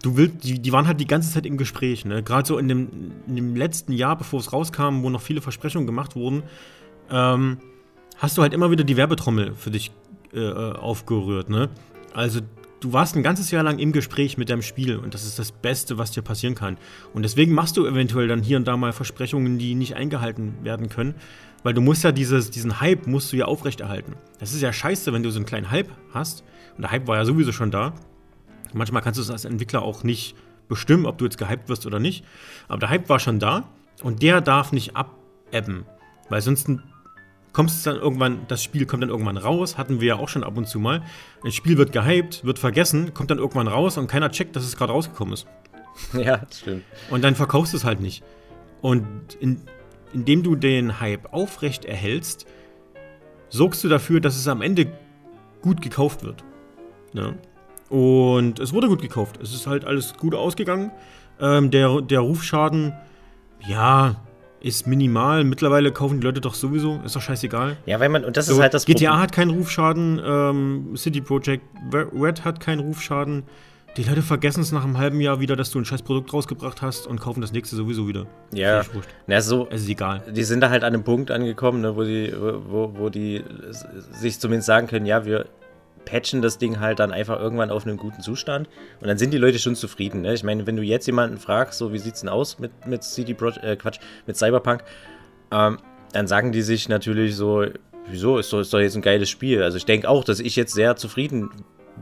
Du 0.03 0.17
willst, 0.17 0.43
die, 0.43 0.59
die 0.59 0.71
waren 0.71 0.87
halt 0.87 0.99
die 0.99 1.05
ganze 1.05 1.31
Zeit 1.31 1.45
im 1.45 1.57
Gespräch, 1.57 2.05
ne? 2.05 2.23
Gerade 2.23 2.47
so 2.47 2.57
in 2.57 2.67
dem, 2.67 3.11
in 3.27 3.35
dem 3.35 3.55
letzten 3.55 3.93
Jahr, 3.93 4.17
bevor 4.17 4.39
es 4.39 4.51
rauskam, 4.51 5.03
wo 5.03 5.11
noch 5.11 5.21
viele 5.21 5.41
Versprechungen 5.41 5.85
gemacht 5.85 6.15
wurden, 6.15 6.41
ähm, 7.11 7.59
hast 8.17 8.37
du 8.37 8.41
halt 8.41 8.53
immer 8.53 8.71
wieder 8.71 8.83
die 8.83 8.97
Werbetrommel 8.97 9.53
für 9.53 9.69
dich 9.69 9.91
äh, 10.33 10.39
äh 10.39 10.73
aufgerührt, 10.73 11.49
ne? 11.49 11.69
Also 12.13 12.41
du 12.79 12.93
warst 12.93 13.15
ein 13.15 13.23
ganzes 13.23 13.51
Jahr 13.51 13.63
lang 13.63 13.77
im 13.77 13.91
Gespräch 13.91 14.37
mit 14.37 14.49
deinem 14.49 14.63
Spiel 14.63 14.97
und 14.97 15.13
das 15.13 15.23
ist 15.23 15.39
das 15.39 15.51
Beste, 15.51 15.97
was 15.97 16.11
dir 16.11 16.23
passieren 16.23 16.55
kann. 16.55 16.77
Und 17.13 17.21
deswegen 17.21 17.53
machst 17.53 17.77
du 17.77 17.85
eventuell 17.85 18.27
dann 18.27 18.41
hier 18.41 18.57
und 18.57 18.67
da 18.67 18.75
mal 18.75 18.91
Versprechungen, 18.91 19.59
die 19.59 19.75
nicht 19.75 19.95
eingehalten 19.95 20.55
werden 20.63 20.89
können, 20.89 21.13
weil 21.63 21.73
du 21.73 21.81
musst 21.81 22.03
ja 22.03 22.11
dieses, 22.11 22.49
diesen 22.49 22.81
Hype 22.81 23.05
musst 23.07 23.31
du 23.31 23.37
ja 23.37 23.45
aufrechterhalten. 23.45 24.15
Das 24.39 24.53
ist 24.53 24.61
ja 24.61 24.73
scheiße, 24.73 25.13
wenn 25.13 25.21
du 25.21 25.29
so 25.29 25.37
einen 25.37 25.45
kleinen 25.45 25.69
Hype 25.69 25.89
hast 26.11 26.43
und 26.75 26.81
der 26.83 26.91
Hype 26.91 27.07
war 27.07 27.17
ja 27.17 27.25
sowieso 27.25 27.51
schon 27.51 27.71
da. 27.71 27.93
Manchmal 28.73 29.01
kannst 29.01 29.17
du 29.17 29.21
es 29.21 29.29
als 29.29 29.45
Entwickler 29.45 29.81
auch 29.81 30.03
nicht 30.03 30.35
bestimmen, 30.67 31.05
ob 31.05 31.17
du 31.17 31.25
jetzt 31.25 31.37
gehypt 31.37 31.67
wirst 31.67 31.85
oder 31.85 31.99
nicht. 31.99 32.23
Aber 32.67 32.79
der 32.79 32.89
Hype 32.89 33.09
war 33.09 33.19
schon 33.19 33.39
da 33.39 33.65
und 34.03 34.21
der 34.21 34.41
darf 34.41 34.71
nicht 34.71 34.95
abebben, 34.95 35.85
weil 36.29 36.41
sonst 36.41 36.69
kommst 37.53 37.77
es 37.77 37.83
dann 37.83 37.97
irgendwann, 37.97 38.47
das 38.47 38.63
Spiel 38.63 38.85
kommt 38.85 39.03
dann 39.03 39.09
irgendwann 39.09 39.37
raus, 39.37 39.77
hatten 39.77 39.99
wir 39.99 40.07
ja 40.07 40.15
auch 40.15 40.29
schon 40.29 40.43
ab 40.43 40.57
und 40.57 40.67
zu 40.67 40.79
mal. 40.79 41.03
Ein 41.43 41.51
Spiel 41.51 41.77
wird 41.77 41.91
gehypt, 41.91 42.45
wird 42.45 42.59
vergessen, 42.59 43.13
kommt 43.13 43.31
dann 43.31 43.39
irgendwann 43.39 43.67
raus 43.67 43.97
und 43.97 44.07
keiner 44.07 44.31
checkt, 44.31 44.55
dass 44.55 44.63
es 44.63 44.77
gerade 44.77 44.93
rausgekommen 44.93 45.33
ist. 45.33 45.47
Ja, 46.13 46.37
das 46.37 46.59
stimmt. 46.59 46.83
Und 47.09 47.21
dann 47.21 47.35
verkaufst 47.35 47.73
du 47.73 47.77
es 47.77 47.83
halt 47.83 47.99
nicht. 47.99 48.23
Und 48.79 49.33
in, 49.41 49.61
indem 50.13 50.41
du 50.41 50.55
den 50.55 51.01
Hype 51.01 51.33
aufrecht 51.33 51.83
erhältst, 51.83 52.47
sorgst 53.49 53.83
du 53.83 53.89
dafür, 53.89 54.21
dass 54.21 54.37
es 54.37 54.47
am 54.47 54.61
Ende 54.61 54.87
gut 55.61 55.81
gekauft 55.81 56.23
wird. 56.23 56.45
Ja. 57.13 57.33
Und 57.89 58.59
es 58.59 58.73
wurde 58.73 58.87
gut 58.87 59.01
gekauft. 59.01 59.39
Es 59.41 59.53
ist 59.53 59.67
halt 59.67 59.85
alles 59.85 60.13
gut 60.15 60.33
ausgegangen. 60.33 60.91
Ähm, 61.39 61.71
der, 61.71 62.01
der 62.01 62.21
Rufschaden, 62.21 62.93
ja, 63.67 64.15
ist 64.61 64.87
minimal. 64.87 65.43
Mittlerweile 65.43 65.91
kaufen 65.91 66.21
die 66.21 66.25
Leute 66.25 66.39
doch 66.39 66.53
sowieso, 66.53 67.01
ist 67.03 67.15
doch 67.15 67.21
scheißegal. 67.21 67.77
Ja, 67.85 67.99
weil 67.99 68.09
man, 68.09 68.23
und 68.23 68.37
das 68.37 68.45
so, 68.45 68.53
ist 68.53 68.59
halt 68.59 68.73
das 68.73 68.85
GTA 68.85 69.09
Problem. 69.09 69.21
hat 69.21 69.31
keinen 69.31 69.51
Rufschaden, 69.51 70.21
ähm, 70.23 70.95
City 70.95 71.21
Project 71.21 71.63
Red 71.91 72.45
hat 72.45 72.59
keinen 72.59 72.79
Rufschaden. 72.79 73.43
Die 73.97 74.03
Leute 74.03 74.21
vergessen 74.21 74.61
es 74.61 74.71
nach 74.71 74.85
einem 74.85 74.97
halben 74.97 75.19
Jahr 75.19 75.41
wieder, 75.41 75.57
dass 75.57 75.69
du 75.69 75.79
ein 75.79 75.83
scheiß 75.83 76.03
Produkt 76.03 76.31
rausgebracht 76.31 76.81
hast 76.81 77.07
und 77.07 77.19
kaufen 77.19 77.41
das 77.41 77.51
nächste 77.51 77.75
sowieso 77.75 78.07
wieder. 78.07 78.25
Ja, 78.53 78.83
na 79.27 79.41
so, 79.41 79.67
es 79.69 79.81
ist 79.81 79.89
egal. 79.89 80.23
Die 80.33 80.43
sind 80.43 80.61
da 80.61 80.69
halt 80.69 80.85
an 80.85 80.93
einem 80.93 81.03
Punkt 81.03 81.29
angekommen, 81.29 81.81
ne, 81.81 81.93
wo, 81.93 82.03
die, 82.03 82.33
wo, 82.33 82.93
wo 82.95 83.09
die 83.09 83.43
sich 84.11 84.39
zumindest 84.39 84.67
sagen 84.67 84.87
können, 84.87 85.05
ja, 85.05 85.25
wir 85.25 85.47
patchen 86.05 86.41
das 86.41 86.57
Ding 86.57 86.79
halt 86.79 86.99
dann 86.99 87.11
einfach 87.11 87.39
irgendwann 87.39 87.69
auf 87.69 87.85
einen 87.85 87.97
guten 87.97 88.21
Zustand 88.21 88.67
und 88.99 89.07
dann 89.07 89.17
sind 89.17 89.31
die 89.31 89.37
Leute 89.37 89.59
schon 89.59 89.75
zufrieden. 89.75 90.21
Ne? 90.21 90.33
Ich 90.33 90.43
meine, 90.43 90.67
wenn 90.67 90.75
du 90.75 90.83
jetzt 90.83 91.05
jemanden 91.05 91.37
fragst, 91.37 91.77
so 91.77 91.93
wie 91.93 91.99
sieht's 91.99 92.21
denn 92.21 92.29
aus 92.29 92.59
mit, 92.59 92.85
mit 92.85 93.03
CD 93.03 93.33
Projekt, 93.33 93.63
äh, 93.63 93.75
Quatsch, 93.75 93.99
mit 94.25 94.37
Cyberpunk, 94.37 94.83
ähm, 95.51 95.77
dann 96.13 96.27
sagen 96.27 96.51
die 96.51 96.61
sich 96.61 96.89
natürlich 96.89 97.35
so, 97.35 97.65
wieso, 98.07 98.37
ist 98.37 98.51
doch, 98.51 98.59
ist 98.59 98.73
doch 98.73 98.79
jetzt 98.79 98.95
ein 98.95 99.01
geiles 99.01 99.29
Spiel. 99.29 99.63
Also 99.63 99.77
ich 99.77 99.85
denke 99.85 100.09
auch, 100.09 100.23
dass 100.23 100.39
ich 100.39 100.55
jetzt 100.55 100.73
sehr 100.73 100.95
zufrieden 100.95 101.49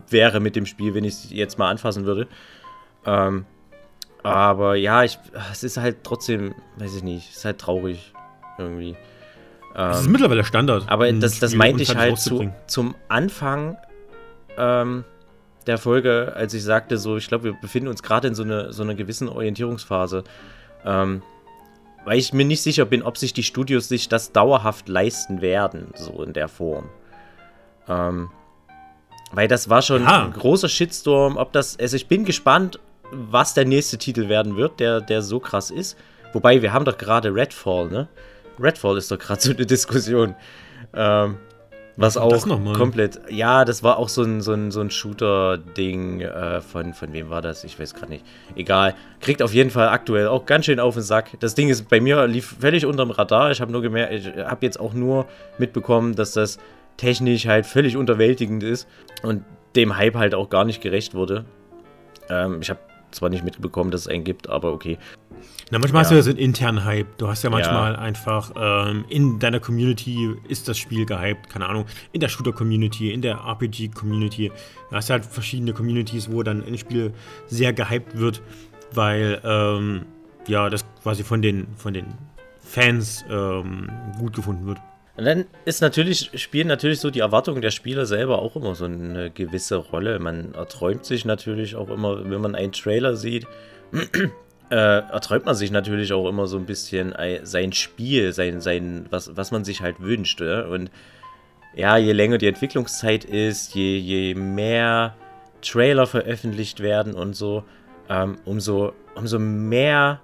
wäre 0.07 0.39
mit 0.39 0.55
dem 0.55 0.65
Spiel, 0.65 0.93
wenn 0.93 1.03
ich 1.03 1.13
es 1.13 1.31
jetzt 1.31 1.57
mal 1.57 1.69
anfassen 1.69 2.05
würde. 2.05 2.27
Ähm, 3.05 3.45
aber 4.23 4.75
ja, 4.75 5.03
ich, 5.03 5.17
es 5.51 5.63
ist 5.63 5.77
halt 5.77 6.03
trotzdem, 6.03 6.53
weiß 6.77 6.95
ich 6.95 7.03
nicht, 7.03 7.29
es 7.29 7.37
ist 7.37 7.45
halt 7.45 7.59
traurig 7.59 8.13
irgendwie. 8.57 8.95
Das 9.73 10.01
ist 10.01 10.07
ähm, 10.07 10.11
mittlerweile 10.11 10.43
Standard. 10.43 10.85
Aber 10.87 11.11
das, 11.11 11.39
das 11.39 11.53
meinte 11.53 11.83
ich 11.83 11.95
halt 11.95 12.19
zu, 12.19 12.51
zum 12.67 12.95
Anfang 13.07 13.77
ähm, 14.57 15.03
der 15.67 15.77
Folge, 15.77 16.33
als 16.35 16.53
ich 16.53 16.63
sagte, 16.63 16.97
so, 16.97 17.17
ich 17.17 17.27
glaube, 17.27 17.45
wir 17.45 17.53
befinden 17.53 17.89
uns 17.89 18.01
gerade 18.01 18.27
in 18.27 18.35
so, 18.35 18.43
eine, 18.43 18.73
so 18.73 18.83
einer 18.83 18.95
gewissen 18.95 19.29
Orientierungsphase. 19.29 20.23
Ähm, 20.85 21.21
weil 22.05 22.17
ich 22.17 22.33
mir 22.33 22.45
nicht 22.45 22.61
sicher 22.61 22.85
bin, 22.85 23.03
ob 23.03 23.17
sich 23.17 23.33
die 23.33 23.43
Studios 23.43 23.87
sich 23.87 24.09
das 24.09 24.31
dauerhaft 24.31 24.87
leisten 24.89 25.41
werden, 25.41 25.89
so 25.95 26.23
in 26.23 26.33
der 26.33 26.47
Form. 26.47 26.89
Ähm, 27.87 28.29
weil 29.31 29.47
das 29.47 29.69
war 29.69 29.81
schon 29.81 30.03
ja. 30.03 30.25
ein 30.25 30.33
großer 30.33 30.69
Shitstorm, 30.69 31.37
ob 31.37 31.51
das, 31.51 31.77
also 31.77 31.95
ich 31.95 32.07
bin 32.07 32.25
gespannt, 32.25 32.79
was 33.11 33.53
der 33.53 33.65
nächste 33.65 33.97
Titel 33.97 34.29
werden 34.29 34.55
wird, 34.55 34.79
der, 34.79 35.01
der 35.01 35.21
so 35.21 35.39
krass 35.39 35.71
ist. 35.71 35.97
Wobei, 36.33 36.61
wir 36.61 36.73
haben 36.73 36.85
doch 36.85 36.97
gerade 36.97 37.33
Redfall, 37.33 37.89
ne? 37.89 38.07
Redfall 38.59 38.97
ist 38.97 39.11
doch 39.11 39.19
gerade 39.19 39.41
so 39.41 39.51
eine 39.51 39.65
Diskussion. 39.65 40.35
Ähm, 40.93 41.37
was 41.99 42.17
auch 42.17 42.47
komplett. 42.73 43.19
Ja, 43.29 43.65
das 43.65 43.83
war 43.83 43.97
auch 43.97 44.09
so 44.09 44.23
ein, 44.23 44.41
so 44.41 44.53
ein, 44.53 44.71
so 44.71 44.79
ein 44.79 44.89
Shooter-Ding. 44.89 46.21
Äh, 46.21 46.61
von, 46.61 46.93
von 46.93 47.11
wem 47.11 47.29
war 47.29 47.41
das? 47.41 47.63
Ich 47.63 47.79
weiß 47.79 47.93
gerade 47.93 48.11
nicht. 48.11 48.25
Egal. 48.55 48.95
Kriegt 49.19 49.41
auf 49.41 49.53
jeden 49.53 49.69
Fall 49.69 49.89
aktuell 49.89 50.27
auch 50.27 50.45
ganz 50.45 50.65
schön 50.65 50.79
auf 50.79 50.93
den 50.93 51.03
Sack. 51.03 51.31
Das 51.41 51.55
Ding 51.55 51.69
ist 51.69 51.89
bei 51.89 51.99
mir 51.99 52.25
lief 52.25 52.55
völlig 52.59 52.85
unterm 52.85 53.11
Radar. 53.11 53.51
Ich 53.51 53.59
habe 53.59 53.71
nur 53.71 53.81
gemerkt, 53.81 54.13
ich 54.13 54.27
habe 54.27 54.65
jetzt 54.65 54.79
auch 54.79 54.93
nur 54.93 55.25
mitbekommen, 55.57 56.15
dass 56.15 56.31
das 56.31 56.57
technisch 56.97 57.47
halt 57.47 57.65
völlig 57.65 57.97
unterwältigend 57.97 58.63
ist 58.63 58.87
und 59.21 59.43
dem 59.75 59.97
Hype 59.97 60.15
halt 60.15 60.33
auch 60.33 60.49
gar 60.49 60.65
nicht 60.65 60.81
gerecht 60.81 61.13
wurde. 61.13 61.45
Ähm, 62.29 62.59
ich 62.61 62.69
habe 62.69 62.79
zwar 63.11 63.29
nicht 63.29 63.43
mitbekommen, 63.43 63.91
dass 63.91 64.01
es 64.01 64.07
einen 64.07 64.23
gibt, 64.23 64.49
aber 64.49 64.71
okay. 64.71 64.97
Na, 65.71 65.77
manchmal 65.77 65.99
ja. 65.99 66.03
hast 66.03 66.11
du 66.11 66.15
ja 66.15 66.21
so 66.23 66.29
einen 66.31 66.39
internen 66.39 66.83
Hype. 66.83 67.17
Du 67.17 67.27
hast 67.27 67.43
ja 67.43 67.49
manchmal 67.51 67.93
ja. 67.93 67.99
einfach 67.99 68.51
ähm, 68.55 69.05
in 69.07 69.37
deiner 69.37 69.59
Community 69.59 70.35
ist 70.47 70.67
das 70.67 70.79
Spiel 70.79 71.05
gehypt, 71.05 71.49
keine 71.49 71.67
Ahnung, 71.67 71.85
in 72.11 72.21
der 72.21 72.29
Shooter-Community, 72.29 73.11
in 73.13 73.21
der 73.21 73.37
RPG-Community. 73.37 74.51
Da 74.89 74.97
hast 74.97 75.09
du 75.09 75.13
halt 75.13 75.25
verschiedene 75.25 75.73
Communities, 75.73 76.31
wo 76.31 76.41
dann 76.41 76.65
ein 76.65 76.77
Spiel 76.77 77.13
sehr 77.47 77.71
gehypt 77.71 78.17
wird, 78.17 78.41
weil 78.93 79.39
ähm, 79.43 80.05
ja, 80.47 80.69
das 80.71 80.83
quasi 81.03 81.23
von 81.23 81.43
den, 81.43 81.67
von 81.75 81.93
den 81.93 82.05
Fans 82.63 83.23
ähm, 83.29 83.91
gut 84.17 84.35
gefunden 84.35 84.65
wird. 84.65 84.79
Und 85.17 85.25
dann 85.25 85.45
ist 85.65 85.81
natürlich, 85.81 86.31
spielen 86.35 86.67
natürlich 86.67 86.99
so 86.99 87.11
die 87.11 87.19
Erwartungen 87.19 87.61
der 87.61 87.71
Spieler 87.71 88.05
selber 88.05 88.41
auch 88.41 88.55
immer 88.55 88.73
so 88.73 88.85
eine 88.85 89.29
gewisse 89.29 89.75
Rolle. 89.75 90.17
Man 90.17 90.55
erträumt 90.55 91.05
sich 91.05 91.25
natürlich 91.25 91.75
auch 91.75 91.89
immer, 91.89 92.27
wenn 92.27 92.41
man 92.41 92.55
einen 92.55 92.71
Trailer 92.71 93.15
sieht, 93.15 93.45
äh, 94.69 94.75
erträumt 94.75 95.45
man 95.45 95.55
sich 95.55 95.71
natürlich 95.71 96.13
auch 96.13 96.27
immer 96.27 96.47
so 96.47 96.57
ein 96.57 96.65
bisschen 96.65 97.13
sein 97.43 97.73
Spiel, 97.73 98.33
sein, 98.33 98.61
sein, 98.61 99.05
was, 99.09 99.35
was 99.35 99.51
man 99.51 99.63
sich 99.63 99.81
halt 99.81 99.99
wünscht. 99.99 100.41
Ja? 100.41 100.65
Und 100.65 100.91
ja, 101.75 101.97
je 101.97 102.13
länger 102.13 102.37
die 102.37 102.47
Entwicklungszeit 102.47 103.25
ist, 103.25 103.75
je, 103.75 103.97
je 103.97 104.35
mehr 104.35 105.15
Trailer 105.61 106.07
veröffentlicht 106.07 106.79
werden 106.79 107.13
und 107.13 107.35
so, 107.35 107.63
ähm, 108.09 108.37
umso, 108.45 108.93
umso 109.15 109.39
mehr 109.39 110.21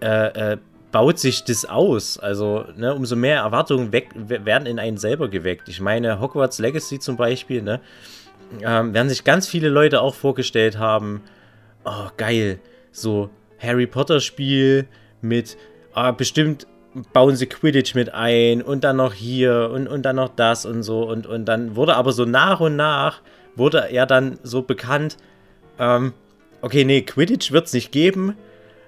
äh, 0.00 0.52
äh, 0.52 0.58
baut 0.90 1.18
sich 1.18 1.44
das 1.44 1.64
aus. 1.64 2.18
Also, 2.18 2.64
ne, 2.76 2.94
umso 2.94 3.16
mehr 3.16 3.40
Erwartungen 3.40 3.92
weg, 3.92 4.10
werden 4.14 4.66
in 4.66 4.78
einen 4.78 4.96
selber 4.96 5.28
geweckt. 5.28 5.68
Ich 5.68 5.80
meine, 5.80 6.20
Hogwarts 6.20 6.58
Legacy 6.58 6.98
zum 6.98 7.16
Beispiel, 7.16 7.62
ne, 7.62 7.80
ähm, 8.62 8.94
werden 8.94 9.08
sich 9.08 9.24
ganz 9.24 9.46
viele 9.46 9.68
Leute 9.68 10.00
auch 10.00 10.14
vorgestellt 10.14 10.78
haben, 10.78 11.22
oh, 11.84 12.08
geil, 12.16 12.58
so 13.00 13.30
Harry 13.58 13.86
Potter 13.86 14.20
Spiel 14.20 14.86
mit, 15.20 15.56
ah, 15.92 16.12
bestimmt 16.12 16.66
bauen 17.12 17.36
sie 17.36 17.46
Quidditch 17.46 17.94
mit 17.94 18.14
ein 18.14 18.62
und 18.62 18.82
dann 18.82 18.96
noch 18.96 19.14
hier 19.14 19.70
und, 19.72 19.86
und 19.86 20.02
dann 20.02 20.16
noch 20.16 20.30
das 20.34 20.66
und 20.66 20.82
so 20.82 21.08
und, 21.08 21.26
und 21.26 21.44
dann 21.44 21.76
wurde 21.76 21.96
aber 21.96 22.12
so 22.12 22.24
nach 22.24 22.60
und 22.60 22.76
nach, 22.76 23.20
wurde 23.56 23.90
er 23.90 24.06
dann 24.06 24.38
so 24.42 24.62
bekannt, 24.62 25.16
Ähm, 25.78 26.12
okay, 26.60 26.84
nee, 26.84 27.02
Quidditch 27.02 27.52
wird 27.52 27.66
es 27.66 27.72
nicht 27.72 27.92
geben. 27.92 28.36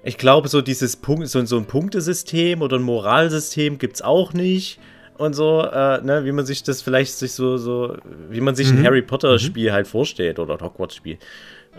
Ich 0.03 0.17
glaube, 0.17 0.47
so 0.47 0.61
dieses 0.61 0.95
Punkt, 0.95 1.27
so, 1.27 1.43
so 1.45 1.57
ein 1.57 1.65
Punktesystem 1.65 2.61
oder 2.61 2.77
ein 2.77 2.83
Moralsystem 2.83 3.77
gibt 3.77 3.95
es 3.95 4.01
auch 4.01 4.33
nicht. 4.33 4.79
Und 5.17 5.33
so, 5.33 5.61
äh, 5.61 6.01
ne, 6.01 6.25
wie 6.25 6.31
man 6.31 6.45
sich 6.45 6.63
das 6.63 6.81
vielleicht 6.81 7.13
sich 7.13 7.33
so, 7.33 7.57
so, 7.57 7.95
wie 8.29 8.41
man 8.41 8.55
sich 8.55 8.71
mhm. 8.71 8.79
ein 8.79 8.85
Harry 8.85 9.01
Potter-Spiel 9.03 9.69
mhm. 9.69 9.73
halt 9.73 9.87
vorstellt 9.87 10.39
oder 10.39 10.55
ein 10.55 10.61
Hogwarts-Spiel. 10.61 11.17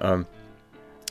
Ähm, 0.01 0.26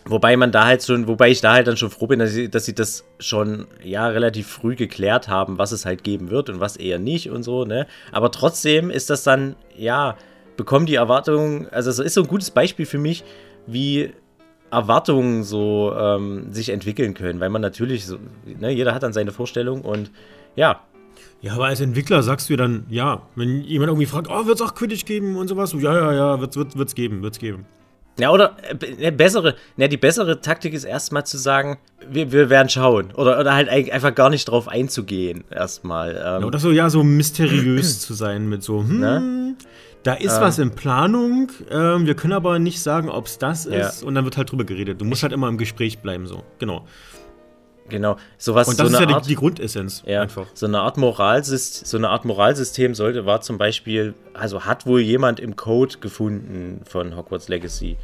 wobei 0.06 0.36
man 0.38 0.52
da 0.52 0.66
halt 0.66 0.84
schon, 0.84 1.08
wobei 1.08 1.30
ich 1.30 1.42
da 1.42 1.54
halt 1.54 1.68
dann 1.68 1.78
schon 1.78 1.90
froh 1.90 2.08
bin, 2.08 2.20
dass 2.20 2.32
sie, 2.32 2.50
dass 2.50 2.66
sie 2.66 2.76
das 2.76 3.06
schon 3.20 3.68
ja 3.84 4.08
relativ 4.08 4.48
früh 4.48 4.76
geklärt 4.76 5.28
haben, 5.28 5.58
was 5.58 5.72
es 5.72 5.86
halt 5.86 6.04
geben 6.04 6.30
wird 6.30 6.50
und 6.50 6.60
was 6.60 6.78
eher 6.78 7.00
nicht 7.00 7.30
und 7.30 7.44
so, 7.44 7.66
ne? 7.66 7.88
Aber 8.12 8.32
trotzdem 8.32 8.90
ist 8.90 9.10
das 9.10 9.24
dann, 9.24 9.56
ja, 9.76 10.18
bekommen 10.58 10.86
die 10.86 10.96
Erwartungen, 10.96 11.68
also 11.72 11.90
es 11.90 12.00
ist 12.00 12.14
so 12.14 12.22
ein 12.22 12.28
gutes 12.28 12.52
Beispiel 12.52 12.86
für 12.86 12.98
mich, 12.98 13.24
wie 13.68 14.12
Erwartungen 14.72 15.44
so 15.44 15.94
ähm, 15.98 16.54
sich 16.54 16.70
entwickeln 16.70 17.14
können, 17.14 17.40
weil 17.40 17.50
man 17.50 17.62
natürlich, 17.62 18.06
so, 18.06 18.18
ne, 18.46 18.72
jeder 18.72 18.94
hat 18.96 19.04
dann 19.04 19.14
seine 19.14 19.32
Vorstellung 19.32 19.82
und 19.82 20.12
ja. 20.56 20.82
Ja, 21.42 21.54
aber 21.54 21.66
als 21.66 21.82
Entwickler 21.82 22.22
sagst 22.22 22.50
du 22.50 22.56
dann, 22.56 22.86
ja, 22.90 23.24
wenn 23.36 23.62
jemand 23.64 23.90
irgendwie 23.90 24.06
fragt, 24.06 24.28
oh, 24.30 24.46
wird 24.46 24.56
es 24.58 24.62
auch 24.62 24.76
Quidditch 24.76 25.06
geben 25.06 25.38
und 25.38 25.48
sowas, 25.48 25.74
ja, 25.74 25.94
ja, 25.96 26.14
ja, 26.14 26.40
wird 26.40 26.52
es 26.52 26.58
wird, 26.58 26.78
wird's 26.78 26.94
geben, 26.94 27.24
wird's 27.24 27.40
geben. 27.40 27.66
Ja, 28.22 28.32
oder 28.32 28.56
äh, 29.00 29.12
bessere, 29.12 29.56
ne, 29.78 29.90
die 29.90 29.98
bessere 29.98 30.42
Taktik 30.42 30.74
ist 30.74 30.84
erstmal 30.84 31.26
zu 31.26 31.38
sagen, 31.38 31.78
wir, 32.10 32.32
wir 32.32 32.50
werden 32.50 32.70
schauen. 32.70 33.12
Oder, 33.16 33.40
oder 33.40 33.54
halt 33.54 33.70
einfach 33.70 34.14
gar 34.14 34.30
nicht 34.30 34.46
drauf 34.46 34.68
einzugehen, 34.68 35.44
erstmal. 35.50 36.12
Ähm. 36.12 36.42
Ja, 36.42 36.46
oder 36.46 36.60
so, 36.60 36.72
ja, 36.72 36.90
so 36.90 37.04
mysteriös 37.04 38.00
zu 38.02 38.14
sein 38.14 38.48
mit 38.48 38.64
so, 38.64 38.80
hm, 38.80 39.00
ne? 39.00 39.56
Da 40.04 40.14
ist 40.14 40.36
ähm, 40.36 40.42
was 40.42 40.58
in 40.58 40.72
Planung, 40.72 41.52
ähm, 41.70 42.08
wir 42.08 42.16
können 42.16 42.34
aber 42.34 42.58
nicht 42.58 42.82
sagen, 42.82 43.10
ob 43.10 43.28
es 43.28 43.38
das 43.38 43.66
ist. 43.66 44.02
Ja. 44.02 44.08
Und 44.08 44.16
dann 44.16 44.26
wird 44.26 44.36
halt 44.36 44.52
drüber 44.52 44.64
geredet. 44.64 45.00
Du 45.00 45.06
musst 45.06 45.22
halt 45.22 45.32
immer 45.32 45.48
im 45.48 45.58
Gespräch 45.58 46.00
bleiben, 46.00 46.26
so. 46.26 46.44
Genau. 46.58 46.88
Genau, 47.92 48.16
sowas. 48.38 48.68
Und 48.68 48.80
das 48.80 48.90
so 48.90 48.98
ist 48.98 49.02
ja 49.02 49.16
Art, 49.16 49.28
die, 49.28 49.36
Grundessenz. 49.36 50.04
Ja, 50.06 50.22
einfach. 50.22 50.48
So 50.54 50.66
eine 50.66 50.80
Art 50.80 50.98
Moralsystem, 50.98 51.86
so 51.86 51.98
eine 51.98 52.10
Art 52.10 52.26
Moralsystem 52.26 52.96
sollte, 52.96 53.26
war 53.26 53.42
zum 53.42 53.58
Beispiel, 53.58 54.14
also 54.34 54.66
hat 54.66 54.86
wohl 54.86 55.02
jemand 55.02 55.40
im 55.40 55.56
Code 55.56 55.98
gefunden 56.00 56.82
von 56.86 57.16
Hogwarts 57.16 57.50
Legacy. 57.50 57.98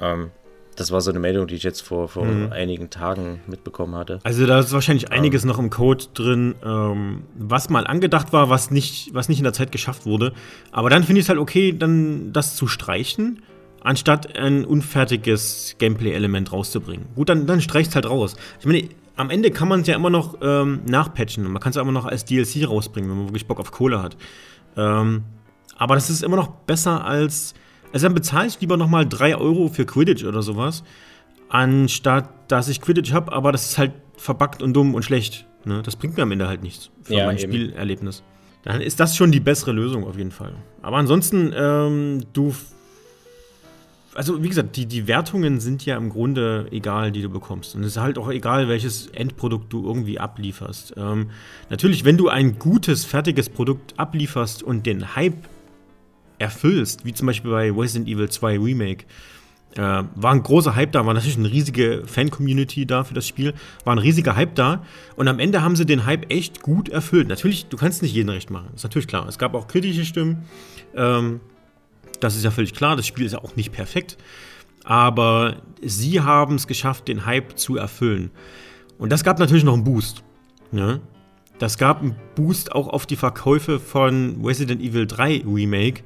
Ähm, 0.00 0.32
das 0.76 0.90
war 0.90 1.00
so 1.00 1.10
eine 1.10 1.20
Meldung, 1.20 1.46
die 1.46 1.54
ich 1.54 1.62
jetzt 1.62 1.82
vor, 1.82 2.08
vor 2.08 2.24
mhm. 2.24 2.52
einigen 2.52 2.90
Tagen 2.90 3.40
mitbekommen 3.46 3.94
hatte. 3.94 4.18
Also 4.24 4.44
da 4.46 4.58
ist 4.58 4.72
wahrscheinlich 4.72 5.12
einiges 5.12 5.44
ähm. 5.44 5.48
noch 5.48 5.58
im 5.58 5.70
Code 5.70 6.04
drin, 6.14 6.56
ähm, 6.64 7.22
was 7.36 7.70
mal 7.70 7.86
angedacht 7.86 8.32
war, 8.32 8.50
was 8.50 8.70
nicht, 8.70 9.14
was 9.14 9.28
nicht 9.28 9.38
in 9.38 9.44
der 9.44 9.52
Zeit 9.52 9.72
geschafft 9.72 10.06
wurde. 10.06 10.32
Aber 10.72 10.90
dann 10.90 11.04
finde 11.04 11.20
ich 11.20 11.26
es 11.26 11.28
halt 11.28 11.38
okay, 11.38 11.72
dann 11.76 12.32
das 12.32 12.56
zu 12.56 12.66
streichen, 12.66 13.42
anstatt 13.82 14.36
ein 14.36 14.64
unfertiges 14.64 15.76
Gameplay-Element 15.78 16.52
rauszubringen. 16.52 17.06
Gut, 17.14 17.28
dann, 17.28 17.46
dann 17.46 17.60
streicht 17.60 17.94
halt 17.94 18.08
raus. 18.08 18.34
Ich 18.58 18.66
meine, 18.66 18.88
am 19.16 19.30
Ende 19.30 19.50
kann 19.50 19.68
man 19.68 19.80
es 19.80 19.86
ja 19.86 19.94
immer 19.94 20.10
noch 20.10 20.38
ähm, 20.42 20.82
nachpatchen. 20.86 21.44
Man 21.44 21.60
kann 21.60 21.70
es 21.70 21.76
ja 21.76 21.82
immer 21.82 21.92
noch 21.92 22.06
als 22.06 22.24
DLC 22.24 22.68
rausbringen, 22.68 23.10
wenn 23.10 23.16
man 23.16 23.28
wirklich 23.28 23.46
Bock 23.46 23.60
auf 23.60 23.70
Kohle 23.70 24.02
hat. 24.02 24.16
Ähm, 24.76 25.24
aber 25.76 25.94
das 25.94 26.10
ist 26.10 26.22
immer 26.22 26.36
noch 26.36 26.48
besser 26.48 27.04
als 27.04 27.54
also 27.94 28.06
dann 28.06 28.14
bezahle 28.14 28.48
ich 28.48 28.60
lieber 28.60 28.76
nochmal 28.76 29.06
3 29.08 29.36
Euro 29.36 29.68
für 29.68 29.86
Quidditch 29.86 30.24
oder 30.24 30.42
sowas, 30.42 30.82
anstatt 31.48 32.28
dass 32.50 32.68
ich 32.68 32.80
Quidditch 32.80 33.12
habe, 33.12 33.32
aber 33.32 33.52
das 33.52 33.70
ist 33.70 33.78
halt 33.78 33.92
verbuggt 34.16 34.62
und 34.62 34.74
dumm 34.74 34.96
und 34.96 35.04
schlecht. 35.04 35.46
Ne? 35.64 35.80
Das 35.84 35.94
bringt 35.94 36.16
mir 36.16 36.24
am 36.24 36.32
Ende 36.32 36.48
halt 36.48 36.64
nichts 36.64 36.90
für 37.02 37.14
ja, 37.14 37.26
mein 37.26 37.38
eben. 37.38 37.52
Spielerlebnis. 37.52 38.24
Dann 38.64 38.80
ist 38.80 38.98
das 38.98 39.16
schon 39.16 39.30
die 39.30 39.38
bessere 39.38 39.70
Lösung 39.70 40.04
auf 40.08 40.18
jeden 40.18 40.32
Fall. 40.32 40.54
Aber 40.82 40.96
ansonsten, 40.96 41.54
ähm, 41.56 42.24
du. 42.32 42.52
Also, 44.14 44.42
wie 44.42 44.48
gesagt, 44.48 44.76
die, 44.76 44.86
die 44.86 45.08
Wertungen 45.08 45.58
sind 45.58 45.84
ja 45.84 45.96
im 45.96 46.08
Grunde 46.08 46.68
egal, 46.70 47.10
die 47.10 47.22
du 47.22 47.28
bekommst. 47.28 47.74
Und 47.74 47.82
es 47.82 47.88
ist 47.88 47.96
halt 48.00 48.16
auch 48.16 48.30
egal, 48.30 48.68
welches 48.68 49.08
Endprodukt 49.08 49.72
du 49.72 49.84
irgendwie 49.84 50.20
ablieferst. 50.20 50.94
Ähm, 50.96 51.30
natürlich, 51.68 52.04
wenn 52.04 52.16
du 52.16 52.28
ein 52.28 52.58
gutes, 52.58 53.04
fertiges 53.04 53.48
Produkt 53.48 53.98
ablieferst 53.98 54.62
und 54.62 54.86
den 54.86 55.16
Hype 55.16 55.48
erfüllst, 56.38 57.04
wie 57.04 57.12
zum 57.12 57.26
Beispiel 57.26 57.50
bei 57.50 57.70
Resident 57.72 58.08
Evil 58.08 58.28
2 58.28 58.58
Remake. 58.58 59.04
Äh, 59.76 59.80
war 60.14 60.32
ein 60.32 60.42
großer 60.42 60.76
Hype 60.76 60.92
da, 60.92 61.04
war 61.04 61.14
natürlich 61.14 61.36
eine 61.36 61.50
riesige 61.50 62.04
Fan-Community 62.06 62.86
da 62.86 63.02
für 63.02 63.14
das 63.14 63.26
Spiel, 63.26 63.54
war 63.82 63.96
ein 63.96 63.98
riesiger 63.98 64.36
Hype 64.36 64.54
da 64.54 64.84
und 65.16 65.26
am 65.26 65.40
Ende 65.40 65.62
haben 65.62 65.74
sie 65.74 65.84
den 65.84 66.06
Hype 66.06 66.30
echt 66.30 66.62
gut 66.62 66.88
erfüllt. 66.88 67.26
Natürlich, 67.26 67.66
du 67.66 67.76
kannst 67.76 68.00
nicht 68.00 68.14
jeden 68.14 68.28
recht 68.28 68.50
machen, 68.50 68.68
ist 68.76 68.84
natürlich 68.84 69.08
klar. 69.08 69.26
Es 69.26 69.36
gab 69.36 69.52
auch 69.54 69.66
kritische 69.66 70.04
Stimmen, 70.04 70.44
ähm, 70.94 71.40
das 72.20 72.36
ist 72.36 72.44
ja 72.44 72.50
völlig 72.50 72.74
klar, 72.74 72.96
das 72.96 73.06
Spiel 73.06 73.26
ist 73.26 73.32
ja 73.32 73.38
auch 73.38 73.56
nicht 73.56 73.72
perfekt, 73.72 74.16
aber 74.84 75.62
sie 75.82 76.20
haben 76.20 76.56
es 76.56 76.66
geschafft, 76.66 77.08
den 77.08 77.26
Hype 77.26 77.58
zu 77.58 77.76
erfüllen. 77.76 78.30
Und 78.98 79.10
das 79.10 79.24
gab 79.24 79.38
natürlich 79.38 79.64
noch 79.64 79.74
einen 79.74 79.84
Boost. 79.84 80.22
Ne? 80.70 81.00
Das 81.58 81.78
gab 81.78 82.00
einen 82.00 82.16
Boost 82.34 82.72
auch 82.72 82.88
auf 82.88 83.06
die 83.06 83.16
Verkäufe 83.16 83.80
von 83.80 84.40
Resident 84.44 84.82
Evil 84.82 85.06
3 85.06 85.44
Remake, 85.46 86.02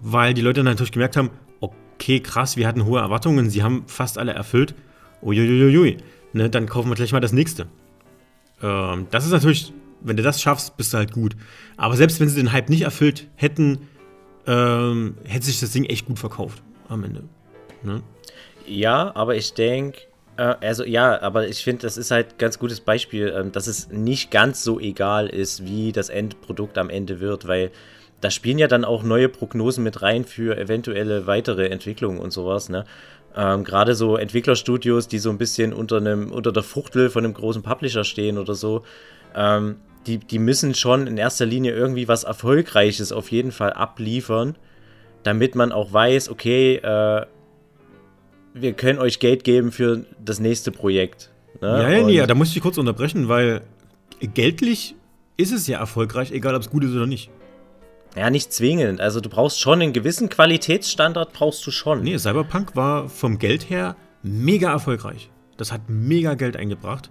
weil 0.00 0.34
die 0.34 0.42
Leute 0.42 0.62
natürlich 0.62 0.92
gemerkt 0.92 1.16
haben, 1.16 1.30
okay, 1.60 2.20
krass, 2.20 2.56
wir 2.56 2.66
hatten 2.66 2.84
hohe 2.84 3.00
Erwartungen, 3.00 3.50
sie 3.50 3.62
haben 3.62 3.84
fast 3.86 4.18
alle 4.18 4.32
erfüllt. 4.32 4.74
Uiuiuiui, 5.20 5.96
ne, 6.32 6.48
dann 6.48 6.66
kaufen 6.66 6.88
wir 6.88 6.94
gleich 6.94 7.12
mal 7.12 7.20
das 7.20 7.32
nächste. 7.32 7.66
Ähm, 8.62 9.08
das 9.10 9.26
ist 9.26 9.32
natürlich, 9.32 9.72
wenn 10.00 10.16
du 10.16 10.22
das 10.22 10.40
schaffst, 10.40 10.76
bist 10.76 10.92
du 10.92 10.98
halt 10.98 11.12
gut. 11.12 11.36
Aber 11.76 11.96
selbst 11.96 12.20
wenn 12.20 12.28
sie 12.28 12.36
den 12.36 12.52
Hype 12.52 12.68
nicht 12.68 12.82
erfüllt 12.82 13.26
hätten, 13.34 13.78
ähm, 14.48 15.16
hätte 15.24 15.44
sich 15.44 15.60
das 15.60 15.70
Ding 15.70 15.84
echt 15.84 16.06
gut 16.06 16.18
verkauft 16.18 16.62
am 16.88 17.04
Ende. 17.04 17.22
Ne? 17.82 18.02
Ja, 18.66 19.14
aber 19.14 19.36
ich 19.36 19.52
denke, 19.52 20.00
äh, 20.38 20.54
also 20.60 20.84
ja, 20.84 21.20
aber 21.20 21.46
ich 21.48 21.62
finde, 21.62 21.82
das 21.82 21.98
ist 21.98 22.10
halt 22.10 22.38
ganz 22.38 22.58
gutes 22.58 22.80
Beispiel, 22.80 23.32
ähm, 23.36 23.52
dass 23.52 23.66
es 23.66 23.90
nicht 23.90 24.30
ganz 24.30 24.64
so 24.64 24.80
egal 24.80 25.28
ist, 25.28 25.66
wie 25.66 25.92
das 25.92 26.08
Endprodukt 26.08 26.78
am 26.78 26.88
Ende 26.88 27.20
wird, 27.20 27.46
weil 27.46 27.70
da 28.20 28.30
spielen 28.30 28.58
ja 28.58 28.66
dann 28.66 28.84
auch 28.84 29.02
neue 29.02 29.28
Prognosen 29.28 29.84
mit 29.84 30.02
rein 30.02 30.24
für 30.24 30.56
eventuelle 30.58 31.26
weitere 31.26 31.68
Entwicklungen 31.68 32.18
und 32.18 32.32
sowas, 32.32 32.68
ne? 32.68 32.84
Ähm, 33.36 33.62
Gerade 33.62 33.94
so 33.94 34.16
Entwicklerstudios, 34.16 35.06
die 35.06 35.18
so 35.18 35.30
ein 35.30 35.38
bisschen 35.38 35.72
unter 35.72 35.98
einem, 35.98 36.32
unter 36.32 36.50
der 36.50 36.62
Fuchtel 36.62 37.10
von 37.10 37.24
einem 37.24 37.34
großen 37.34 37.62
Publisher 37.62 38.02
stehen 38.02 38.38
oder 38.38 38.54
so, 38.54 38.82
ähm, 39.36 39.76
die, 40.08 40.18
die 40.18 40.38
müssen 40.38 40.74
schon 40.74 41.06
in 41.06 41.18
erster 41.18 41.46
Linie 41.46 41.72
irgendwie 41.72 42.08
was 42.08 42.24
Erfolgreiches 42.24 43.12
auf 43.12 43.30
jeden 43.30 43.52
Fall 43.52 43.72
abliefern, 43.72 44.56
damit 45.22 45.54
man 45.54 45.70
auch 45.70 45.92
weiß, 45.92 46.30
okay, 46.30 46.76
äh, 46.76 47.26
wir 48.54 48.72
können 48.72 48.98
euch 48.98 49.20
Geld 49.20 49.44
geben 49.44 49.70
für 49.70 50.04
das 50.24 50.40
nächste 50.40 50.72
Projekt. 50.72 51.30
Ne? 51.60 51.68
Ja, 51.68 51.90
ja, 51.90 52.04
nee, 52.04 52.12
ja, 52.14 52.26
da 52.26 52.34
muss 52.34 52.54
ich 52.56 52.62
kurz 52.62 52.78
unterbrechen, 52.78 53.28
weil 53.28 53.60
geldlich 54.20 54.96
ist 55.36 55.52
es 55.52 55.66
ja 55.66 55.78
erfolgreich, 55.78 56.32
egal 56.32 56.54
ob 56.54 56.62
es 56.62 56.70
gut 56.70 56.84
ist 56.84 56.94
oder 56.94 57.06
nicht. 57.06 57.30
Ja, 58.16 58.30
nicht 58.30 58.52
zwingend. 58.52 59.00
Also 59.00 59.20
du 59.20 59.28
brauchst 59.28 59.60
schon 59.60 59.82
einen 59.82 59.92
gewissen 59.92 60.30
Qualitätsstandard, 60.30 61.34
brauchst 61.34 61.64
du 61.66 61.70
schon. 61.70 62.02
Nee, 62.02 62.16
Cyberpunk 62.18 62.74
war 62.74 63.08
vom 63.08 63.38
Geld 63.38 63.68
her 63.68 63.94
mega 64.22 64.72
erfolgreich. 64.72 65.30
Das 65.58 65.70
hat 65.70 65.82
mega 65.88 66.34
Geld 66.34 66.56
eingebracht. 66.56 67.10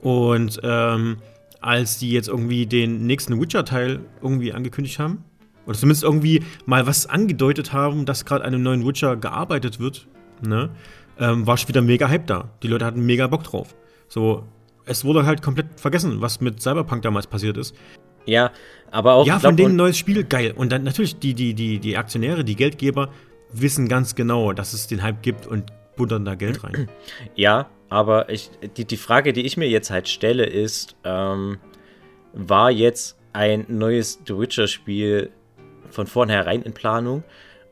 Und 0.00 0.60
ähm, 0.62 1.18
als 1.60 1.98
die 1.98 2.10
jetzt 2.10 2.28
irgendwie 2.28 2.66
den 2.66 3.06
nächsten 3.06 3.40
Witcher-Teil 3.40 4.00
irgendwie 4.22 4.52
angekündigt 4.52 4.98
haben, 4.98 5.24
oder 5.66 5.76
zumindest 5.76 6.04
irgendwie 6.04 6.44
mal 6.64 6.86
was 6.86 7.06
angedeutet 7.06 7.72
haben, 7.72 8.06
dass 8.06 8.24
gerade 8.24 8.44
an 8.44 8.54
einem 8.54 8.62
neuen 8.62 8.86
Witcher 8.86 9.16
gearbeitet 9.16 9.80
wird, 9.80 10.06
ne, 10.40 10.70
ähm, 11.18 11.46
war 11.46 11.56
schon 11.56 11.68
wieder 11.68 11.82
mega 11.82 12.08
Hype 12.08 12.26
da. 12.26 12.50
Die 12.62 12.68
Leute 12.68 12.84
hatten 12.84 13.04
mega 13.04 13.26
Bock 13.26 13.42
drauf. 13.42 13.74
So, 14.08 14.44
es 14.84 15.04
wurde 15.04 15.26
halt 15.26 15.42
komplett 15.42 15.80
vergessen, 15.80 16.20
was 16.20 16.40
mit 16.40 16.62
Cyberpunk 16.62 17.02
damals 17.02 17.26
passiert 17.26 17.56
ist. 17.56 17.74
Ja, 18.26 18.50
aber 18.90 19.14
auch. 19.14 19.26
Ja, 19.26 19.38
von 19.38 19.56
denen 19.56 19.72
ein 19.72 19.76
neues 19.76 19.98
Spiel, 19.98 20.24
geil. 20.24 20.52
Und 20.56 20.72
dann 20.72 20.84
natürlich 20.84 21.18
die, 21.18 21.34
die, 21.34 21.54
die, 21.54 21.78
die 21.78 21.96
Aktionäre, 21.96 22.44
die 22.44 22.56
Geldgeber 22.56 23.10
wissen 23.52 23.88
ganz 23.88 24.14
genau, 24.14 24.52
dass 24.52 24.72
es 24.72 24.86
den 24.86 25.02
Hype 25.02 25.22
gibt 25.22 25.46
und 25.46 25.72
buttern 25.96 26.24
da 26.24 26.34
Geld 26.34 26.62
rein. 26.62 26.88
Ja, 27.34 27.68
aber 27.88 28.28
ich, 28.30 28.50
die, 28.76 28.84
die 28.84 28.96
Frage, 28.96 29.32
die 29.32 29.46
ich 29.46 29.56
mir 29.56 29.68
jetzt 29.68 29.90
halt 29.90 30.08
stelle, 30.08 30.44
ist, 30.44 30.96
ähm, 31.04 31.58
war 32.32 32.70
jetzt 32.70 33.18
ein 33.32 33.66
neues 33.68 34.20
The 34.26 34.38
Witcher-Spiel 34.38 35.30
von 35.90 36.06
vornherein 36.06 36.62
in 36.62 36.72
Planung? 36.72 37.22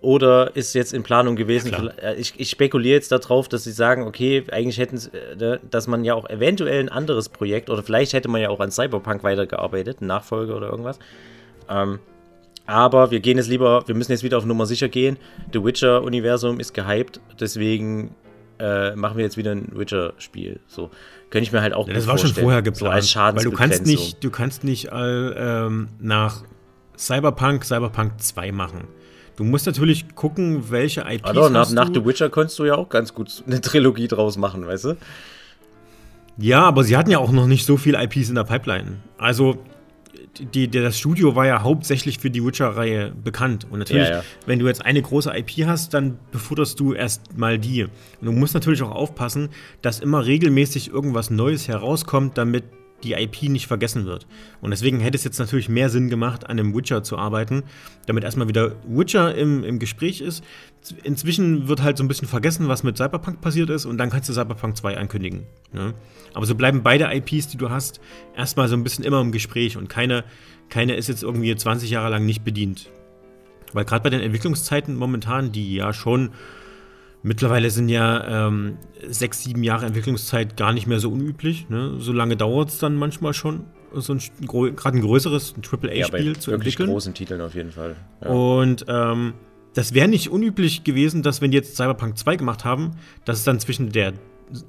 Oder 0.01 0.55
ist 0.55 0.75
jetzt 0.75 0.93
in 0.93 1.03
Planung 1.03 1.35
gewesen? 1.35 1.73
Ja, 1.73 1.87
äh, 2.11 2.15
ich, 2.17 2.35
ich, 2.37 2.51
spekuliere 2.51 2.95
jetzt 2.95 3.11
darauf, 3.11 3.49
dass 3.49 3.65
sie 3.65 3.73
sagen, 3.73 4.03
okay, 4.03 4.45
eigentlich 4.53 4.79
hätten 4.79 4.99
sie, 4.99 5.09
äh, 5.11 5.59
dass 5.71 5.87
man 5.87 6.05
ja 6.05 6.15
auch 6.15 6.29
eventuell 6.29 6.79
ein 6.79 6.91
anderes 6.91 7.31
Projekt 7.31 7.71
oder 7.71 7.83
vielleicht 7.83 8.13
hätte 8.13 8.29
man 8.29 8.43
ja 8.43 8.51
auch 8.51 8.61
an 8.61 8.71
Cyberpunk 8.71 9.25
weitergearbeitet, 9.25 10.03
ein 10.03 10.07
Nachfolger 10.07 10.57
oder 10.57 10.69
irgendwas. 10.69 10.99
Ähm, 11.71 12.01
aber 12.67 13.11
wir 13.11 13.21
gehen 13.21 13.39
jetzt 13.39 13.49
lieber, 13.49 13.85
wir 13.87 13.95
müssen 13.95 14.13
jetzt 14.13 14.23
wieder 14.23 14.37
auf 14.37 14.45
Nummer 14.45 14.67
sicher 14.67 14.89
gehen. 14.89 15.17
The 15.53 15.65
Witcher-Universum 15.65 16.61
ist 16.61 16.75
gehypt, 16.75 17.21
deswegen 17.41 18.15
äh, 18.59 18.95
machen 18.95 19.17
wir 19.17 19.25
jetzt 19.25 19.37
wieder 19.37 19.53
ein 19.53 19.69
Witcher-Spiel. 19.75 20.61
So 20.67 20.91
könnte 21.31 21.47
ich 21.47 21.53
mir 21.53 21.63
halt 21.63 21.75
auch. 21.75 21.89
Ja, 21.89 21.95
das 21.95 22.07
war 22.07 22.13
vorstellen. 22.13 22.35
schon 22.35 22.43
vorher 22.45 22.63
geplant. 22.63 22.79
So 22.79 22.89
als 22.89 23.11
Schadensbegrenzung. 23.11 23.61
Weil 23.61 23.69
du 23.69 23.75
kannst 23.75 23.87
nicht, 23.87 24.25
du 24.25 24.31
kannst 24.31 24.65
nicht 24.65 24.93
all, 24.93 25.35
ähm, 25.37 25.89
nach 25.99 26.45
Cyberpunk 26.97 27.65
Cyberpunk 27.65 28.21
2 28.21 28.53
machen. 28.53 28.85
Du 29.37 29.43
musst 29.43 29.67
natürlich 29.67 30.15
gucken, 30.15 30.71
welche 30.71 31.01
IPs 31.01 31.25
also, 31.25 31.49
nach, 31.49 31.71
nach 31.71 31.91
The 31.93 32.05
Witcher 32.05 32.31
konntest 32.31 32.59
du 32.59 32.65
ja 32.65 32.77
auch 32.77 32.89
ganz 32.89 33.15
gut 33.15 33.43
eine 33.47 33.61
Trilogie 33.61 34.07
draus 34.07 34.37
machen, 34.37 34.67
weißt 34.67 34.85
du? 34.85 34.97
Ja, 36.37 36.63
aber 36.63 36.85
sie 36.85 36.97
hatten 36.97 37.11
ja 37.11 37.19
auch 37.19 37.33
noch 37.33 37.47
nicht 37.47 37.67
so 37.67 37.77
viele 37.77 38.03
IPs 38.03 38.29
in 38.29 38.35
der 38.37 38.45
Pipeline. 38.45 38.99
Also 39.19 39.59
die, 40.39 40.69
das 40.69 40.99
Studio 40.99 41.37
war 41.37 41.47
ja 41.47 41.63
hauptsächlich 41.63 42.19
für 42.19 42.31
die 42.31 42.45
Witcher-Reihe 42.45 43.13
bekannt. 43.13 43.67
Und 43.71 43.79
natürlich, 43.79 44.09
ja, 44.09 44.17
ja. 44.17 44.25
wenn 44.47 44.59
du 44.59 44.67
jetzt 44.67 44.85
eine 44.85 45.01
große 45.01 45.33
IP 45.37 45.67
hast, 45.67 45.95
dann 45.95 46.19
befutterst 46.33 46.79
du 46.81 46.93
erst 46.93 47.37
mal 47.37 47.59
die. 47.59 47.85
Und 47.85 47.91
du 48.23 48.33
musst 48.33 48.55
natürlich 48.55 48.83
auch 48.83 48.91
aufpassen, 48.91 49.51
dass 49.83 50.01
immer 50.01 50.27
regelmäßig 50.27 50.91
irgendwas 50.91 51.31
Neues 51.31 51.69
herauskommt, 51.69 52.39
damit 52.39 52.65
die 53.05 53.13
IP 53.13 53.45
nicht 53.45 53.67
vergessen 53.67 54.07
wird. 54.07 54.27
Und 54.61 54.71
deswegen 54.71 54.99
hätte 55.01 55.17
es 55.17 55.25
jetzt 55.25 55.39
natürlich 55.39 55.69
mehr 55.69 55.91
Sinn 55.91 56.11
gemacht, 56.11 56.45
an 56.45 56.59
einem 56.59 56.75
Witcher 56.75 57.03
zu 57.03 57.19
arbeiten, 57.19 57.63
damit 58.07 58.25
erstmal 58.25 58.49
wieder 58.49 58.73
Witcher 58.87 59.35
im, 59.35 59.63
im 59.63 59.79
Gespräch 59.79 60.21
ist. 60.21 60.43
Inzwischen 61.03 61.69
wird 61.69 61.83
halt 61.83 61.97
so 61.97 62.05
ein 62.05 62.09
bisschen 62.09 62.29
vergessen, 62.29 62.69
was 62.69 62.83
mit 62.83 62.97
Cyberpunk 62.97 63.41
passiert 63.41 63.71
ist, 63.71 63.87
und 63.87 63.99
dann 63.99 64.11
kannst 64.11 64.29
du 64.29 64.33
Cyberpunk 64.33 64.77
2 64.77 64.97
ankündigen. 64.97 65.47
Ne? 65.73 65.95
Aber 66.33 66.47
so 66.47 66.55
bleiben 66.55 66.83
beide 66.83 67.13
IPs, 67.13 67.49
die 67.49 67.57
du 67.57 67.71
hast, 67.71 68.01
erstmal 68.37 68.69
so 68.69 68.77
ein 68.77 68.83
bisschen 68.83 69.05
immer 69.05 69.21
im 69.21 69.33
Gespräch 69.33 69.77
und 69.77 69.89
keine, 69.89 70.25
keine 70.69 70.97
ist 70.97 71.09
jetzt 71.09 71.23
irgendwie 71.23 71.55
20 71.55 71.91
Jahre 71.91 72.11
lang 72.11 72.27
nicht 72.27 72.45
bedient. 72.45 72.91
Weil 73.73 73.85
gerade 73.85 74.03
bei 74.03 74.11
den 74.11 74.21
Entwicklungszeiten 74.21 74.97
momentan, 74.97 75.53
die 75.53 75.75
ja 75.75 75.93
schon 75.93 76.31
Mittlerweile 77.27 77.71
sind 77.71 77.89
ja 77.89 78.49
ähm, 78.49 78.77
sechs, 79.09 79.43
sieben 79.43 79.63
Jahre 79.63 79.87
Entwicklungszeit 79.87 80.59
gar 80.59 80.75
nicht 80.75 80.87
mehr 80.87 81.01
so 81.01 81.11
unüblich. 81.11 81.71
Ne? 81.71 81.95
So 81.99 82.13
lange 82.13 82.37
dauert 82.37 82.69
es 82.69 82.79
dann 82.79 82.97
manchmal 82.97 83.33
schon, 83.33 83.65
so 83.95 84.13
ein, 84.13 84.21
gerade 84.77 84.99
ein 84.99 85.01
größeres 85.01 85.55
AAA-Spiel 85.57 86.27
ja, 86.27 86.35
zu 86.35 86.53
entwickeln. 86.53 86.91
großen 86.91 87.15
Titeln 87.15 87.41
auf 87.41 87.55
jeden 87.55 87.73
Fall. 87.73 87.97
Ja. 88.23 88.29
Und 88.29 88.85
ähm, 88.89 89.33
das 89.73 89.95
wäre 89.95 90.07
nicht 90.07 90.29
unüblich 90.29 90.85
gewesen, 90.85 91.23
dass 91.23 91.41
wenn 91.41 91.51
die 91.51 91.57
jetzt 91.57 91.77
Cyberpunk 91.77 92.19
2 92.19 92.37
gemacht 92.37 92.67
haben, 92.67 92.91
dass 93.25 93.39
es 93.39 93.45
dann 93.45 93.59
zwischen 93.59 93.91
der 93.91 94.13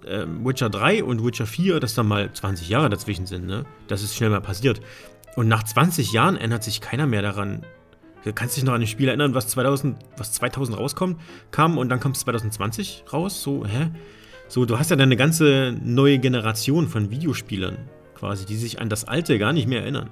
äh, 0.06 0.26
Witcher 0.42 0.70
3 0.70 1.04
und 1.04 1.26
Witcher 1.26 1.48
4, 1.48 1.82
dass 1.82 1.94
da 1.94 2.04
mal 2.04 2.32
20 2.32 2.70
Jahre 2.70 2.90
dazwischen 2.90 3.26
sind. 3.26 3.48
Ne? 3.48 3.66
Das 3.90 4.02
ist 4.02 4.16
schnell 4.16 4.30
mal 4.30 4.40
passiert. 4.40 4.80
Und 5.36 5.50
nach 5.50 5.64
20 5.64 6.14
Jahren 6.14 6.38
ändert 6.38 6.64
sich 6.64 6.80
keiner 6.80 7.06
mehr 7.06 7.22
daran, 7.22 7.66
Kannst 8.34 8.56
du 8.56 8.62
dich 8.62 8.66
noch 8.66 8.74
an 8.74 8.82
ein 8.82 8.88
Spiel 8.88 9.08
erinnern, 9.08 9.34
was 9.34 9.48
2000, 9.50 9.98
was 10.18 10.34
2000 10.34 10.78
rauskommt, 10.78 11.20
kam 11.52 11.78
und 11.78 11.90
dann 11.90 12.00
kommt 12.00 12.16
es 12.16 12.24
2020 12.24 13.06
raus? 13.12 13.42
So, 13.42 13.66
hä? 13.66 13.90
So, 14.48 14.66
du 14.66 14.78
hast 14.80 14.90
ja 14.90 14.96
dann 14.96 15.10
eine 15.10 15.18
ganze 15.18 15.76
neue 15.84 16.20
Generation 16.20 16.88
von 16.88 17.12
Videospielern 17.12 17.78
quasi, 18.16 18.46
die 18.46 18.56
sich 18.56 18.80
an 18.80 18.90
das 18.90 19.06
alte 19.06 19.38
gar 19.38 19.54
nicht 19.54 19.68
mehr 19.68 19.82
erinnern. 19.82 20.10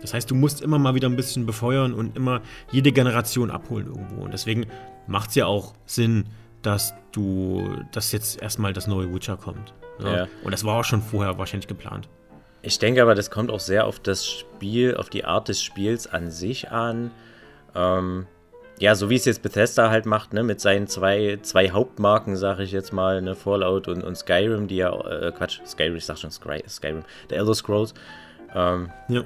Das 0.00 0.12
heißt, 0.12 0.30
du 0.30 0.34
musst 0.34 0.60
immer 0.60 0.78
mal 0.78 0.94
wieder 0.94 1.08
ein 1.08 1.16
bisschen 1.16 1.46
befeuern 1.46 1.94
und 1.94 2.16
immer 2.16 2.42
jede 2.70 2.92
Generation 2.92 3.50
abholen 3.50 3.86
irgendwo. 3.86 4.24
Und 4.24 4.34
deswegen 4.34 4.66
macht 5.06 5.30
es 5.30 5.34
ja 5.36 5.46
auch 5.46 5.74
Sinn, 5.86 6.26
dass 6.62 6.94
du, 7.12 7.76
dass 7.92 8.12
jetzt 8.12 8.42
erstmal 8.42 8.72
das 8.72 8.86
neue 8.86 9.12
Witcher 9.14 9.36
kommt. 9.36 9.72
Ja? 10.00 10.16
Ja. 10.16 10.28
Und 10.42 10.52
das 10.52 10.64
war 10.64 10.80
auch 10.80 10.84
schon 10.84 11.00
vorher 11.00 11.38
wahrscheinlich 11.38 11.68
geplant. 11.68 12.08
Ich 12.62 12.78
denke 12.78 13.02
aber, 13.02 13.14
das 13.14 13.30
kommt 13.30 13.50
auch 13.50 13.60
sehr 13.60 13.86
auf 13.86 14.00
das 14.00 14.26
Spiel, 14.26 14.96
auf 14.96 15.10
die 15.10 15.24
Art 15.24 15.48
des 15.48 15.62
Spiels 15.62 16.06
an 16.06 16.30
sich 16.30 16.70
an. 16.70 17.10
Ähm, 17.74 18.26
ja, 18.78 18.94
so 18.94 19.08
wie 19.08 19.14
es 19.14 19.24
jetzt 19.24 19.42
Bethesda 19.42 19.90
halt 19.90 20.04
macht, 20.06 20.32
ne, 20.32 20.42
mit 20.42 20.60
seinen 20.60 20.88
zwei, 20.88 21.38
zwei 21.42 21.70
Hauptmarken, 21.70 22.36
sag 22.36 22.58
ich 22.58 22.72
jetzt 22.72 22.92
mal, 22.92 23.22
ne, 23.22 23.34
Fallout 23.34 23.88
und, 23.88 24.02
und 24.02 24.16
Skyrim, 24.16 24.66
die 24.66 24.76
ja, 24.76 24.92
äh, 24.92 25.32
Quatsch, 25.32 25.60
Skyrim, 25.64 25.96
ich 25.96 26.04
sag 26.04 26.18
schon 26.18 26.30
Skyrim, 26.30 27.04
der 27.30 27.38
Elder 27.38 27.54
Scrolls. 27.54 27.94
Ähm, 28.54 28.90
ja. 29.08 29.22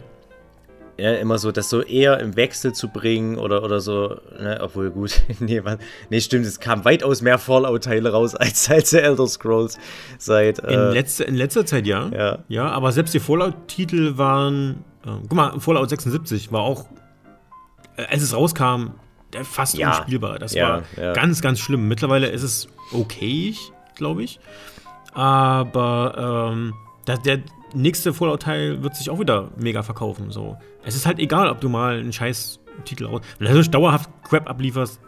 Ja, 1.00 1.12
immer 1.12 1.38
so, 1.38 1.52
das 1.52 1.70
so 1.70 1.80
eher 1.80 2.18
im 2.18 2.34
Wechsel 2.34 2.72
zu 2.72 2.88
bringen 2.88 3.38
oder, 3.38 3.62
oder 3.62 3.78
so, 3.78 4.16
ne, 4.38 4.58
obwohl 4.60 4.90
gut, 4.90 5.22
nee, 5.38 5.60
man, 5.60 5.78
nee, 6.10 6.20
stimmt, 6.20 6.44
es 6.44 6.58
kam 6.58 6.84
weitaus 6.84 7.22
mehr 7.22 7.38
Fallout-Teile 7.38 8.10
raus 8.10 8.34
als, 8.34 8.68
als 8.68 8.90
der 8.90 9.04
Elder 9.04 9.28
Scrolls 9.28 9.78
seit. 10.18 10.58
Äh, 10.58 10.74
in, 10.74 10.92
letzter, 10.92 11.26
in 11.26 11.36
letzter 11.36 11.64
Zeit 11.64 11.86
ja. 11.86 12.10
Ja, 12.12 12.38
ja 12.48 12.68
aber 12.68 12.90
selbst 12.90 13.14
die 13.14 13.20
Fallout-Titel 13.20 14.18
waren, 14.18 14.84
äh, 15.06 15.10
guck 15.22 15.34
mal, 15.34 15.60
Fallout 15.60 15.88
76 15.88 16.50
war 16.50 16.62
auch 16.62 16.86
als 18.06 18.22
es 18.22 18.34
rauskam, 18.34 18.92
fast 19.42 19.76
ja. 19.76 19.90
unspielbar. 19.90 20.38
Das 20.38 20.54
ja, 20.54 20.68
war 20.68 20.82
ja. 20.96 21.12
ganz, 21.12 21.42
ganz 21.42 21.58
schlimm. 21.58 21.88
Mittlerweile 21.88 22.28
ist 22.28 22.42
es 22.42 22.68
okay, 22.92 23.54
glaube 23.94 24.22
ich. 24.22 24.40
Aber 25.12 26.50
ähm, 26.52 26.74
der, 27.06 27.18
der 27.18 27.40
nächste 27.74 28.14
Fallout-Teil 28.14 28.82
wird 28.82 28.96
sich 28.96 29.10
auch 29.10 29.18
wieder 29.18 29.50
mega 29.56 29.82
verkaufen. 29.82 30.30
So. 30.30 30.56
Es 30.84 30.94
ist 30.94 31.06
halt 31.06 31.18
egal, 31.18 31.50
ob 31.50 31.60
du 31.60 31.68
mal 31.68 31.98
einen 31.98 32.12
scheiß 32.12 32.60
Titel 32.84 33.06
raus. 33.06 33.22
Wenn 33.38 33.54
du 33.54 33.62
dauerhaft 33.62 34.10
Crap 34.22 34.48
ablieferst, 34.48 35.00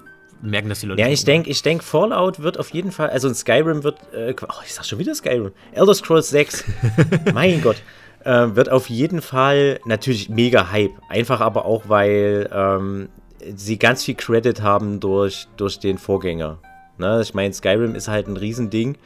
merken 0.42 0.68
das 0.68 0.80
die 0.80 0.86
Leute. 0.86 1.00
Ja, 1.00 1.08
ich 1.08 1.24
denke, 1.24 1.50
ich 1.50 1.62
denk, 1.62 1.82
Fallout 1.82 2.40
wird 2.40 2.58
auf 2.58 2.70
jeden 2.70 2.92
Fall, 2.92 3.10
also 3.10 3.28
ein 3.28 3.34
Skyrim 3.34 3.84
wird, 3.84 3.98
äh, 4.12 4.34
oh, 4.42 4.62
ich 4.64 4.74
sag 4.74 4.84
schon 4.84 4.98
wieder 4.98 5.14
Skyrim, 5.14 5.52
Elder 5.72 5.94
Scrolls 5.94 6.30
6, 6.30 6.64
mein 7.34 7.60
Gott, 7.60 7.82
äh, 8.24 8.54
wird 8.54 8.70
auf 8.70 8.88
jeden 8.88 9.22
Fall 9.22 9.80
natürlich 9.84 10.28
mega 10.28 10.70
Hype. 10.70 10.92
Einfach 11.08 11.40
aber 11.40 11.64
auch, 11.64 11.84
weil 11.88 12.48
ähm, 12.52 13.08
sie 13.54 13.78
ganz 13.78 14.04
viel 14.04 14.14
Credit 14.14 14.62
haben 14.62 15.00
durch, 15.00 15.48
durch 15.56 15.78
den 15.78 15.98
Vorgänger. 15.98 16.58
Ne? 16.98 17.20
Ich 17.22 17.34
meine, 17.34 17.52
Skyrim 17.52 17.94
ist 17.94 18.08
halt 18.08 18.28
ein 18.28 18.36
Riesending. 18.36 18.96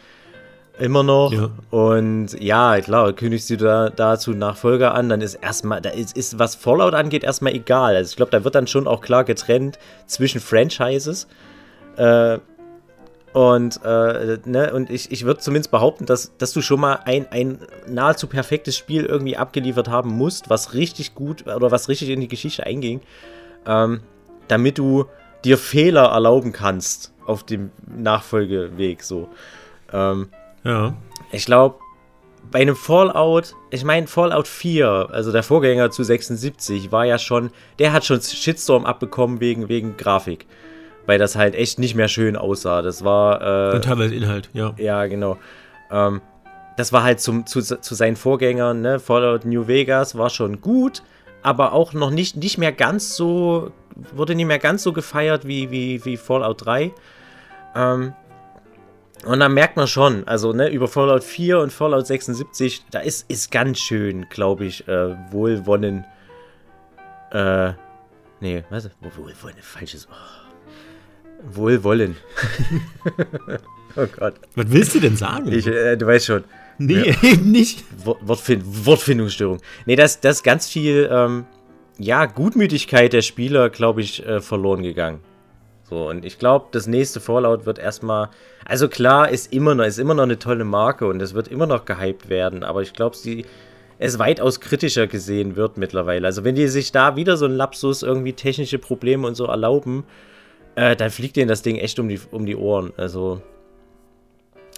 Immer 0.79 1.05
noch. 1.05 1.33
Ja. 1.33 1.51
Und 1.71 2.33
ja, 2.41 2.81
klar, 2.81 3.13
kündigst 3.13 3.49
du 3.49 3.57
da 3.57 3.91
dazu 3.91 4.33
Nachfolger 4.33 4.93
an, 4.95 5.09
dann 5.09 5.21
ist 5.21 5.37
erstmal, 5.37 5.81
da 5.81 5.91
ist, 5.91 6.17
ist 6.17 6.39
was 6.41 6.57
Fallout 6.57 6.95
angeht, 6.95 7.23
erstmal 7.23 7.55
egal. 7.55 7.95
Also 7.95 8.11
ich 8.11 8.17
glaube, 8.17 8.33
da 8.33 8.43
wird 8.43 8.57
dann 8.57 8.67
schon 8.67 8.89
auch 8.89 9.01
klar 9.01 9.23
getrennt 9.23 9.79
zwischen 10.07 10.41
Franchises. 10.41 11.29
Äh, 11.97 12.39
und, 13.35 13.81
äh, 13.85 14.39
ne, 14.45 14.73
und 14.73 14.91
ich, 14.91 15.11
ich 15.11 15.25
würde 15.25 15.41
zumindest 15.41 15.73
behaupten, 15.73 16.07
dass, 16.07 16.37
dass 16.39 16.53
du 16.53 16.63
schon 16.63 16.79
mal 16.79 17.01
ein, 17.05 17.27
ein 17.33 17.59
nahezu 17.89 18.29
perfektes 18.29 18.77
Spiel 18.77 19.05
irgendwie 19.05 19.37
abgeliefert 19.37 19.89
haben 19.89 20.11
musst, 20.11 20.51
was 20.51 20.73
richtig 20.73 21.17
gut 21.17 21.45
oder 21.49 21.73
was 21.73 21.89
richtig 21.89 22.11
in 22.11 22.21
die 22.21 22.29
Geschichte 22.29 22.65
einging, 22.65 23.01
ähm, 23.67 24.03
damit 24.47 24.79
du 24.79 25.07
dir 25.45 25.59
Fehler 25.59 26.13
erlauben 26.13 26.53
kannst 26.53 27.13
auf 27.27 27.43
dem 27.43 27.73
Nachfolgeweg. 27.85 29.03
So. 29.03 29.29
Ähm, 29.93 30.29
ja. 30.63 30.95
Ich 31.33 31.45
glaube, 31.45 31.81
bei 32.53 32.61
einem 32.61 32.77
Fallout, 32.77 33.57
ich 33.71 33.83
meine, 33.83 34.07
Fallout 34.07 34.47
4, 34.47 35.09
also 35.11 35.33
der 35.33 35.43
Vorgänger 35.43 35.91
zu 35.91 36.05
76, 36.05 36.93
war 36.93 37.05
ja 37.05 37.19
schon, 37.19 37.51
der 37.81 37.93
hat 37.93 38.05
schon 38.05 38.21
Shitstorm 38.21 38.87
abbekommen 38.87 39.41
wegen, 39.41 39.69
wegen 39.69 39.97
Grafik 39.97 40.47
weil 41.07 41.19
das 41.19 41.37
halt 41.37 41.55
echt 41.55 41.79
nicht 41.79 41.95
mehr 41.95 42.09
schön 42.09 42.37
aussah. 42.37 42.83
Das 42.83 43.05
war. 43.05 43.73
Äh, 43.73 43.77
Und 43.77 43.85
teilweise 43.85 44.15
Inhalt, 44.15 44.49
ja. 44.53 44.75
Ja, 44.79 45.07
genau. 45.07 45.39
Ähm, 45.91 46.21
das 46.77 46.93
war 46.93 47.03
halt 47.03 47.21
zum, 47.21 47.47
zu, 47.47 47.61
zu 47.61 47.95
seinen 47.95 48.17
Vorgängern, 48.17 48.81
ne? 48.81 48.99
Fallout 48.99 49.45
New 49.45 49.69
Vegas 49.69 50.19
war 50.19 50.31
schon 50.31 50.61
gut, 50.61 51.03
aber 51.43 51.73
auch 51.73 51.93
noch 51.93 52.11
nicht, 52.11 52.37
nicht 52.37 52.59
mehr 52.59 52.73
ganz 52.73 53.15
so, 53.15 53.71
wurde 54.13 54.35
nicht 54.35 54.47
mehr 54.47 54.59
ganz 54.59 54.83
so 54.83 54.93
gefeiert 54.93 55.47
wie, 55.47 55.71
wie, 55.71 56.05
wie 56.05 56.17
Fallout 56.17 56.65
3. 56.65 56.93
Ähm, 57.77 58.13
und 59.25 59.41
dann 59.41 59.55
merkt 59.55 59.77
man 59.77 59.87
schon, 59.87 60.27
also 60.27 60.53
ne, 60.53 60.69
über 60.69 60.89
Fallout 60.89 61.25
4 61.25 61.61
und 61.61 61.73
Fallout 61.73 62.07
76, 62.07 62.85
da 62.91 62.99
ist, 62.99 63.31
ist 63.31 63.51
ganz 63.51 63.79
schön, 63.79 64.27
glaube 64.29 64.65
ich, 64.65 64.87
äh, 64.89 65.17
Wohlwonnen. 65.33 66.05
Äh, 67.31 67.73
nee, 68.41 68.65
was? 68.69 68.91
Wohlwonnen, 69.01 69.63
falsches. 69.63 70.09
Oh. 70.11 70.44
Wohlwollen. 71.53 72.17
oh 73.97 74.07
Gott. 74.19 74.35
Was 74.55 74.71
willst 74.71 74.95
du 74.95 75.01
denn 75.01 75.17
sagen? 75.17 75.51
Ich, 75.53 75.67
äh, 75.67 75.97
du 75.97 76.07
weißt 76.07 76.27
schon. 76.27 76.45
Nee, 76.79 77.11
ja. 77.11 77.15
eben 77.23 77.51
nicht. 77.51 77.85
Wortfind 78.05 78.63
Wortfindungsstörung. 78.87 79.61
Nee, 79.87 79.97
das, 79.97 80.21
das 80.21 80.37
ist 80.37 80.43
ganz 80.43 80.69
viel, 80.69 81.09
ähm, 81.11 81.45
ja, 81.99 82.27
Gutmütigkeit 82.27 83.13
der 83.13 83.23
Spieler, 83.23 83.71
glaube 83.71 84.01
ich, 84.01 84.27
äh, 84.27 84.41
verloren 84.41 84.83
gegangen. 84.83 85.21
So, 85.89 86.09
und 86.09 86.25
ich 86.25 86.39
glaube, 86.39 86.67
das 86.73 86.87
nächste 86.87 87.21
Fallout 87.21 87.67
wird 87.67 87.79
erstmal. 87.79 88.31
Also 88.65 88.89
klar, 88.89 89.29
ist 89.29 89.53
immer 89.53 89.75
noch, 89.75 89.85
ist 89.85 89.99
immer 89.99 90.15
noch 90.15 90.23
eine 90.23 90.39
tolle 90.39 90.65
Marke 90.65 91.07
und 91.07 91.21
es 91.21 91.35
wird 91.35 91.49
immer 91.49 91.67
noch 91.67 91.85
gehypt 91.85 92.29
werden, 92.31 92.65
aber 92.65 92.83
ich 92.83 92.95
glaube, 92.95 93.17
sie 93.17 93.45
es 93.99 94.19
weitaus 94.19 94.61
kritischer 94.61 95.07
gesehen 95.07 95.57
wird 95.57 95.77
mittlerweile. 95.77 96.27
Also 96.27 96.43
wenn 96.43 96.55
die 96.55 96.69
sich 96.69 96.91
da 96.91 97.17
wieder 97.17 97.37
so 97.37 97.45
ein 97.45 97.53
Lapsus, 97.53 98.03
irgendwie 98.03 98.33
technische 98.33 98.79
Probleme 98.79 99.27
und 99.27 99.35
so 99.35 99.47
erlauben, 99.47 100.05
äh, 100.77 100.97
dann 100.97 101.11
fliegt 101.11 101.37
denen 101.37 101.49
das 101.49 101.63
Ding 101.63 101.77
echt 101.77 101.99
um 101.99 102.09
die, 102.09 102.21
um 102.31 102.47
die 102.47 102.57
Ohren. 102.57 102.93
Also. 102.97 103.41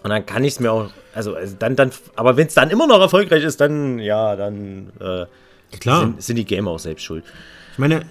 Und 0.02 0.10
dann 0.10 0.26
kann 0.26 0.44
ich 0.44 0.54
es 0.54 0.60
mir 0.60 0.72
auch. 0.72 0.90
Also, 1.14 1.34
also, 1.34 1.56
dann, 1.58 1.76
dann. 1.76 1.90
Aber 2.14 2.36
wenn 2.36 2.46
es 2.46 2.54
dann 2.54 2.70
immer 2.70 2.86
noch 2.86 3.00
erfolgreich 3.00 3.44
ist, 3.44 3.60
dann, 3.60 3.98
ja, 3.98 4.36
dann. 4.36 4.92
Äh, 5.00 5.26
Klar. 5.80 6.00
Sind, 6.00 6.22
sind, 6.22 6.36
die 6.36 6.44
Gamer 6.44 6.70
auch 6.70 6.78
selbst 6.78 7.02
schuld. 7.02 7.24
Ich 7.72 7.78
meine, 7.78 8.02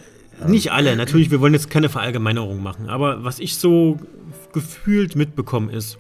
nicht 0.46 0.72
alle. 0.72 0.96
Natürlich, 0.96 1.32
wir 1.32 1.40
wollen 1.40 1.54
jetzt 1.54 1.70
keine 1.70 1.90
Verallgemeinerung 1.90 2.62
machen. 2.62 2.90
Aber 2.90 3.24
was 3.24 3.40
ich 3.40 3.58
so 3.58 3.98
gefühlt 4.52 5.16
mitbekommen 5.16 5.70
ist, 5.70 5.98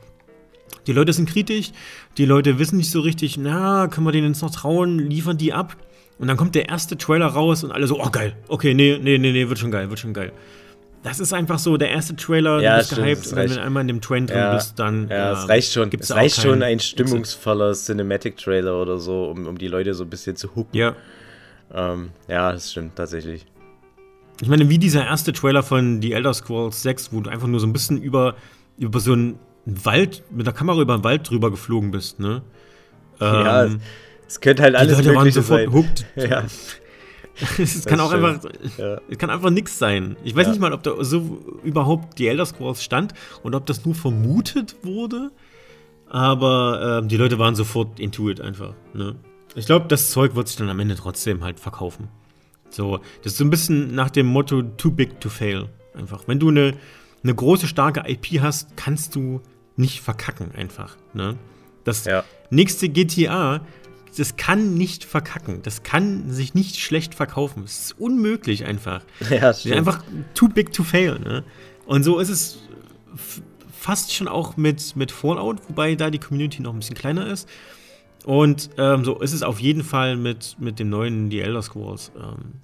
die 0.87 0.91
Leute 0.91 1.13
sind 1.13 1.29
kritisch, 1.29 1.71
die 2.17 2.25
Leute 2.25 2.59
wissen 2.59 2.77
nicht 2.77 2.91
so 2.91 2.99
richtig, 2.99 3.37
na, 3.37 3.87
können 3.87 4.05
wir 4.05 4.11
denen 4.11 4.27
jetzt 4.27 4.41
noch 4.41 4.51
trauen, 4.51 4.99
liefern 4.99 5.37
die 5.37 5.53
ab? 5.53 5.77
Und 6.19 6.27
dann 6.27 6.37
kommt 6.37 6.55
der 6.55 6.69
erste 6.69 6.97
Trailer 6.97 7.27
raus 7.27 7.63
und 7.63 7.71
alle 7.71 7.87
so, 7.87 7.99
oh 7.99 8.09
geil, 8.09 8.35
okay, 8.47 8.73
nee, 8.73 8.99
nee, 9.01 9.17
nee, 9.17 9.31
nee, 9.31 9.49
wird 9.49 9.57
schon 9.57 9.71
geil, 9.71 9.89
wird 9.89 9.99
schon 9.99 10.13
geil 10.13 10.31
das 11.05 11.19
ist 11.19 11.33
einfach 11.33 11.59
so, 11.59 11.77
der 11.77 11.91
erste 11.91 12.15
Trailer, 12.15 12.59
ja, 12.61 12.71
du 12.71 12.77
bist 12.77 12.91
stimmt, 12.91 13.05
gehypt, 13.05 13.27
und 13.27 13.35
wenn 13.35 13.49
du 13.49 13.61
einmal 13.61 13.81
in 13.81 13.87
dem 13.87 14.01
Train 14.01 14.25
drin 14.25 14.37
ja, 14.37 14.55
bist, 14.55 14.79
dann. 14.79 15.07
Ja, 15.07 15.33
es 15.33 15.47
reicht 15.47 15.71
schon, 15.71 15.91
es 15.99 16.11
reicht 16.11 16.41
schon 16.41 16.63
ein 16.63 16.79
stimmungsvoller 16.79 17.73
Cinematic-Trailer 17.73 18.81
oder 18.81 18.97
so, 18.97 19.25
um, 19.25 19.45
um 19.45 19.55
die 19.55 19.67
Leute 19.67 19.93
so 19.93 20.03
ein 20.03 20.09
bisschen 20.09 20.35
zu 20.35 20.55
hooken. 20.55 20.75
Ja. 20.75 20.95
Ähm, 21.71 22.09
ja, 22.27 22.51
das 22.51 22.71
stimmt 22.71 22.95
tatsächlich. 22.95 23.45
Ich 24.41 24.47
meine, 24.47 24.67
wie 24.67 24.79
dieser 24.79 25.05
erste 25.05 25.31
Trailer 25.31 25.61
von 25.61 26.01
The 26.01 26.13
Elder 26.13 26.33
Scrolls 26.33 26.81
6, 26.81 27.13
wo 27.13 27.21
du 27.21 27.29
einfach 27.29 27.47
nur 27.47 27.59
so 27.59 27.67
ein 27.67 27.73
bisschen 27.73 28.01
über, 28.01 28.35
über 28.79 28.99
so 28.99 29.13
einen 29.13 29.37
Wald, 29.65 30.23
mit 30.31 30.47
der 30.47 30.53
Kamera 30.53 30.81
über 30.81 30.97
den 30.97 31.03
Wald 31.03 31.29
drüber 31.29 31.51
geflogen 31.51 31.91
bist, 31.91 32.19
ne? 32.19 32.41
Ja, 33.19 33.65
ähm, 33.65 33.79
es 34.27 34.41
könnte 34.41 34.63
halt 34.63 34.75
alles 34.75 34.97
die 34.97 35.03
Leute 35.03 35.17
waren 35.17 35.31
sofort 35.31 35.61
sein. 35.61 35.71
hooked. 35.71 36.05
Ja. 36.15 36.43
es 37.57 37.85
kann 37.85 37.99
auch 37.99 38.11
stimmt. 38.11 38.25
einfach, 38.25 38.49
ja. 38.77 39.01
es 39.09 39.17
kann 39.17 39.29
einfach 39.29 39.49
nichts 39.49 39.77
sein. 39.77 40.15
Ich 40.23 40.35
weiß 40.35 40.45
ja. 40.45 40.51
nicht 40.51 40.61
mal, 40.61 40.73
ob 40.73 40.83
da 40.83 41.03
so 41.03 41.39
überhaupt 41.63 42.17
die 42.19 42.27
Elder 42.27 42.45
Scrolls 42.45 42.83
stand 42.83 43.13
und 43.43 43.55
ob 43.55 43.65
das 43.65 43.85
nur 43.85 43.95
vermutet 43.95 44.75
wurde. 44.83 45.31
Aber 46.07 46.99
ähm, 47.01 47.07
die 47.07 47.17
Leute 47.17 47.39
waren 47.39 47.55
sofort 47.55 47.99
intuit 47.99 48.39
einfach. 48.39 48.73
Ne? 48.93 49.15
Ich 49.55 49.65
glaube, 49.65 49.87
das 49.87 50.11
Zeug 50.11 50.35
wird 50.35 50.47
sich 50.47 50.57
dann 50.57 50.69
am 50.69 50.79
Ende 50.79 50.95
trotzdem 50.95 51.43
halt 51.43 51.59
verkaufen. 51.59 52.09
So, 52.69 52.99
das 53.23 53.33
ist 53.33 53.37
so 53.37 53.43
ein 53.43 53.49
bisschen 53.49 53.95
nach 53.95 54.09
dem 54.09 54.27
Motto 54.27 54.61
too 54.61 54.91
big 54.91 55.19
to 55.19 55.29
fail. 55.29 55.69
Einfach. 55.93 56.23
Wenn 56.27 56.39
du 56.39 56.49
eine, 56.49 56.73
eine 57.23 57.33
große, 57.33 57.67
starke 57.67 58.03
IP 58.07 58.41
hast, 58.41 58.75
kannst 58.75 59.15
du 59.15 59.41
nicht 59.77 60.01
verkacken 60.01 60.51
einfach. 60.55 60.97
Ne? 61.13 61.37
Das 61.83 62.05
ja. 62.05 62.23
nächste 62.49 62.89
GTA, 62.89 63.61
das 64.15 64.37
kann 64.37 64.75
nicht 64.75 65.03
verkacken. 65.03 65.61
Das 65.63 65.83
kann 65.83 66.31
sich 66.31 66.53
nicht 66.53 66.77
schlecht 66.77 67.15
verkaufen. 67.15 67.63
Es 67.63 67.85
ist 67.85 67.99
unmöglich 67.99 68.65
einfach. 68.65 69.01
Ja, 69.29 69.53
stimmt. 69.53 69.75
Einfach 69.75 70.03
too 70.33 70.47
big 70.47 70.71
to 70.73 70.83
fail. 70.83 71.19
Ne? 71.19 71.43
Und 71.85 72.03
so 72.03 72.19
ist 72.19 72.29
es 72.29 72.59
fast 73.71 74.13
schon 74.13 74.27
auch 74.27 74.57
mit, 74.57 74.95
mit 74.95 75.11
Fallout, 75.11 75.57
wobei 75.67 75.95
da 75.95 76.09
die 76.09 76.19
Community 76.19 76.61
noch 76.61 76.73
ein 76.73 76.79
bisschen 76.79 76.95
kleiner 76.95 77.27
ist. 77.27 77.47
Und 78.25 78.71
ähm, 78.77 79.05
so 79.05 79.19
ist 79.19 79.33
es 79.33 79.43
auf 79.43 79.59
jeden 79.59 79.83
Fall 79.83 80.15
mit, 80.15 80.55
mit 80.59 80.79
dem 80.79 80.89
neuen 80.89 81.29
The 81.29 81.41
Elder 81.41 81.61
Scrolls. 81.61 82.11
Ähm, 82.15 82.61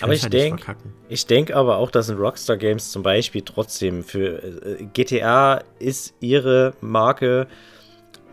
aber 0.00 0.14
ich 0.14 0.22
halt 0.22 0.32
denke, 0.32 0.76
ich 1.08 1.26
denke 1.26 1.54
aber 1.54 1.76
auch, 1.76 1.90
dass 1.90 2.08
in 2.08 2.16
Rockstar 2.16 2.56
Games 2.56 2.90
zum 2.90 3.02
Beispiel 3.02 3.42
trotzdem 3.42 4.02
für 4.02 4.42
äh, 4.42 4.84
GTA 4.92 5.62
ist 5.78 6.14
ihre 6.20 6.74
Marke. 6.80 7.46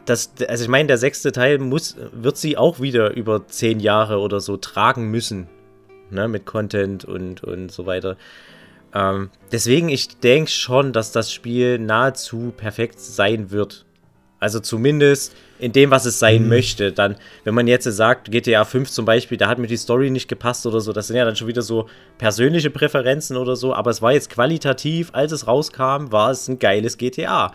Das, 0.05 0.31
also 0.47 0.63
ich 0.63 0.69
meine, 0.69 0.87
der 0.87 0.97
sechste 0.97 1.31
Teil 1.31 1.59
muss, 1.59 1.95
wird 2.11 2.37
sie 2.37 2.57
auch 2.57 2.79
wieder 2.79 3.15
über 3.15 3.47
zehn 3.47 3.79
Jahre 3.79 4.19
oder 4.19 4.39
so 4.39 4.57
tragen 4.57 5.09
müssen. 5.09 5.47
Ne, 6.09 6.27
mit 6.27 6.45
Content 6.45 7.05
und, 7.05 7.43
und 7.43 7.71
so 7.71 7.87
weiter. 7.87 8.17
Ähm, 8.93 9.31
deswegen, 9.51 9.89
ich 9.89 10.19
denke 10.19 10.51
schon, 10.51 10.93
dass 10.93 11.11
das 11.11 11.31
Spiel 11.31 11.79
nahezu 11.79 12.53
perfekt 12.55 12.99
sein 12.99 13.49
wird. 13.49 13.85
Also 14.39 14.59
zumindest 14.59 15.35
in 15.57 15.71
dem, 15.71 15.89
was 15.89 16.05
es 16.05 16.19
sein 16.19 16.43
mhm. 16.43 16.49
möchte. 16.49 16.91
Dann, 16.91 17.15
wenn 17.45 17.55
man 17.55 17.67
jetzt 17.67 17.85
sagt, 17.85 18.29
GTA 18.29 18.65
5 18.65 18.91
zum 18.91 19.05
Beispiel, 19.05 19.37
da 19.37 19.47
hat 19.47 19.57
mir 19.57 19.67
die 19.67 19.77
Story 19.77 20.09
nicht 20.09 20.27
gepasst 20.27 20.65
oder 20.65 20.81
so, 20.81 20.91
das 20.91 21.07
sind 21.07 21.15
ja 21.15 21.23
dann 21.25 21.37
schon 21.37 21.47
wieder 21.47 21.61
so 21.61 21.87
persönliche 22.17 22.69
Präferenzen 22.69 23.37
oder 23.37 23.55
so, 23.55 23.73
aber 23.73 23.89
es 23.89 24.01
war 24.01 24.11
jetzt 24.11 24.29
qualitativ, 24.29 25.11
als 25.13 25.31
es 25.31 25.47
rauskam, 25.47 26.11
war 26.11 26.31
es 26.31 26.47
ein 26.49 26.59
geiles 26.59 26.97
GTA. 26.97 27.53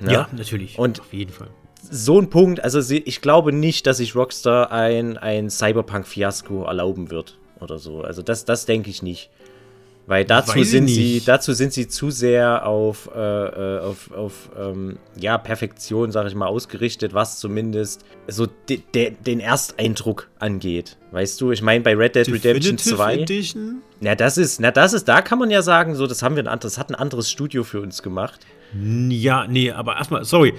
Ja, 0.00 0.10
ja 0.10 0.28
natürlich. 0.32 0.78
Und 0.78 1.00
auf 1.00 1.12
jeden 1.12 1.32
Fall. 1.32 1.48
So 1.90 2.20
ein 2.20 2.30
Punkt, 2.30 2.62
also 2.62 2.80
ich 2.92 3.20
glaube 3.20 3.52
nicht, 3.52 3.86
dass 3.86 3.98
sich 3.98 4.14
Rockstar 4.14 4.72
ein, 4.72 5.16
ein 5.18 5.50
Cyberpunk-Fiasko 5.50 6.64
erlauben 6.64 7.10
wird 7.10 7.38
oder 7.60 7.78
so. 7.78 8.00
Also 8.00 8.22
das, 8.22 8.44
das 8.44 8.66
denke 8.66 8.90
ich 8.90 9.02
nicht. 9.02 9.30
Weil 10.06 10.26
dazu 10.26 10.62
sind 10.64 10.88
sie, 10.88 11.22
dazu 11.24 11.54
sind 11.54 11.72
sie 11.72 11.88
zu 11.88 12.10
sehr 12.10 12.66
auf, 12.66 13.08
äh, 13.14 13.18
äh, 13.18 13.80
auf, 13.80 14.12
auf 14.12 14.50
ähm, 14.58 14.98
ja, 15.18 15.38
Perfektion, 15.38 16.12
sag 16.12 16.26
ich 16.26 16.34
mal, 16.34 16.46
ausgerichtet, 16.46 17.14
was 17.14 17.38
zumindest 17.38 18.04
so 18.28 18.46
de, 18.46 18.82
de, 18.94 19.12
den 19.12 19.40
Ersteindruck 19.40 20.28
angeht. 20.38 20.98
Weißt 21.12 21.40
du, 21.40 21.52
ich 21.52 21.62
meine, 21.62 21.82
bei 21.82 21.96
Red 21.96 22.16
Dead 22.16 22.28
Redemption 22.28 22.76
2. 22.76 23.14
Edition? 23.20 23.82
Na, 24.00 24.14
das 24.14 24.36
ist, 24.36 24.60
na, 24.60 24.70
das 24.70 24.92
ist, 24.92 25.08
da 25.08 25.22
kann 25.22 25.38
man 25.38 25.50
ja 25.50 25.62
sagen, 25.62 25.94
so, 25.94 26.06
das 26.06 26.22
haben 26.22 26.36
wir 26.36 26.42
ein 26.42 26.48
anderes, 26.48 26.76
hat 26.76 26.90
ein 26.90 26.96
anderes 26.96 27.30
Studio 27.30 27.64
für 27.64 27.80
uns 27.80 28.02
gemacht. 28.02 28.40
Ja, 29.08 29.46
nee, 29.46 29.70
aber 29.70 29.96
erstmal, 29.96 30.24
sorry. 30.24 30.52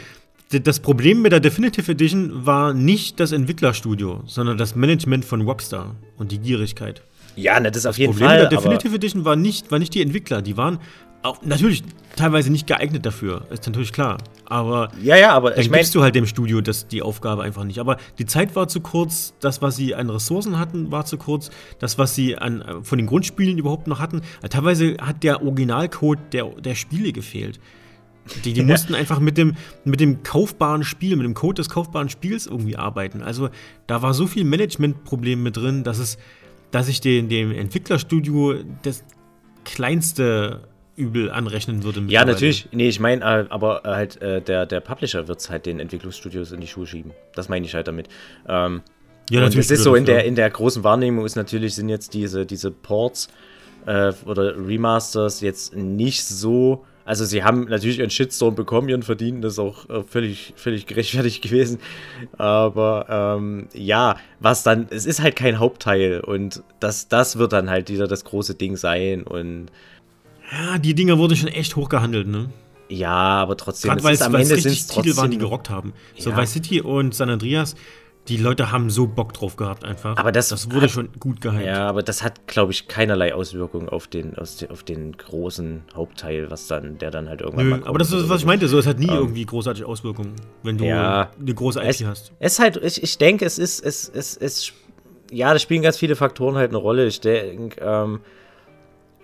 Das 0.52 0.80
Problem 0.80 1.22
mit 1.22 1.32
der 1.32 1.40
Definitive 1.40 1.92
Edition 1.92 2.46
war 2.46 2.74
nicht 2.74 3.20
das 3.20 3.32
Entwicklerstudio, 3.32 4.22
sondern 4.28 4.58
das 4.58 4.76
Management 4.76 5.26
von 5.26 5.42
Rockstar 5.42 5.96
und 6.18 6.32
die 6.32 6.38
Gierigkeit. 6.38 7.02
Ja, 7.36 7.60
ne, 7.60 7.72
das 7.72 7.80
ist 7.80 7.86
auf 7.88 7.98
jeden 7.98 8.14
Problem 8.14 8.30
Fall. 8.30 8.40
Der 8.40 8.50
Definitive 8.50 8.96
Edition 8.96 9.26
war 9.26 9.36
nicht, 9.36 9.72
war 9.72 9.80
nicht 9.80 9.94
die 9.94 10.02
Entwickler, 10.02 10.42
die 10.42 10.56
waren 10.56 10.80
auch 11.24 11.42
natürlich 11.42 11.84
teilweise 12.16 12.52
nicht 12.52 12.68
geeignet 12.68 13.06
dafür, 13.06 13.48
ist 13.50 13.66
natürlich 13.66 13.92
klar. 13.92 14.20
Aber 14.46 14.92
ja, 15.02 15.18
ja, 15.18 15.32
aber 15.34 15.52
dann 15.52 15.60
ich 15.60 15.70
mein, 15.72 15.80
gibst 15.80 15.96
du 15.96 16.04
halt 16.04 16.14
dem 16.14 16.28
Studio 16.28 16.62
das, 16.62 16.88
die 16.88 17.02
Aufgabe 17.02 17.42
einfach 17.42 17.64
nicht. 17.64 17.80
Aber 17.80 17.98
die 18.20 18.28
Zeit 18.28 18.56
war 18.56 18.68
zu 18.68 18.80
kurz, 18.80 19.34
das, 19.40 19.62
was 19.62 19.76
sie 19.76 19.96
an 19.96 20.10
Ressourcen 20.10 20.60
hatten, 20.60 20.92
war 20.92 21.06
zu 21.06 21.18
kurz, 21.18 21.50
das, 21.80 21.98
was 21.98 22.14
sie 22.14 22.38
an, 22.38 22.64
von 22.84 23.00
den 23.00 23.08
Grundspielen 23.08 23.58
überhaupt 23.58 23.88
noch 23.88 24.00
hatten. 24.00 24.22
Teilweise 24.50 24.98
hat 25.02 25.24
der 25.24 25.42
Originalcode 25.42 26.20
der, 26.32 26.46
der 26.46 26.76
Spiele 26.76 27.12
gefehlt. 27.12 27.60
Die, 28.44 28.54
die 28.54 28.64
mussten 28.64 28.96
einfach 28.96 29.20
mit 29.20 29.38
dem, 29.38 29.56
mit 29.84 30.00
dem 30.00 30.24
kaufbaren 30.24 30.84
Spiel, 30.84 31.16
mit 31.16 31.26
dem 31.26 31.34
Code 31.34 31.56
des 31.56 31.70
kaufbaren 31.70 32.10
Spiels 32.10 32.48
irgendwie 32.48 32.76
arbeiten. 32.76 33.22
Also 33.22 33.50
da 33.88 34.02
war 34.02 34.14
so 34.14 34.28
viel 34.28 34.44
Managementproblem 34.44 35.42
mit 35.42 35.58
drin, 35.58 35.84
dass 35.84 36.00
es 36.00 36.18
dass 36.72 36.90
ich 36.90 37.00
den, 37.00 37.30
dem 37.30 37.52
Entwicklerstudio 37.54 38.56
das 38.84 39.06
kleinste 39.64 40.68
Übel 40.98 41.32
anrechnen 41.32 41.84
würde. 41.84 42.04
Ja, 42.08 42.26
natürlich. 42.26 42.68
Nee, 42.74 42.90
ich 42.90 43.00
meine, 43.00 43.24
äh, 43.24 43.46
aber 43.50 43.86
äh, 43.86 43.90
halt 43.90 44.22
äh, 44.22 44.42
der, 44.42 44.66
der 44.66 44.82
Publisher 44.82 45.28
wird 45.28 45.40
es 45.40 45.50
halt 45.50 45.66
den 45.66 45.80
Entwicklungsstudios 45.80 46.52
in 46.52 46.60
die 46.60 46.68
Schuhe 46.68 46.86
schieben. 46.86 47.12
Das 47.34 47.48
meine 47.48 47.66
ich 47.66 47.74
halt 47.76 47.88
damit. 47.88 48.10
Ähm, 48.48 48.82
ja, 49.30 49.40
natürlich. 49.40 49.68
Das 49.68 49.80
ist 49.80 49.84
so 49.84 49.96
in 49.96 50.06
der, 50.06 50.26
in 50.26 50.36
der 50.36 50.50
großen 50.50 50.84
Wahrnehmung 50.84 51.26
ist 51.26 51.36
natürlich, 51.36 51.76
sind 51.76 51.88
jetzt 51.88 52.14
diese, 52.14 52.46
diese 52.46 52.72
Ports 52.72 53.30
äh, 53.86 54.12
oder 54.26 54.56
Remasters 54.56 55.42
jetzt 55.42 55.76
nicht 55.76 56.26
so 56.26 56.86
also 57.06 57.24
sie 57.24 57.44
haben 57.44 57.66
natürlich 57.66 58.00
ihren 58.00 58.10
Shitstorm 58.10 58.56
bekommen, 58.56 58.90
ihren 58.90 59.04
Verdienen, 59.04 59.42
das 59.42 59.54
ist 59.54 59.60
auch 59.60 59.88
äh, 59.90 60.04
völlig, 60.04 60.54
völlig 60.58 60.88
gerechtfertigt 60.88 61.42
gewesen. 61.44 61.80
Aber 62.38 63.38
ähm, 63.38 63.68
ja, 63.74 64.18
was 64.40 64.64
dann, 64.64 64.88
es 64.90 65.06
ist 65.06 65.22
halt 65.22 65.36
kein 65.36 65.60
Hauptteil 65.60 66.20
und 66.20 66.64
das, 66.80 67.08
das 67.08 67.38
wird 67.38 67.54
dann 67.54 67.70
halt 67.70 67.90
wieder 67.90 68.08
das 68.08 68.26
große 68.26 68.56
Ding 68.56 68.76
sein 68.76 69.24
und 69.24 69.68
ja, 70.52 70.78
die 70.78 70.94
Dinger 70.94 71.18
wurden 71.18 71.36
schon 71.36 71.48
echt 71.48 71.76
hochgehandelt, 71.76 72.28
ne? 72.28 72.50
Ja, 72.88 73.10
aber 73.12 73.58
trotzdem, 73.58 73.90
Gerade 73.90 74.04
weil 74.04 74.14
es 74.14 74.22
am 74.22 74.36
Ende 74.36 74.58
sind 74.58 74.88
Titel 74.90 75.18
waren, 75.18 75.32
die 75.32 75.40
gerockt 75.40 75.70
haben. 75.70 75.94
So 76.18 76.30
ja. 76.30 76.38
Vice 76.38 76.54
City 76.54 76.82
und 76.82 77.16
San 77.16 77.30
Andreas 77.30 77.76
die 78.28 78.38
Leute 78.38 78.72
haben 78.72 78.90
so 78.90 79.06
Bock 79.08 79.34
drauf 79.34 79.56
gehabt 79.56 79.84
einfach. 79.84 80.18
Aber 80.18 80.32
das, 80.32 80.50
das 80.50 80.72
wurde 80.72 80.84
hat, 80.84 80.92
schon 80.92 81.10
gut 81.20 81.42
gehalten. 81.42 81.68
Ja, 81.68 81.88
aber 81.88 82.02
das 82.02 82.24
hat, 82.24 82.48
glaube 82.48 82.72
ich, 82.72 82.88
keinerlei 82.88 83.34
Auswirkungen 83.34 83.88
auf 83.88 84.08
den, 84.08 84.36
auf 84.38 84.84
den 84.84 85.16
großen 85.16 85.84
Hauptteil, 85.94 86.50
was 86.50 86.68
dann, 86.68 86.98
der 86.98 87.12
dann 87.12 87.30
halt 87.30 87.42
irgendwann 87.42 87.66
Nö, 87.66 87.72
mal 87.72 87.78
kommt. 87.78 87.90
Aber 87.90 88.00
das 88.00 88.12
ist, 88.12 88.28
was 88.28 88.42
ich 88.42 88.48
meinte, 88.48 88.68
so, 88.68 88.80
es 88.80 88.88
hat 88.88 88.98
nie 88.98 89.08
ähm, 89.08 89.16
irgendwie 89.16 89.46
großartige 89.46 89.88
Auswirkungen, 89.88 90.34
wenn 90.64 90.78
du 90.78 90.86
ja, 90.86 91.30
eine 91.40 91.54
große 91.54 91.80
IP 91.80 91.90
es, 91.90 92.06
hast. 92.06 92.32
Es 92.40 92.60
halt, 92.60 92.78
ich, 92.78 93.02
ich 93.04 93.18
denke, 93.18 93.46
es 93.46 93.60
ist, 93.60 93.86
es, 93.86 94.10
es, 94.10 94.38
es, 94.38 94.74
ja, 95.32 95.54
da 95.54 95.60
spielen 95.60 95.84
ganz 95.84 95.98
viele 95.98 96.16
Faktoren 96.16 96.56
halt 96.56 96.70
eine 96.70 96.78
Rolle. 96.78 97.06
Ich 97.06 97.22
denke, 97.22 97.80
ähm, 97.80 98.22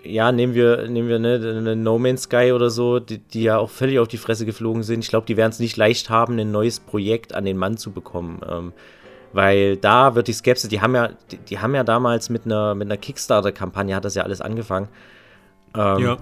ja, 0.04 0.32
nehmen 0.32 0.54
wir, 0.54 0.88
nehmen 0.88 1.08
wir 1.08 1.18
ne, 1.18 1.34
eine 1.34 1.76
No 1.76 1.98
Man's 1.98 2.22
Sky 2.22 2.52
oder 2.52 2.70
so, 2.70 2.98
die, 2.98 3.18
die 3.18 3.42
ja 3.42 3.58
auch 3.58 3.70
völlig 3.70 3.98
auf 3.98 4.08
die 4.08 4.16
Fresse 4.16 4.46
geflogen 4.46 4.82
sind. 4.82 5.00
Ich 5.00 5.08
glaube, 5.08 5.26
die 5.26 5.36
werden 5.36 5.50
es 5.50 5.58
nicht 5.58 5.76
leicht 5.76 6.10
haben, 6.10 6.38
ein 6.38 6.50
neues 6.50 6.80
Projekt 6.80 7.34
an 7.34 7.44
den 7.44 7.56
Mann 7.56 7.76
zu 7.76 7.92
bekommen. 7.92 8.40
Ähm, 8.48 8.72
weil 9.32 9.76
da 9.76 10.14
wird 10.14 10.28
die 10.28 10.32
Skepsis, 10.32 10.68
die 10.68 10.80
haben 10.80 10.94
ja, 10.94 11.10
die, 11.30 11.38
die 11.38 11.58
haben 11.58 11.74
ja 11.74 11.84
damals 11.84 12.28
mit 12.28 12.44
einer, 12.44 12.74
mit 12.74 12.88
einer 12.88 12.96
Kickstarter-Kampagne 12.96 13.94
hat 13.94 14.04
das 14.04 14.14
ja 14.14 14.24
alles 14.24 14.40
angefangen. 14.40 14.88
Ähm, 15.74 15.98
ja. 15.98 16.16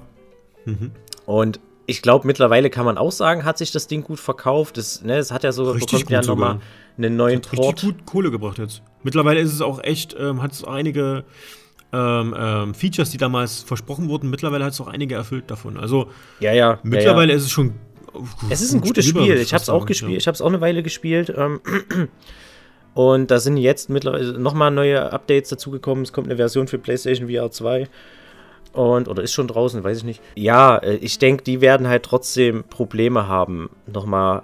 Mhm. 0.65 0.93
Und 1.27 1.61
ich 1.87 2.03
glaube, 2.03 2.27
mittlerweile 2.27 2.71
kann 2.71 2.85
man 2.85 2.99
auch 2.99 3.11
sagen, 3.11 3.45
hat 3.45 3.59
sich 3.59 3.73
das 3.73 3.89
Ding 3.89 4.05
gut 4.05 4.21
verkauft. 4.21 4.79
Es, 4.79 5.03
ne, 5.03 5.17
es 5.17 5.33
hat 5.33 5.43
ja 5.43 5.51
sogar 5.51 5.75
richtig 5.75 6.05
bekommt 6.05 6.11
ja 6.11 6.23
nochmal 6.23 6.61
einen 6.97 7.17
neuen 7.17 7.41
hat 7.41 7.51
Port. 7.51 7.83
Richtig 7.83 7.97
gut 7.97 8.07
Kohle 8.07 8.31
gebracht 8.31 8.59
jetzt. 8.59 8.83
Mittlerweile 9.03 9.41
ist 9.41 9.53
es 9.53 9.61
auch 9.61 9.83
echt, 9.83 10.15
ähm, 10.19 10.41
hat 10.41 10.53
es 10.53 10.63
einige 10.63 11.25
ähm, 11.93 12.35
ähm, 12.39 12.75
Features, 12.75 13.11
die 13.11 13.19
damals 13.19 13.63
versprochen 13.63 14.09
wurden, 14.09 14.31
mittlerweile 14.31 14.65
hat 14.65 14.73
es 14.73 14.81
auch 14.81 14.87
einige 14.87 15.15
erfüllt 15.17 15.51
davon. 15.51 15.77
Also 15.77 16.09
ja, 16.39 16.53
ja, 16.53 16.79
mittlerweile 16.83 17.33
ja, 17.33 17.37
ist 17.37 17.45
es 17.45 17.51
schon. 17.51 17.75
Es 18.49 18.61
ist 18.61 18.73
ein 18.73 18.81
gutes 18.81 19.07
Spiel. 19.07 19.37
Ich 19.37 19.53
habe 19.53 19.63
es 19.63 19.69
auch 19.69 19.87
gespielt. 19.87 20.19
Ich 20.19 20.27
habe 20.27 20.35
es 20.35 20.41
auch 20.41 20.49
eine 20.49 20.61
Weile 20.61 20.83
gespielt. 20.83 21.33
Ähm, 21.37 21.61
und 22.95 23.31
da 23.31 23.39
sind 23.39 23.57
jetzt 23.57 23.91
mittlerweile 23.91 24.39
nochmal 24.39 24.71
neue 24.71 25.13
Updates 25.13 25.51
dazugekommen. 25.51 26.05
Es 26.05 26.13
kommt 26.13 26.29
eine 26.29 26.37
Version 26.37 26.69
für 26.69 26.79
PlayStation 26.79 27.29
VR 27.29 27.51
2. 27.51 27.89
Und, 28.73 29.09
oder 29.09 29.23
ist 29.23 29.33
schon 29.33 29.49
draußen, 29.49 29.83
weiß 29.83 29.99
ich 29.99 30.05
nicht. 30.05 30.23
Ja, 30.37 30.77
äh, 30.77 30.97
ich 30.97 31.19
denke, 31.19 31.43
die 31.43 31.61
werden 31.61 31.89
halt 31.89 32.05
trotzdem 32.05 32.65
Probleme 32.65 33.27
haben, 33.27 33.71
nochmal, 33.87 34.43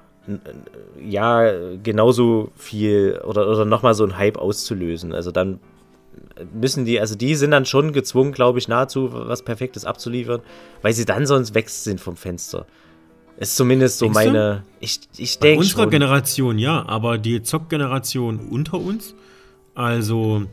ja, 1.00 1.52
genauso 1.82 2.50
viel 2.56 3.20
oder, 3.24 3.48
oder 3.48 3.64
nochmal 3.64 3.94
so 3.94 4.02
einen 4.02 4.18
Hype 4.18 4.38
auszulösen. 4.38 5.12
Also 5.12 5.30
dann 5.30 5.60
müssen 6.52 6.84
die, 6.84 7.00
also 7.00 7.14
die 7.14 7.34
sind 7.34 7.50
dann 7.50 7.64
schon 7.64 7.92
gezwungen, 7.92 8.32
glaube 8.32 8.58
ich, 8.58 8.68
nahezu 8.68 9.10
was 9.12 9.42
Perfektes 9.42 9.84
abzuliefern, 9.84 10.40
weil 10.82 10.92
sie 10.92 11.04
dann 11.04 11.26
sonst 11.26 11.54
weg 11.54 11.68
sind 11.70 12.00
vom 12.00 12.16
Fenster. 12.16 12.66
Ist 13.38 13.56
zumindest 13.56 13.98
so 13.98 14.06
Denkst 14.06 14.14
meine. 14.14 14.32
Du? 14.32 14.62
Ich, 14.80 15.00
ich 15.16 15.38
denke. 15.38 15.60
Unserer 15.60 15.82
schon. 15.82 15.90
Generation 15.90 16.58
ja, 16.58 16.86
aber 16.86 17.18
die 17.18 17.42
Zock-Generation 17.42 18.40
unter 18.50 18.78
uns, 18.78 19.14
also 19.74 20.46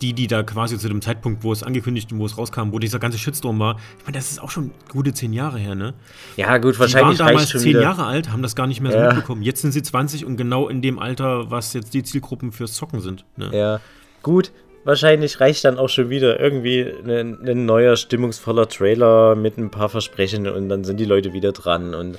die, 0.00 0.14
die 0.14 0.28
da 0.28 0.42
quasi 0.42 0.78
zu 0.78 0.88
dem 0.88 1.02
Zeitpunkt, 1.02 1.42
wo 1.42 1.52
es 1.52 1.62
angekündigt 1.62 2.10
und 2.12 2.20
wo 2.20 2.26
es 2.26 2.38
rauskam, 2.38 2.72
wo 2.72 2.78
dieser 2.78 2.98
ganze 2.98 3.18
Shitstorm 3.18 3.58
war, 3.58 3.76
ich 3.98 4.04
meine, 4.04 4.16
das 4.16 4.30
ist 4.30 4.40
auch 4.40 4.50
schon 4.50 4.70
gute 4.88 5.12
zehn 5.12 5.32
Jahre 5.32 5.58
her, 5.58 5.74
ne? 5.74 5.94
Ja, 6.36 6.56
gut, 6.58 6.78
wahrscheinlich. 6.78 7.18
Die 7.18 7.24
waren 7.24 7.34
damals 7.34 7.50
zehn 7.50 7.64
wieder. 7.64 7.82
Jahre 7.82 8.06
alt, 8.06 8.30
haben 8.30 8.42
das 8.42 8.56
gar 8.56 8.66
nicht 8.66 8.80
mehr 8.80 8.92
so 8.92 8.98
ja. 8.98 9.08
mitbekommen. 9.08 9.42
Jetzt 9.42 9.60
sind 9.60 9.72
sie 9.72 9.82
20 9.82 10.24
und 10.24 10.36
genau 10.36 10.68
in 10.68 10.80
dem 10.80 10.98
Alter, 10.98 11.50
was 11.50 11.74
jetzt 11.74 11.92
die 11.92 12.02
Zielgruppen 12.02 12.52
fürs 12.52 12.74
Zocken 12.74 13.00
sind. 13.00 13.24
Ne? 13.36 13.50
Ja, 13.52 13.80
gut. 14.22 14.52
Wahrscheinlich 14.84 15.40
reicht 15.40 15.64
dann 15.64 15.78
auch 15.78 15.88
schon 15.88 16.08
wieder 16.08 16.40
irgendwie 16.40 16.80
ein, 16.82 17.46
ein 17.46 17.66
neuer, 17.66 17.96
stimmungsvoller 17.96 18.66
Trailer 18.68 19.34
mit 19.34 19.58
ein 19.58 19.70
paar 19.70 19.90
Versprechen 19.90 20.48
und 20.48 20.68
dann 20.70 20.84
sind 20.84 20.98
die 20.98 21.04
Leute 21.04 21.34
wieder 21.34 21.52
dran 21.52 21.94
und 21.94 22.18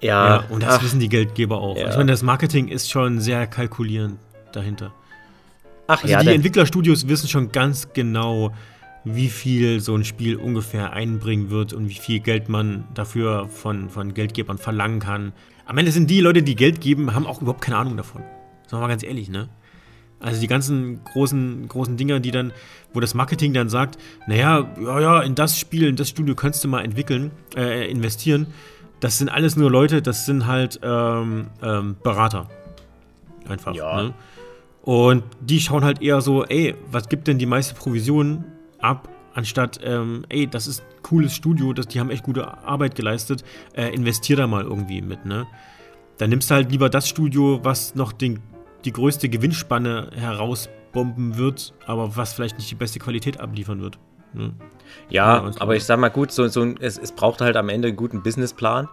ja. 0.00 0.28
ja 0.28 0.44
und 0.50 0.62
das 0.62 0.74
ach, 0.74 0.82
wissen 0.82 1.00
die 1.00 1.08
Geldgeber 1.08 1.58
auch. 1.58 1.76
Ja. 1.76 1.88
Ich 1.88 1.96
meine, 1.96 2.12
das 2.12 2.22
Marketing 2.22 2.68
ist 2.68 2.90
schon 2.90 3.20
sehr 3.20 3.46
kalkulierend 3.46 4.18
dahinter. 4.52 4.92
Ach 5.86 6.02
also 6.02 6.12
ja. 6.12 6.22
Die 6.22 6.34
Entwicklerstudios 6.34 7.08
wissen 7.08 7.28
schon 7.28 7.50
ganz 7.50 7.92
genau, 7.94 8.52
wie 9.04 9.28
viel 9.28 9.80
so 9.80 9.94
ein 9.94 10.04
Spiel 10.04 10.36
ungefähr 10.36 10.92
einbringen 10.92 11.48
wird 11.48 11.72
und 11.72 11.88
wie 11.88 11.94
viel 11.94 12.20
Geld 12.20 12.48
man 12.48 12.84
dafür 12.92 13.48
von, 13.48 13.88
von 13.88 14.14
Geldgebern 14.14 14.58
verlangen 14.58 14.98
kann. 14.98 15.32
Am 15.64 15.78
Ende 15.78 15.92
sind 15.92 16.10
die 16.10 16.20
Leute, 16.20 16.42
die 16.42 16.56
Geld 16.56 16.80
geben, 16.80 17.14
haben 17.14 17.26
auch 17.26 17.40
überhaupt 17.40 17.62
keine 17.62 17.78
Ahnung 17.78 17.96
davon. 17.96 18.22
Sagen 18.66 18.78
wir 18.78 18.80
mal 18.80 18.88
ganz 18.88 19.04
ehrlich, 19.04 19.28
ne? 19.28 19.48
Also 20.18 20.40
die 20.40 20.46
ganzen 20.46 21.04
großen, 21.04 21.68
großen 21.68 21.96
Dinger, 21.96 22.20
die 22.20 22.30
dann, 22.30 22.52
wo 22.94 23.00
das 23.00 23.14
Marketing 23.14 23.52
dann 23.52 23.68
sagt, 23.68 23.98
naja, 24.26 24.66
ja, 24.80 25.00
ja, 25.00 25.20
in 25.22 25.34
das 25.34 25.58
Spiel, 25.58 25.86
in 25.86 25.96
das 25.96 26.08
Studio 26.08 26.34
kannst 26.34 26.64
du 26.64 26.68
mal 26.68 26.84
entwickeln, 26.84 27.30
äh, 27.54 27.90
investieren. 27.90 28.46
Das 29.00 29.18
sind 29.18 29.28
alles 29.28 29.56
nur 29.56 29.70
Leute, 29.70 30.00
das 30.00 30.24
sind 30.24 30.46
halt 30.46 30.80
ähm, 30.82 31.48
ähm, 31.62 31.96
Berater. 32.02 32.48
Einfach. 33.46 33.74
Ja. 33.74 34.02
Ne? 34.02 34.14
Und 34.82 35.24
die 35.40 35.60
schauen 35.60 35.84
halt 35.84 36.00
eher 36.00 36.20
so, 36.20 36.44
ey, 36.44 36.74
was 36.90 37.08
gibt 37.08 37.26
denn 37.28 37.38
die 37.38 37.46
meiste 37.46 37.74
Provision 37.74 38.44
ab, 38.78 39.08
anstatt, 39.34 39.80
ähm, 39.82 40.24
ey, 40.28 40.46
das 40.46 40.66
ist 40.66 40.80
ein 40.80 41.02
cooles 41.02 41.34
Studio, 41.34 41.72
das, 41.72 41.88
die 41.88 42.00
haben 42.00 42.10
echt 42.10 42.22
gute 42.22 42.46
Arbeit 42.64 42.94
geleistet, 42.94 43.44
äh, 43.74 43.92
investier 43.92 44.36
da 44.36 44.46
mal 44.46 44.64
irgendwie 44.64 45.02
mit, 45.02 45.26
ne? 45.26 45.46
Dann 46.18 46.30
nimmst 46.30 46.50
du 46.50 46.54
halt 46.54 46.70
lieber 46.70 46.88
das 46.88 47.08
Studio, 47.08 47.60
was 47.62 47.94
noch 47.94 48.12
den, 48.12 48.40
die 48.86 48.92
größte 48.92 49.28
Gewinnspanne 49.28 50.10
herausbomben 50.14 51.36
wird, 51.36 51.74
aber 51.86 52.16
was 52.16 52.32
vielleicht 52.32 52.56
nicht 52.56 52.70
die 52.70 52.76
beste 52.76 52.98
Qualität 52.98 53.40
abliefern 53.40 53.82
wird. 53.82 53.98
Ne? 54.32 54.54
Ja, 55.10 55.44
ja 55.44 55.52
aber 55.58 55.76
ich 55.76 55.84
sag 55.84 55.98
mal 55.98 56.08
gut, 56.08 56.30
so, 56.30 56.46
so 56.48 56.64
es, 56.80 56.96
es 56.96 57.12
braucht 57.12 57.40
halt 57.40 57.56
am 57.56 57.68
Ende 57.68 57.88
einen 57.88 57.96
guten 57.96 58.22
Businessplan 58.22 58.88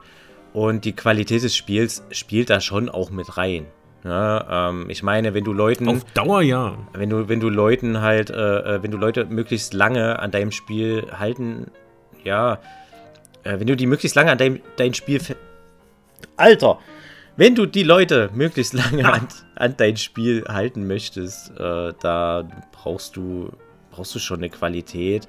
und 0.51 0.85
die 0.85 0.93
Qualität 0.93 1.43
des 1.43 1.55
Spiels 1.55 2.03
spielt 2.11 2.49
da 2.49 2.59
schon 2.59 2.89
auch 2.89 3.11
mit 3.11 3.37
rein. 3.37 3.67
Ja, 4.03 4.69
ähm, 4.69 4.89
ich 4.89 5.01
meine, 5.01 5.33
wenn 5.33 5.45
du 5.45 5.53
Leuten. 5.53 5.87
Auf 5.87 6.03
Dauer 6.13 6.41
ja. 6.41 6.77
Wenn 6.91 7.09
du, 7.09 7.29
wenn 7.29 7.39
du 7.39 7.49
Leuten 7.49 8.01
halt, 8.01 8.29
äh, 8.29 8.75
äh 8.75 8.83
wenn 8.83 8.91
du 8.91 8.97
Leute 8.97 9.25
möglichst 9.25 9.73
lange 9.73 10.19
an 10.19 10.29
deinem 10.29 10.51
Spiel 10.51 11.07
halten, 11.17 11.71
ja, 12.23 12.59
äh, 13.43 13.59
wenn 13.59 13.67
du 13.67 13.77
die 13.77 13.87
möglichst 13.87 14.15
lange 14.15 14.31
an 14.31 14.37
deinem 14.37 14.59
dein 14.75 14.93
Spiel. 14.93 15.21
Alter! 16.35 16.79
Wenn 17.35 17.55
du 17.55 17.65
die 17.65 17.83
Leute 17.83 18.29
möglichst 18.33 18.73
lange 18.73 19.11
an, 19.11 19.27
an 19.55 19.73
dein 19.77 19.97
Spiel 19.97 20.45
halten 20.47 20.85
möchtest, 20.85 21.51
äh, 21.59 21.93
da 21.99 22.47
brauchst 22.71 23.15
du, 23.15 23.51
brauchst 23.91 24.13
du 24.13 24.19
schon 24.19 24.37
eine 24.37 24.49
Qualität 24.49 25.27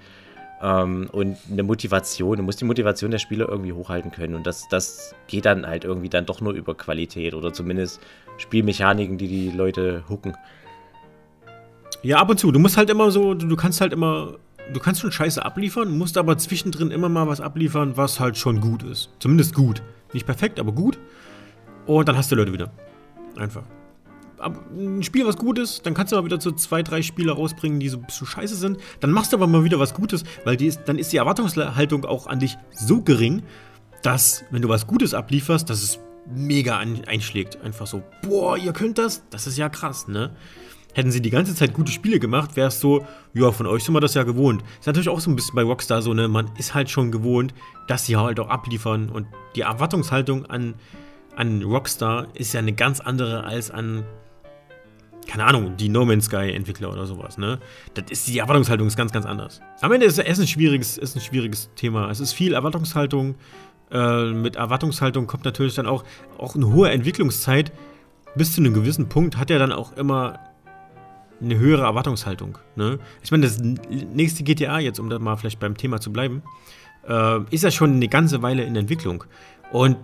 ähm, 0.61 1.09
und 1.13 1.39
eine 1.51 1.63
Motivation. 1.63 2.37
Du 2.37 2.43
musst 2.43 2.61
die 2.61 2.67
Motivation 2.67 3.11
der 3.11 3.19
Spieler 3.19 3.49
irgendwie 3.49 3.73
hochhalten 3.73 4.11
können. 4.11 4.35
Und 4.35 4.47
das, 4.47 4.69
das 4.69 5.15
geht 5.29 5.47
dann 5.47 5.67
halt 5.67 5.85
irgendwie 5.85 6.11
dann 6.11 6.27
doch 6.27 6.43
nur 6.43 6.53
über 6.53 6.75
Qualität 6.75 7.33
oder 7.33 7.55
zumindest 7.55 8.03
Spielmechaniken, 8.37 9.17
die 9.17 9.29
die 9.29 9.51
Leute 9.51 10.05
hucken. 10.07 10.37
Ja, 12.03 12.19
ab 12.19 12.29
und 12.29 12.39
zu. 12.39 12.53
Du 12.53 12.59
musst 12.59 12.77
halt 12.77 12.91
immer 12.91 13.11
so, 13.11 13.33
du, 13.33 13.47
du 13.47 13.57
kannst 13.57 13.81
halt 13.81 13.95
immer, 13.95 14.35
du 14.75 14.79
kannst 14.79 15.01
schon 15.01 15.11
Scheiße 15.11 15.43
abliefern, 15.43 15.97
musst 15.97 16.19
aber 16.19 16.37
zwischendrin 16.37 16.91
immer 16.91 17.09
mal 17.09 17.29
was 17.29 17.41
abliefern, 17.41 17.97
was 17.97 18.21
halt 18.21 18.37
schon 18.37 18.61
gut 18.61 18.83
ist. 18.83 19.09
Zumindest 19.21 19.55
gut. 19.55 19.81
Nicht 20.13 20.27
perfekt, 20.27 20.61
aber 20.61 20.73
gut. 20.73 20.99
Und 21.87 22.09
dann 22.09 22.17
hast 22.17 22.31
du 22.33 22.37
Leute 22.37 22.53
wieder. 22.53 22.71
Einfach. 23.37 23.63
Aber 24.39 24.61
ein 24.77 25.03
Spiel, 25.03 25.27
was 25.27 25.37
gut 25.37 25.59
ist, 25.59 25.87
dann 25.87 25.95
kannst 25.95 26.13
du 26.13 26.17
mal 26.17 26.25
wieder 26.25 26.41
so 26.41 26.51
zwei, 26.53 26.83
drei 26.83 27.03
Spiele 27.03 27.33
rausbringen, 27.33 27.81
die 27.81 27.89
so, 27.89 28.03
so 28.09 28.25
scheiße 28.25 28.57
sind. 28.57 28.79
Dann 29.01 29.11
machst 29.11 29.33
du 29.33 29.37
aber 29.37 29.47
mal 29.47 29.65
wieder 29.65 29.79
was 29.79 29.95
Gutes, 29.95 30.25
weil 30.45 30.61
ist, 30.61 30.83
dann 30.87 30.99
ist 30.99 31.13
die 31.13 31.17
Erwartungshaltung 31.19 32.05
auch 32.05 32.27
an 32.27 32.41
dich 32.41 32.57
so 32.73 33.01
gering, 33.01 33.43
dass, 34.03 34.45
wenn 34.51 34.63
du 34.63 34.69
was 34.69 34.87
Gutes 34.87 35.15
ablieferst, 35.15 35.71
dass 35.71 35.83
es 35.83 35.99
mega 36.27 36.79
einschlägt. 36.79 37.61
Einfach 37.63 37.87
so, 37.87 38.03
boah, 38.23 38.57
ihr 38.57 38.73
könnt 38.73 38.99
das? 38.99 39.23
Das 39.31 39.47
ist 39.47 39.57
ja 39.57 39.69
krass, 39.69 40.09
ne? 40.09 40.31
Hätten 40.93 41.11
sie 41.11 41.21
die 41.21 41.31
ganze 41.31 41.57
Zeit 41.57 41.73
gute 41.73 41.91
Spiele 41.91 42.21
gemacht, 42.21 42.55
wäre 42.55 42.69
es 42.69 42.79
so, 42.79 43.05
ja, 43.33 43.51
von 43.51 43.67
euch 43.67 43.83
sind 43.83 43.95
wir 43.95 44.01
das 44.01 44.15
ja 44.15 44.23
gewohnt. 44.23 44.63
Ist 44.79 44.87
natürlich 44.87 45.09
auch 45.09 45.19
so 45.19 45.29
ein 45.29 45.37
bisschen 45.37 45.57
bei 45.57 45.63
Rockstar 45.63 46.03
so, 46.03 46.15
ne? 46.15 46.29
Man 46.29 46.51
ist 46.57 46.75
halt 46.75 46.89
schon 46.89 47.11
gewohnt, 47.11 47.53
dass 47.89 48.07
sie 48.07 48.17
halt 48.17 48.39
auch 48.39 48.49
abliefern. 48.49 49.09
Und 49.09 49.27
die 49.57 49.63
Erwartungshaltung 49.63 50.47
an, 50.47 50.75
an 51.37 51.63
Rockstar 51.63 52.29
ist 52.35 52.55
ja 52.55 52.61
eine 52.61 52.73
ganz 52.73 53.01
andere 53.01 53.45
als 53.45 53.71
an, 53.71 54.05
keine 55.27 55.45
Ahnung, 55.45 55.77
die 55.77 55.89
No 55.89 56.05
Man's 56.05 56.27
Sky 56.27 56.53
Entwickler 56.53 56.93
oder 56.93 57.07
sowas, 57.07 57.39
ne? 57.39 57.59
Das 57.95 58.11
ist, 58.11 58.29
die 58.29 58.39
Erwartungshaltung 58.39 58.87
ist 58.87 58.97
ganz, 58.97 59.13
ganz 59.13 59.27
anders. 59.27 59.61
Am 59.81 59.93
Ende 59.93 60.07
ist 60.07 60.19
es 60.19 60.41
ein 60.41 60.47
schwieriges, 60.47 60.99
ist 60.99 61.17
ein 61.17 61.21
schwieriges 61.21 61.71
Thema. 61.75 62.11
Es 62.11 62.21
ist 62.21 62.33
viel 62.33 62.55
Erwartungshaltung 62.55 63.37
äh, 63.91 64.33
mit 64.33 64.57
Erwartungshaltung 64.57 65.27
kommt 65.27 65.45
natürlich 65.45 65.75
dann 65.75 65.87
auch, 65.87 66.05
auch 66.39 66.55
eine 66.55 66.73
hohe 66.73 66.91
Entwicklungszeit. 66.91 67.73
Bis 68.35 68.53
zu 68.53 68.61
einem 68.61 68.75
gewissen 68.75 69.09
Punkt 69.09 69.37
hat 69.37 69.51
er 69.51 69.61
dann 69.61 69.71
auch 69.71 69.97
immer 69.97 70.41
eine 71.41 71.59
höhere 71.59 71.83
Erwartungshaltung. 71.83 72.59
Ne? 72.75 72.99
Ich 73.23 73.31
meine, 73.31 73.47
das 73.47 73.61
nächste 73.61 74.43
GTA, 74.43 74.81
jetzt 74.81 74.99
um 74.99 75.09
da 75.09 75.19
mal 75.19 75.37
vielleicht 75.37 75.61
beim 75.61 75.77
Thema 75.77 76.01
zu 76.01 76.13
bleiben, 76.13 76.43
äh, 77.09 77.41
ist 77.51 77.63
ja 77.63 77.71
schon 77.71 77.93
eine 77.95 78.09
ganze 78.09 78.43
Weile 78.43 78.65
in 78.65 78.75
Entwicklung. 78.75 79.25
Und 79.71 79.97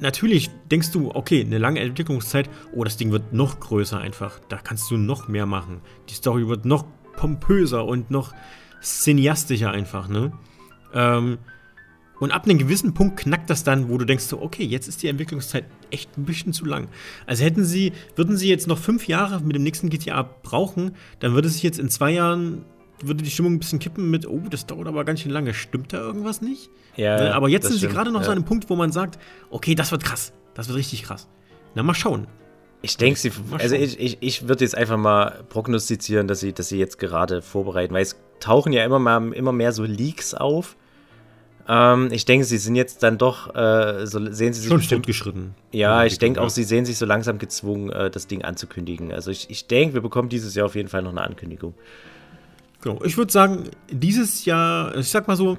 natürlich 0.00 0.50
denkst 0.70 0.90
du, 0.92 1.10
okay, 1.14 1.44
eine 1.44 1.58
lange 1.58 1.80
Entwicklungszeit, 1.80 2.48
oh, 2.72 2.84
das 2.84 2.96
Ding 2.96 3.10
wird 3.12 3.32
noch 3.32 3.60
größer 3.60 3.98
einfach. 3.98 4.40
Da 4.48 4.56
kannst 4.56 4.90
du 4.90 4.96
noch 4.96 5.28
mehr 5.28 5.46
machen. 5.46 5.80
Die 6.08 6.14
Story 6.14 6.48
wird 6.48 6.64
noch 6.64 6.84
pompöser 7.16 7.84
und 7.84 8.10
noch 8.10 8.32
cineastischer 8.80 9.70
einfach, 9.70 10.08
ne? 10.08 10.32
Ähm, 10.94 11.38
und 12.20 12.32
ab 12.32 12.44
einem 12.44 12.58
gewissen 12.58 12.94
Punkt 12.94 13.20
knackt 13.20 13.48
das 13.48 13.62
dann, 13.62 13.88
wo 13.88 13.96
du 13.96 14.04
denkst 14.04 14.24
so, 14.24 14.42
okay, 14.42 14.64
jetzt 14.64 14.88
ist 14.88 15.02
die 15.02 15.08
Entwicklungszeit 15.08 15.64
echt 15.90 16.16
ein 16.18 16.24
bisschen 16.24 16.52
zu 16.52 16.64
lang. 16.64 16.88
Also 17.26 17.44
hätten 17.44 17.64
sie, 17.64 17.92
würden 18.16 18.36
sie 18.36 18.48
jetzt 18.48 18.66
noch 18.66 18.78
fünf 18.78 19.06
Jahre 19.06 19.40
mit 19.40 19.54
dem 19.54 19.62
nächsten 19.62 19.88
GTA 19.88 20.22
brauchen, 20.22 20.96
dann 21.20 21.34
würde 21.34 21.48
sich 21.48 21.62
jetzt 21.62 21.78
in 21.78 21.88
zwei 21.88 22.10
Jahren, 22.10 22.64
würde 23.02 23.22
die 23.22 23.30
Stimmung 23.30 23.54
ein 23.54 23.58
bisschen 23.58 23.78
kippen 23.78 24.10
mit, 24.10 24.26
oh, 24.26 24.42
das 24.50 24.66
dauert 24.66 24.86
aber 24.88 25.04
ganz 25.04 25.20
schön 25.20 25.32
lange. 25.32 25.54
Stimmt 25.54 25.92
da 25.92 25.98
irgendwas 25.98 26.40
nicht? 26.42 26.70
Ja. 26.96 27.16
Ne, 27.16 27.34
aber 27.34 27.48
jetzt 27.48 27.64
sind 27.66 27.78
stimmt. 27.78 27.92
sie 27.92 27.96
gerade 27.96 28.12
noch 28.12 28.20
ja. 28.20 28.26
so 28.26 28.30
an 28.32 28.38
einem 28.38 28.44
Punkt, 28.44 28.68
wo 28.70 28.76
man 28.76 28.92
sagt, 28.92 29.18
okay, 29.50 29.74
das 29.74 29.92
wird 29.92 30.04
krass. 30.04 30.32
Das 30.54 30.68
wird 30.68 30.78
richtig 30.78 31.04
krass. 31.04 31.28
Na, 31.74 31.82
mal 31.82 31.94
schauen. 31.94 32.26
Ich 32.80 32.96
denke, 32.96 33.18
sie, 33.18 33.32
also 33.58 33.74
ich, 33.74 33.98
ich, 33.98 34.18
ich 34.20 34.48
würde 34.48 34.64
jetzt 34.64 34.76
einfach 34.76 34.96
mal 34.96 35.44
prognostizieren, 35.48 36.28
dass 36.28 36.40
sie, 36.40 36.52
dass 36.52 36.68
sie 36.68 36.78
jetzt 36.78 36.98
gerade 36.98 37.42
vorbereiten, 37.42 37.92
weil 37.92 38.02
es 38.02 38.16
tauchen 38.38 38.72
ja 38.72 38.84
immer, 38.84 39.00
mal, 39.00 39.32
immer 39.32 39.52
mehr 39.52 39.72
so 39.72 39.82
Leaks 39.82 40.34
auf 40.34 40.76
ähm, 41.68 42.08
ich 42.12 42.24
denke, 42.24 42.46
sie 42.46 42.56
sind 42.56 42.76
jetzt 42.76 43.02
dann 43.02 43.18
doch, 43.18 43.54
äh, 43.54 44.06
so 44.06 44.32
sehen 44.32 44.54
sie 44.54 44.60
sich. 44.60 44.68
Schon 44.68 44.78
bestimmt 44.78 45.06
geschritten. 45.06 45.54
Ja, 45.70 46.04
ich 46.04 46.18
denke 46.18 46.40
auch, 46.40 46.48
sie 46.48 46.64
sehen 46.64 46.86
sich 46.86 46.96
so 46.96 47.04
langsam 47.04 47.38
gezwungen, 47.38 47.90
äh, 47.90 48.10
das 48.10 48.26
Ding 48.26 48.42
anzukündigen. 48.42 49.12
Also 49.12 49.30
ich, 49.30 49.50
ich 49.50 49.66
denke, 49.66 49.92
wir 49.92 50.00
bekommen 50.00 50.30
dieses 50.30 50.54
Jahr 50.54 50.64
auf 50.64 50.74
jeden 50.74 50.88
Fall 50.88 51.02
noch 51.02 51.10
eine 51.10 51.20
Ankündigung. 51.20 51.74
Genau. 52.80 53.02
Ich 53.04 53.16
würde 53.16 53.32
sagen, 53.32 53.64
dieses 53.90 54.44
Jahr, 54.44 54.96
ich 54.96 55.08
sag 55.08 55.26
mal 55.28 55.36
so, 55.36 55.58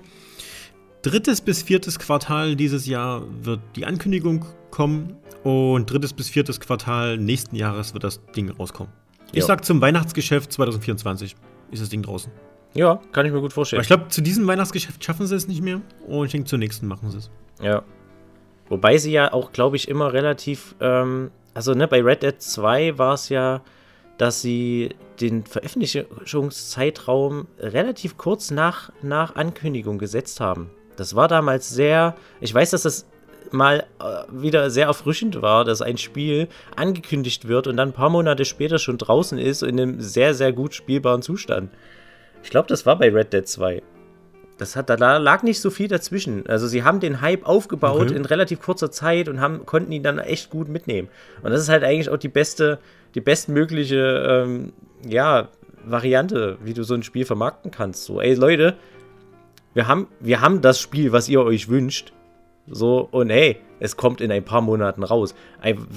drittes 1.02 1.42
bis 1.42 1.64
viertes 1.64 2.00
Quartal 2.00 2.56
dieses 2.56 2.86
Jahr 2.86 3.24
wird 3.44 3.60
die 3.76 3.86
Ankündigung 3.86 4.46
kommen 4.72 5.16
und 5.44 5.92
drittes 5.92 6.14
bis 6.14 6.30
viertes 6.30 6.60
Quartal 6.60 7.18
nächsten 7.18 7.56
Jahres 7.56 7.94
wird 7.94 8.04
das 8.04 8.22
Ding 8.36 8.50
rauskommen. 8.50 8.92
Ich 9.32 9.40
jo. 9.40 9.46
sag 9.46 9.64
zum 9.66 9.82
Weihnachtsgeschäft 9.82 10.52
2024 10.52 11.36
ist 11.72 11.82
das 11.82 11.90
Ding 11.90 12.02
draußen. 12.02 12.32
Ja, 12.74 13.00
kann 13.12 13.26
ich 13.26 13.32
mir 13.32 13.42
gut 13.42 13.54
vorstellen. 13.54 13.80
Aber 13.80 13.84
ich 13.84 13.88
glaube, 13.88 14.08
zu 14.10 14.22
diesem 14.22 14.46
Weihnachtsgeschäft 14.48 15.04
schaffen 15.04 15.26
sie 15.28 15.36
es 15.36 15.48
nicht 15.48 15.62
mehr. 15.62 15.82
Und 16.08 16.26
ich 16.26 16.32
denke, 16.32 16.48
zur 16.48 16.60
nächsten 16.60 16.88
machen 16.88 17.10
sie 17.10 17.18
es. 17.18 17.32
Ja. 17.62 17.84
Wobei 18.68 18.98
sie 18.98 19.12
ja 19.12 19.34
auch, 19.34 19.52
glaube 19.52 19.76
ich, 19.76 19.88
immer 19.88 20.14
relativ. 20.14 20.76
Ähm, 20.80 21.32
also, 21.54 21.74
ne, 21.74 21.88
bei 21.88 22.02
Red 22.02 22.22
Dead 22.22 22.40
2 22.40 22.98
war 22.98 23.16
es 23.16 23.30
ja, 23.30 23.62
dass 24.20 24.44
sie 24.44 24.90
den 25.20 25.46
Veröffentlichungszeitraum 25.46 27.48
relativ 27.58 28.18
kurz 28.18 28.52
nach, 28.52 28.92
nach 29.02 29.36
Ankündigung 29.36 29.98
gesetzt 29.98 30.40
haben. 30.42 30.70
Das 30.98 31.16
war 31.16 31.30
damals 31.30 31.70
sehr. 31.70 32.16
Ich 32.42 32.54
weiß, 32.54 32.72
dass 32.72 32.82
das 32.84 33.06
mal 33.52 33.86
äh, 34.00 34.24
wieder 34.30 34.70
sehr 34.70 34.88
erfrischend 34.88 35.42
war, 35.42 35.64
dass 35.64 35.82
ein 35.82 35.98
Spiel 35.98 36.50
angekündigt 36.76 37.48
wird 37.48 37.68
und 37.68 37.78
dann 37.78 37.90
ein 37.90 37.94
paar 37.94 38.10
Monate 38.10 38.44
später 38.44 38.78
schon 38.78 38.98
draußen 38.98 39.38
ist 39.38 39.64
in 39.64 39.80
einem 39.80 40.02
sehr, 40.02 40.34
sehr 40.34 40.52
gut 40.52 40.74
spielbaren 40.74 41.22
Zustand. 41.22 41.72
Ich 42.44 42.50
glaube, 42.50 42.68
das 42.68 42.86
war 42.86 43.00
bei 43.00 43.10
Red 43.10 43.32
Dead 43.32 43.48
2. 43.48 43.82
Das 44.58 44.76
hat, 44.76 44.90
da 44.90 45.18
lag 45.18 45.44
nicht 45.44 45.62
so 45.62 45.70
viel 45.70 45.88
dazwischen. 45.88 46.46
Also 46.48 46.68
sie 46.68 46.84
haben 46.84 47.00
den 47.00 47.22
Hype 47.22 47.48
aufgebaut 47.48 48.10
okay. 48.10 48.16
in 48.16 48.26
relativ 48.26 48.60
kurzer 48.60 48.92
Zeit 48.92 49.30
und 49.30 49.40
haben, 49.40 49.66
konnten 49.66 49.94
ihn 49.94 50.04
dann 50.04 50.20
echt 50.20 50.50
gut 50.50 50.68
mitnehmen. 50.68 51.08
Und 51.42 51.52
das 51.52 51.62
ist 51.62 51.70
halt 51.70 51.86
eigentlich 51.86 52.10
auch 52.10 52.18
die 52.18 52.28
beste, 52.28 52.80
die 53.16 53.22
bestmögliche, 53.22 54.46
ähm, 54.46 54.74
ja, 55.08 55.50
Variante, 55.86 56.58
wie 56.64 56.74
du 56.74 56.84
so 56.84 56.94
ein 56.94 57.04
Spiel 57.04 57.26
vermarkten 57.26 57.72
kannst. 57.72 58.06
So, 58.06 58.22
ey 58.22 58.34
Leute, 58.36 58.76
wir 59.74 59.88
haben, 59.88 60.08
wir 60.20 60.42
haben 60.42 60.62
das 60.62 60.80
Spiel, 60.80 61.12
was 61.12 61.30
ihr 61.30 61.42
euch 61.42 61.70
wünscht. 61.70 62.14
So, 62.68 63.08
und 63.12 63.30
hey, 63.30 63.58
es 63.80 63.98
kommt 63.98 64.22
in 64.22 64.32
ein 64.32 64.44
paar 64.44 64.62
Monaten 64.62 65.04
raus. 65.04 65.34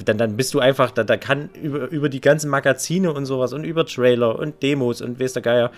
Dann, 0.05 0.17
dann 0.17 0.37
bist 0.37 0.55
du 0.55 0.61
einfach, 0.61 0.91
da, 0.91 1.05
da 1.05 1.17
kann 1.17 1.51
über, 1.61 1.91
über 1.91 2.09
die 2.09 2.21
ganzen 2.21 2.49
Magazine 2.49 3.13
und 3.13 3.27
sowas 3.27 3.53
und 3.53 3.65
über 3.65 3.85
Trailer 3.85 4.39
und 4.39 4.63
Demos 4.63 5.03
und 5.03 5.21
weiß 5.21 5.35
der 5.35 5.43
Geier, 5.43 5.71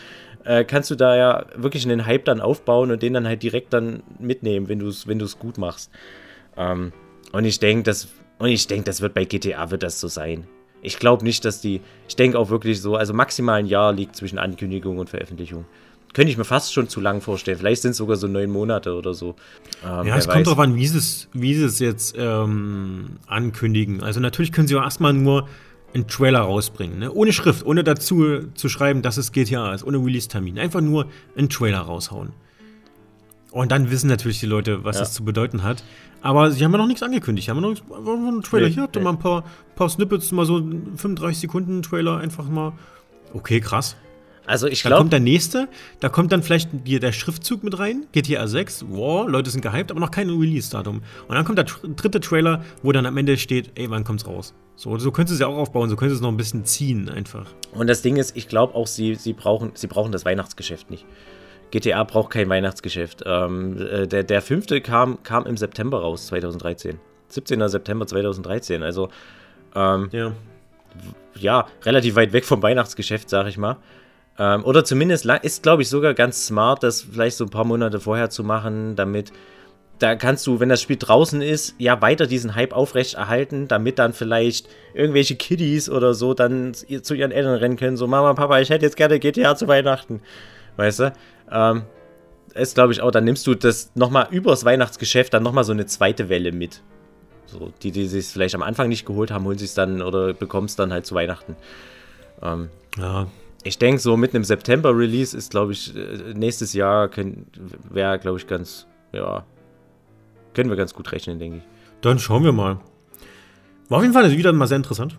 äh, 0.45 0.64
kannst 0.64 0.91
du 0.91 0.95
da 0.95 1.16
ja 1.16 1.47
wirklich 1.57 1.85
einen 1.85 2.07
Hype 2.07 2.26
dann 2.26 2.41
aufbauen 2.41 2.93
und 2.93 3.03
den 3.03 3.14
dann 3.14 3.26
halt 3.26 3.43
direkt 3.43 3.72
dann 3.72 4.03
mitnehmen, 4.20 4.68
wenn 4.68 4.78
du 4.78 4.89
es 4.89 5.09
wenn 5.09 5.18
gut 5.39 5.59
machst. 5.59 5.91
Ähm, 6.57 6.93
und 7.32 7.45
ich 7.45 7.59
denke, 7.59 7.82
das, 7.82 8.09
und 8.39 8.87
das 8.87 9.01
wird 9.01 9.14
bei 9.14 9.24
GTA 9.24 9.70
wird 9.70 9.82
das 9.82 10.01
so 10.01 10.07
sein. 10.07 10.47
Ich 10.85 10.99
glaube 10.99 11.24
nicht, 11.24 11.45
dass 11.45 11.61
die, 11.61 11.80
ich 12.09 12.16
denke 12.16 12.39
auch 12.39 12.51
wirklich 12.51 12.80
so, 12.80 12.97
also 12.97 13.12
maximal 13.12 13.59
ein 13.59 13.66
Jahr 13.66 13.93
liegt 13.93 14.14
zwischen 14.16 14.39
Ankündigung 14.39 14.99
und 14.99 15.11
Veröffentlichung 15.11 15.64
könnte 16.14 16.30
ich 16.30 16.39
mir 16.39 16.45
fast 16.45 16.72
schon 16.72 16.89
zu 16.89 17.01
lang 17.01 17.20
vorstellen. 17.20 17.59
Vielleicht 17.59 17.82
sind 17.82 17.91
es 17.91 17.97
sogar 17.99 18.16
so 18.16 18.28
neun 18.28 18.51
Monate 18.51 18.95
oder 18.95 19.12
so. 19.12 19.35
Ähm, 19.85 20.07
ja, 20.07 20.16
es 20.16 20.28
kommt 20.28 20.47
darauf 20.47 20.61
an, 20.61 20.76
wie 20.76 20.87
sie 20.87 20.99
es, 20.99 21.28
wie 21.32 21.55
sie 21.55 21.64
es 21.64 21.80
jetzt 21.80 22.14
ähm, 22.16 23.16
ankündigen. 23.26 24.01
Also 24.01 24.20
natürlich 24.20 24.53
können 24.53 24.68
sie 24.68 24.76
auch 24.76 24.82
erstmal 24.82 25.12
nur 25.12 25.49
einen 25.93 26.09
Trailer 26.09 26.41
rausbringen, 26.41 26.99
ne? 26.99 27.12
ohne 27.12 27.32
Schrift, 27.32 27.66
ohne 27.66 27.85
dazu 27.85 28.49
zu 28.55 28.68
schreiben, 28.68 29.03
dass 29.03 29.16
es 29.16 29.32
GTA 29.32 29.74
ist, 29.74 29.85
ohne 29.85 29.99
Release-Termin. 29.99 30.59
Einfach 30.59 30.80
nur 30.80 31.07
einen 31.37 31.49
Trailer 31.49 31.80
raushauen. 31.80 32.30
Und 33.55 33.71
dann 33.71 33.89
wissen 33.89 34.09
natürlich 34.09 34.41
die 34.41 34.47
Leute, 34.47 34.83
was 34.83 34.97
ja. 34.97 35.03
das 35.03 35.13
zu 35.13 35.25
bedeuten 35.25 35.63
hat. 35.63 35.85
Aber 36.23 36.51
sie 36.51 36.65
haben 36.65 36.73
ja 36.73 36.79
noch 36.79 36.89
nichts 36.89 37.05
angekündigt. 37.05 37.47
Sie 37.47 37.51
haben 37.53 37.63
ja 37.63 37.71
noch 37.71 38.29
einen 38.29 38.43
Trailer. 38.43 38.67
Nee, 38.67 38.75
Hier 38.75 38.83
habt 38.83 38.97
ihr 38.97 38.99
nee. 38.99 39.05
mal 39.05 39.13
ein 39.13 39.21
paar, 39.21 39.45
paar 39.77 39.89
Snippets, 39.89 40.33
mal 40.33 40.45
so 40.45 40.57
35 40.57 41.39
Sekunden 41.39 41.81
Trailer, 41.81 42.19
einfach 42.19 42.49
mal. 42.49 42.73
Okay, 43.33 43.61
krass. 43.61 43.95
Also 44.45 44.67
ich 44.67 44.83
glaube. 44.83 44.95
Da 44.95 44.99
kommt 44.99 45.13
der 45.13 45.21
nächste, 45.21 45.69
da 46.01 46.09
kommt 46.09 46.33
dann 46.33 46.43
vielleicht 46.43 46.71
der 46.73 47.13
Schriftzug 47.13 47.63
mit 47.63 47.79
rein, 47.79 48.07
GTA 48.11 48.49
6, 48.49 48.87
wow, 48.89 49.29
Leute 49.29 49.51
sind 49.51 49.61
gehypt, 49.61 49.93
aber 49.93 50.01
noch 50.01 50.11
kein 50.11 50.29
Release-Datum. 50.31 51.03
Und 51.29 51.35
dann 51.35 51.45
kommt 51.45 51.59
der 51.59 51.67
dritte 51.95 52.19
Trailer, 52.19 52.65
wo 52.83 52.91
dann 52.91 53.07
am 53.07 53.17
Ende 53.17 53.39
steht, 53.39 53.71
ey, 53.77 53.89
wann 53.89 54.03
kommt's 54.03 54.27
raus? 54.27 54.53
So, 54.75 54.99
so 54.99 55.13
könntest 55.13 55.31
du 55.31 55.35
es 55.35 55.41
ja 55.41 55.47
auch 55.47 55.59
aufbauen, 55.59 55.89
so 55.89 55.95
könntest 55.95 56.17
du 56.17 56.19
es 56.19 56.23
noch 56.23 56.33
ein 56.33 56.37
bisschen 56.37 56.65
ziehen 56.65 57.09
einfach. 57.09 57.47
Und 57.73 57.87
das 57.87 58.03
Ding 58.03 58.17
ist, 58.17 58.37
ich 58.37 58.49
glaube 58.49 58.75
auch, 58.75 58.89
sie, 58.89 59.15
sie, 59.15 59.33
brauchen, 59.33 59.71
sie 59.75 59.87
brauchen 59.87 60.11
das 60.11 60.25
Weihnachtsgeschäft 60.25 60.91
nicht. 60.91 61.07
GTA 61.75 62.05
braucht 62.05 62.31
kein 62.31 62.49
Weihnachtsgeschäft. 62.49 63.25
Ähm, 63.27 63.77
äh, 63.81 64.07
der, 64.07 64.22
der 64.22 64.43
fünfte 64.43 64.81
kam, 64.81 65.25
kam 65.25 65.45
im 65.45 65.57
September 65.57 66.01
raus, 66.01 66.29
2013. 66.29 67.01
17. 67.27 67.68
September 67.68 68.07
2013. 68.07 68.85
Also, 68.85 69.09
ähm, 69.75 70.09
ja. 70.12 70.33
ja, 71.35 71.66
relativ 71.83 72.14
weit 72.14 72.33
weg 72.33 72.45
vom 72.45 72.62
Weihnachtsgeschäft, 72.62 73.29
sag 73.29 73.49
ich 73.49 73.59
mal. 73.59 73.79
Ähm, 74.39 74.64
oder 74.64 74.85
zumindest 74.85 75.27
ist, 75.43 75.64
glaube 75.64 75.83
ich, 75.83 75.89
sogar 75.89 76.14
ganz 76.14 76.47
smart, 76.47 76.85
das 76.85 77.03
vielleicht 77.03 77.37
so 77.37 77.45
ein 77.45 77.51
paar 77.51 77.64
Monate 77.64 77.99
vorher 77.99 78.31
zu 78.31 78.45
machen, 78.45 78.95
damit 78.95 79.33
da 79.99 80.14
kannst 80.14 80.47
du, 80.47 80.61
wenn 80.61 80.68
das 80.68 80.81
Spiel 80.81 80.97
draußen 80.97 81.41
ist, 81.43 81.75
ja 81.79 82.01
weiter 82.03 82.27
diesen 82.27 82.55
Hype 82.55 82.72
aufrechterhalten, 82.72 83.66
damit 83.68 83.99
dann 83.99 84.12
vielleicht 84.12 84.68
irgendwelche 84.93 85.35
Kiddies 85.35 85.89
oder 85.89 86.14
so 86.14 86.35
dann 86.35 86.75
zu 86.75 87.14
ihren 87.14 87.33
Eltern 87.33 87.57
rennen 87.57 87.77
können, 87.77 87.97
so 87.97 88.07
Mama, 88.07 88.35
Papa, 88.35 88.61
ich 88.61 88.70
hätte 88.70 88.85
jetzt 88.85 88.97
gerne 88.97 89.18
GTA 89.18 89.57
zu 89.57 89.66
Weihnachten. 89.66 90.20
Weißt 90.77 91.01
du? 91.01 91.12
Ähm, 91.51 91.83
ist, 92.55 92.75
glaube 92.75 92.93
ich, 92.93 93.01
auch, 93.01 93.11
dann 93.11 93.25
nimmst 93.25 93.47
du 93.47 93.55
das 93.55 93.91
nochmal 93.95 94.29
übers 94.31 94.65
Weihnachtsgeschäft 94.65 95.35
dann 95.35 95.43
nochmal 95.43 95.65
so 95.65 95.73
eine 95.73 95.87
zweite 95.87 96.29
Welle 96.29 96.53
mit. 96.53 96.83
So, 97.47 97.73
die, 97.83 97.91
die 97.91 98.07
sich 98.07 98.27
vielleicht 98.27 98.55
am 98.55 98.63
Anfang 98.63 98.89
nicht 98.89 99.05
geholt 99.05 99.31
haben, 99.31 99.45
holen 99.45 99.59
sie 99.59 99.65
es 99.65 99.75
dann 99.75 100.03
oder 100.03 100.35
bekommen 100.35 100.67
es 100.67 100.77
dann 100.77 100.93
halt 100.93 101.07
zu 101.07 101.15
Weihnachten. 101.15 101.57
Ähm, 102.43 102.69
ja, 102.99 103.27
ich 103.65 103.79
denke, 103.79 104.01
so 104.01 104.17
mit 104.17 104.35
einem 104.35 104.45
September-Release 104.45 105.37
ist, 105.37 105.51
glaube 105.51 105.73
ich, 105.73 105.95
äh, 105.97 106.35
nächstes 106.35 106.73
Jahr 106.73 107.11
wäre, 107.91 108.19
glaube 108.19 108.39
ich, 108.39 108.47
ganz, 108.47 108.87
ja, 109.13 109.45
können 110.55 110.71
wir 110.71 110.77
ganz 110.77 110.95
gut 110.95 111.11
rechnen, 111.13 111.39
denke 111.39 111.59
ich. 111.59 111.63
Dann 112.01 112.19
schauen 112.19 112.45
wir 112.45 112.53
mal. 112.53 112.79
War 113.89 113.99
auf 113.99 114.03
jeden 114.03 114.15
Fall 114.15 114.31
wieder 114.31 114.53
mal 114.53 114.67
sehr 114.67 114.77
interessant. 114.77 115.19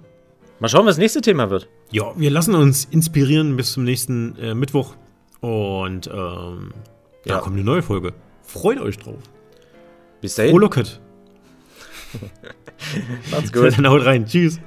Mal 0.60 0.70
schauen, 0.70 0.86
was 0.86 0.96
das 0.96 1.02
nächste 1.02 1.22
Thema 1.22 1.50
wird. 1.50 1.68
Ja, 1.92 2.14
wir 2.16 2.32
lassen 2.32 2.56
uns 2.56 2.86
inspirieren 2.86 3.58
bis 3.58 3.74
zum 3.74 3.84
nächsten 3.84 4.38
äh, 4.38 4.56
Mittwoch. 4.56 4.96
Und 5.46 6.08
ähm, 6.08 6.74
da 7.24 7.36
ja. 7.36 7.38
kommt 7.38 7.56
eine 7.56 7.64
neue 7.64 7.84
Folge. 7.84 8.14
Freut 8.42 8.80
euch 8.80 8.98
drauf. 8.98 9.20
Bis 10.20 10.34
dahin. 10.34 10.50
Froh 10.50 10.58
Macht's 13.32 13.54
gut. 13.54 13.78
Dann 13.78 13.88
haut 13.88 14.04
rein. 14.06 14.26
Tschüss. 14.26 14.60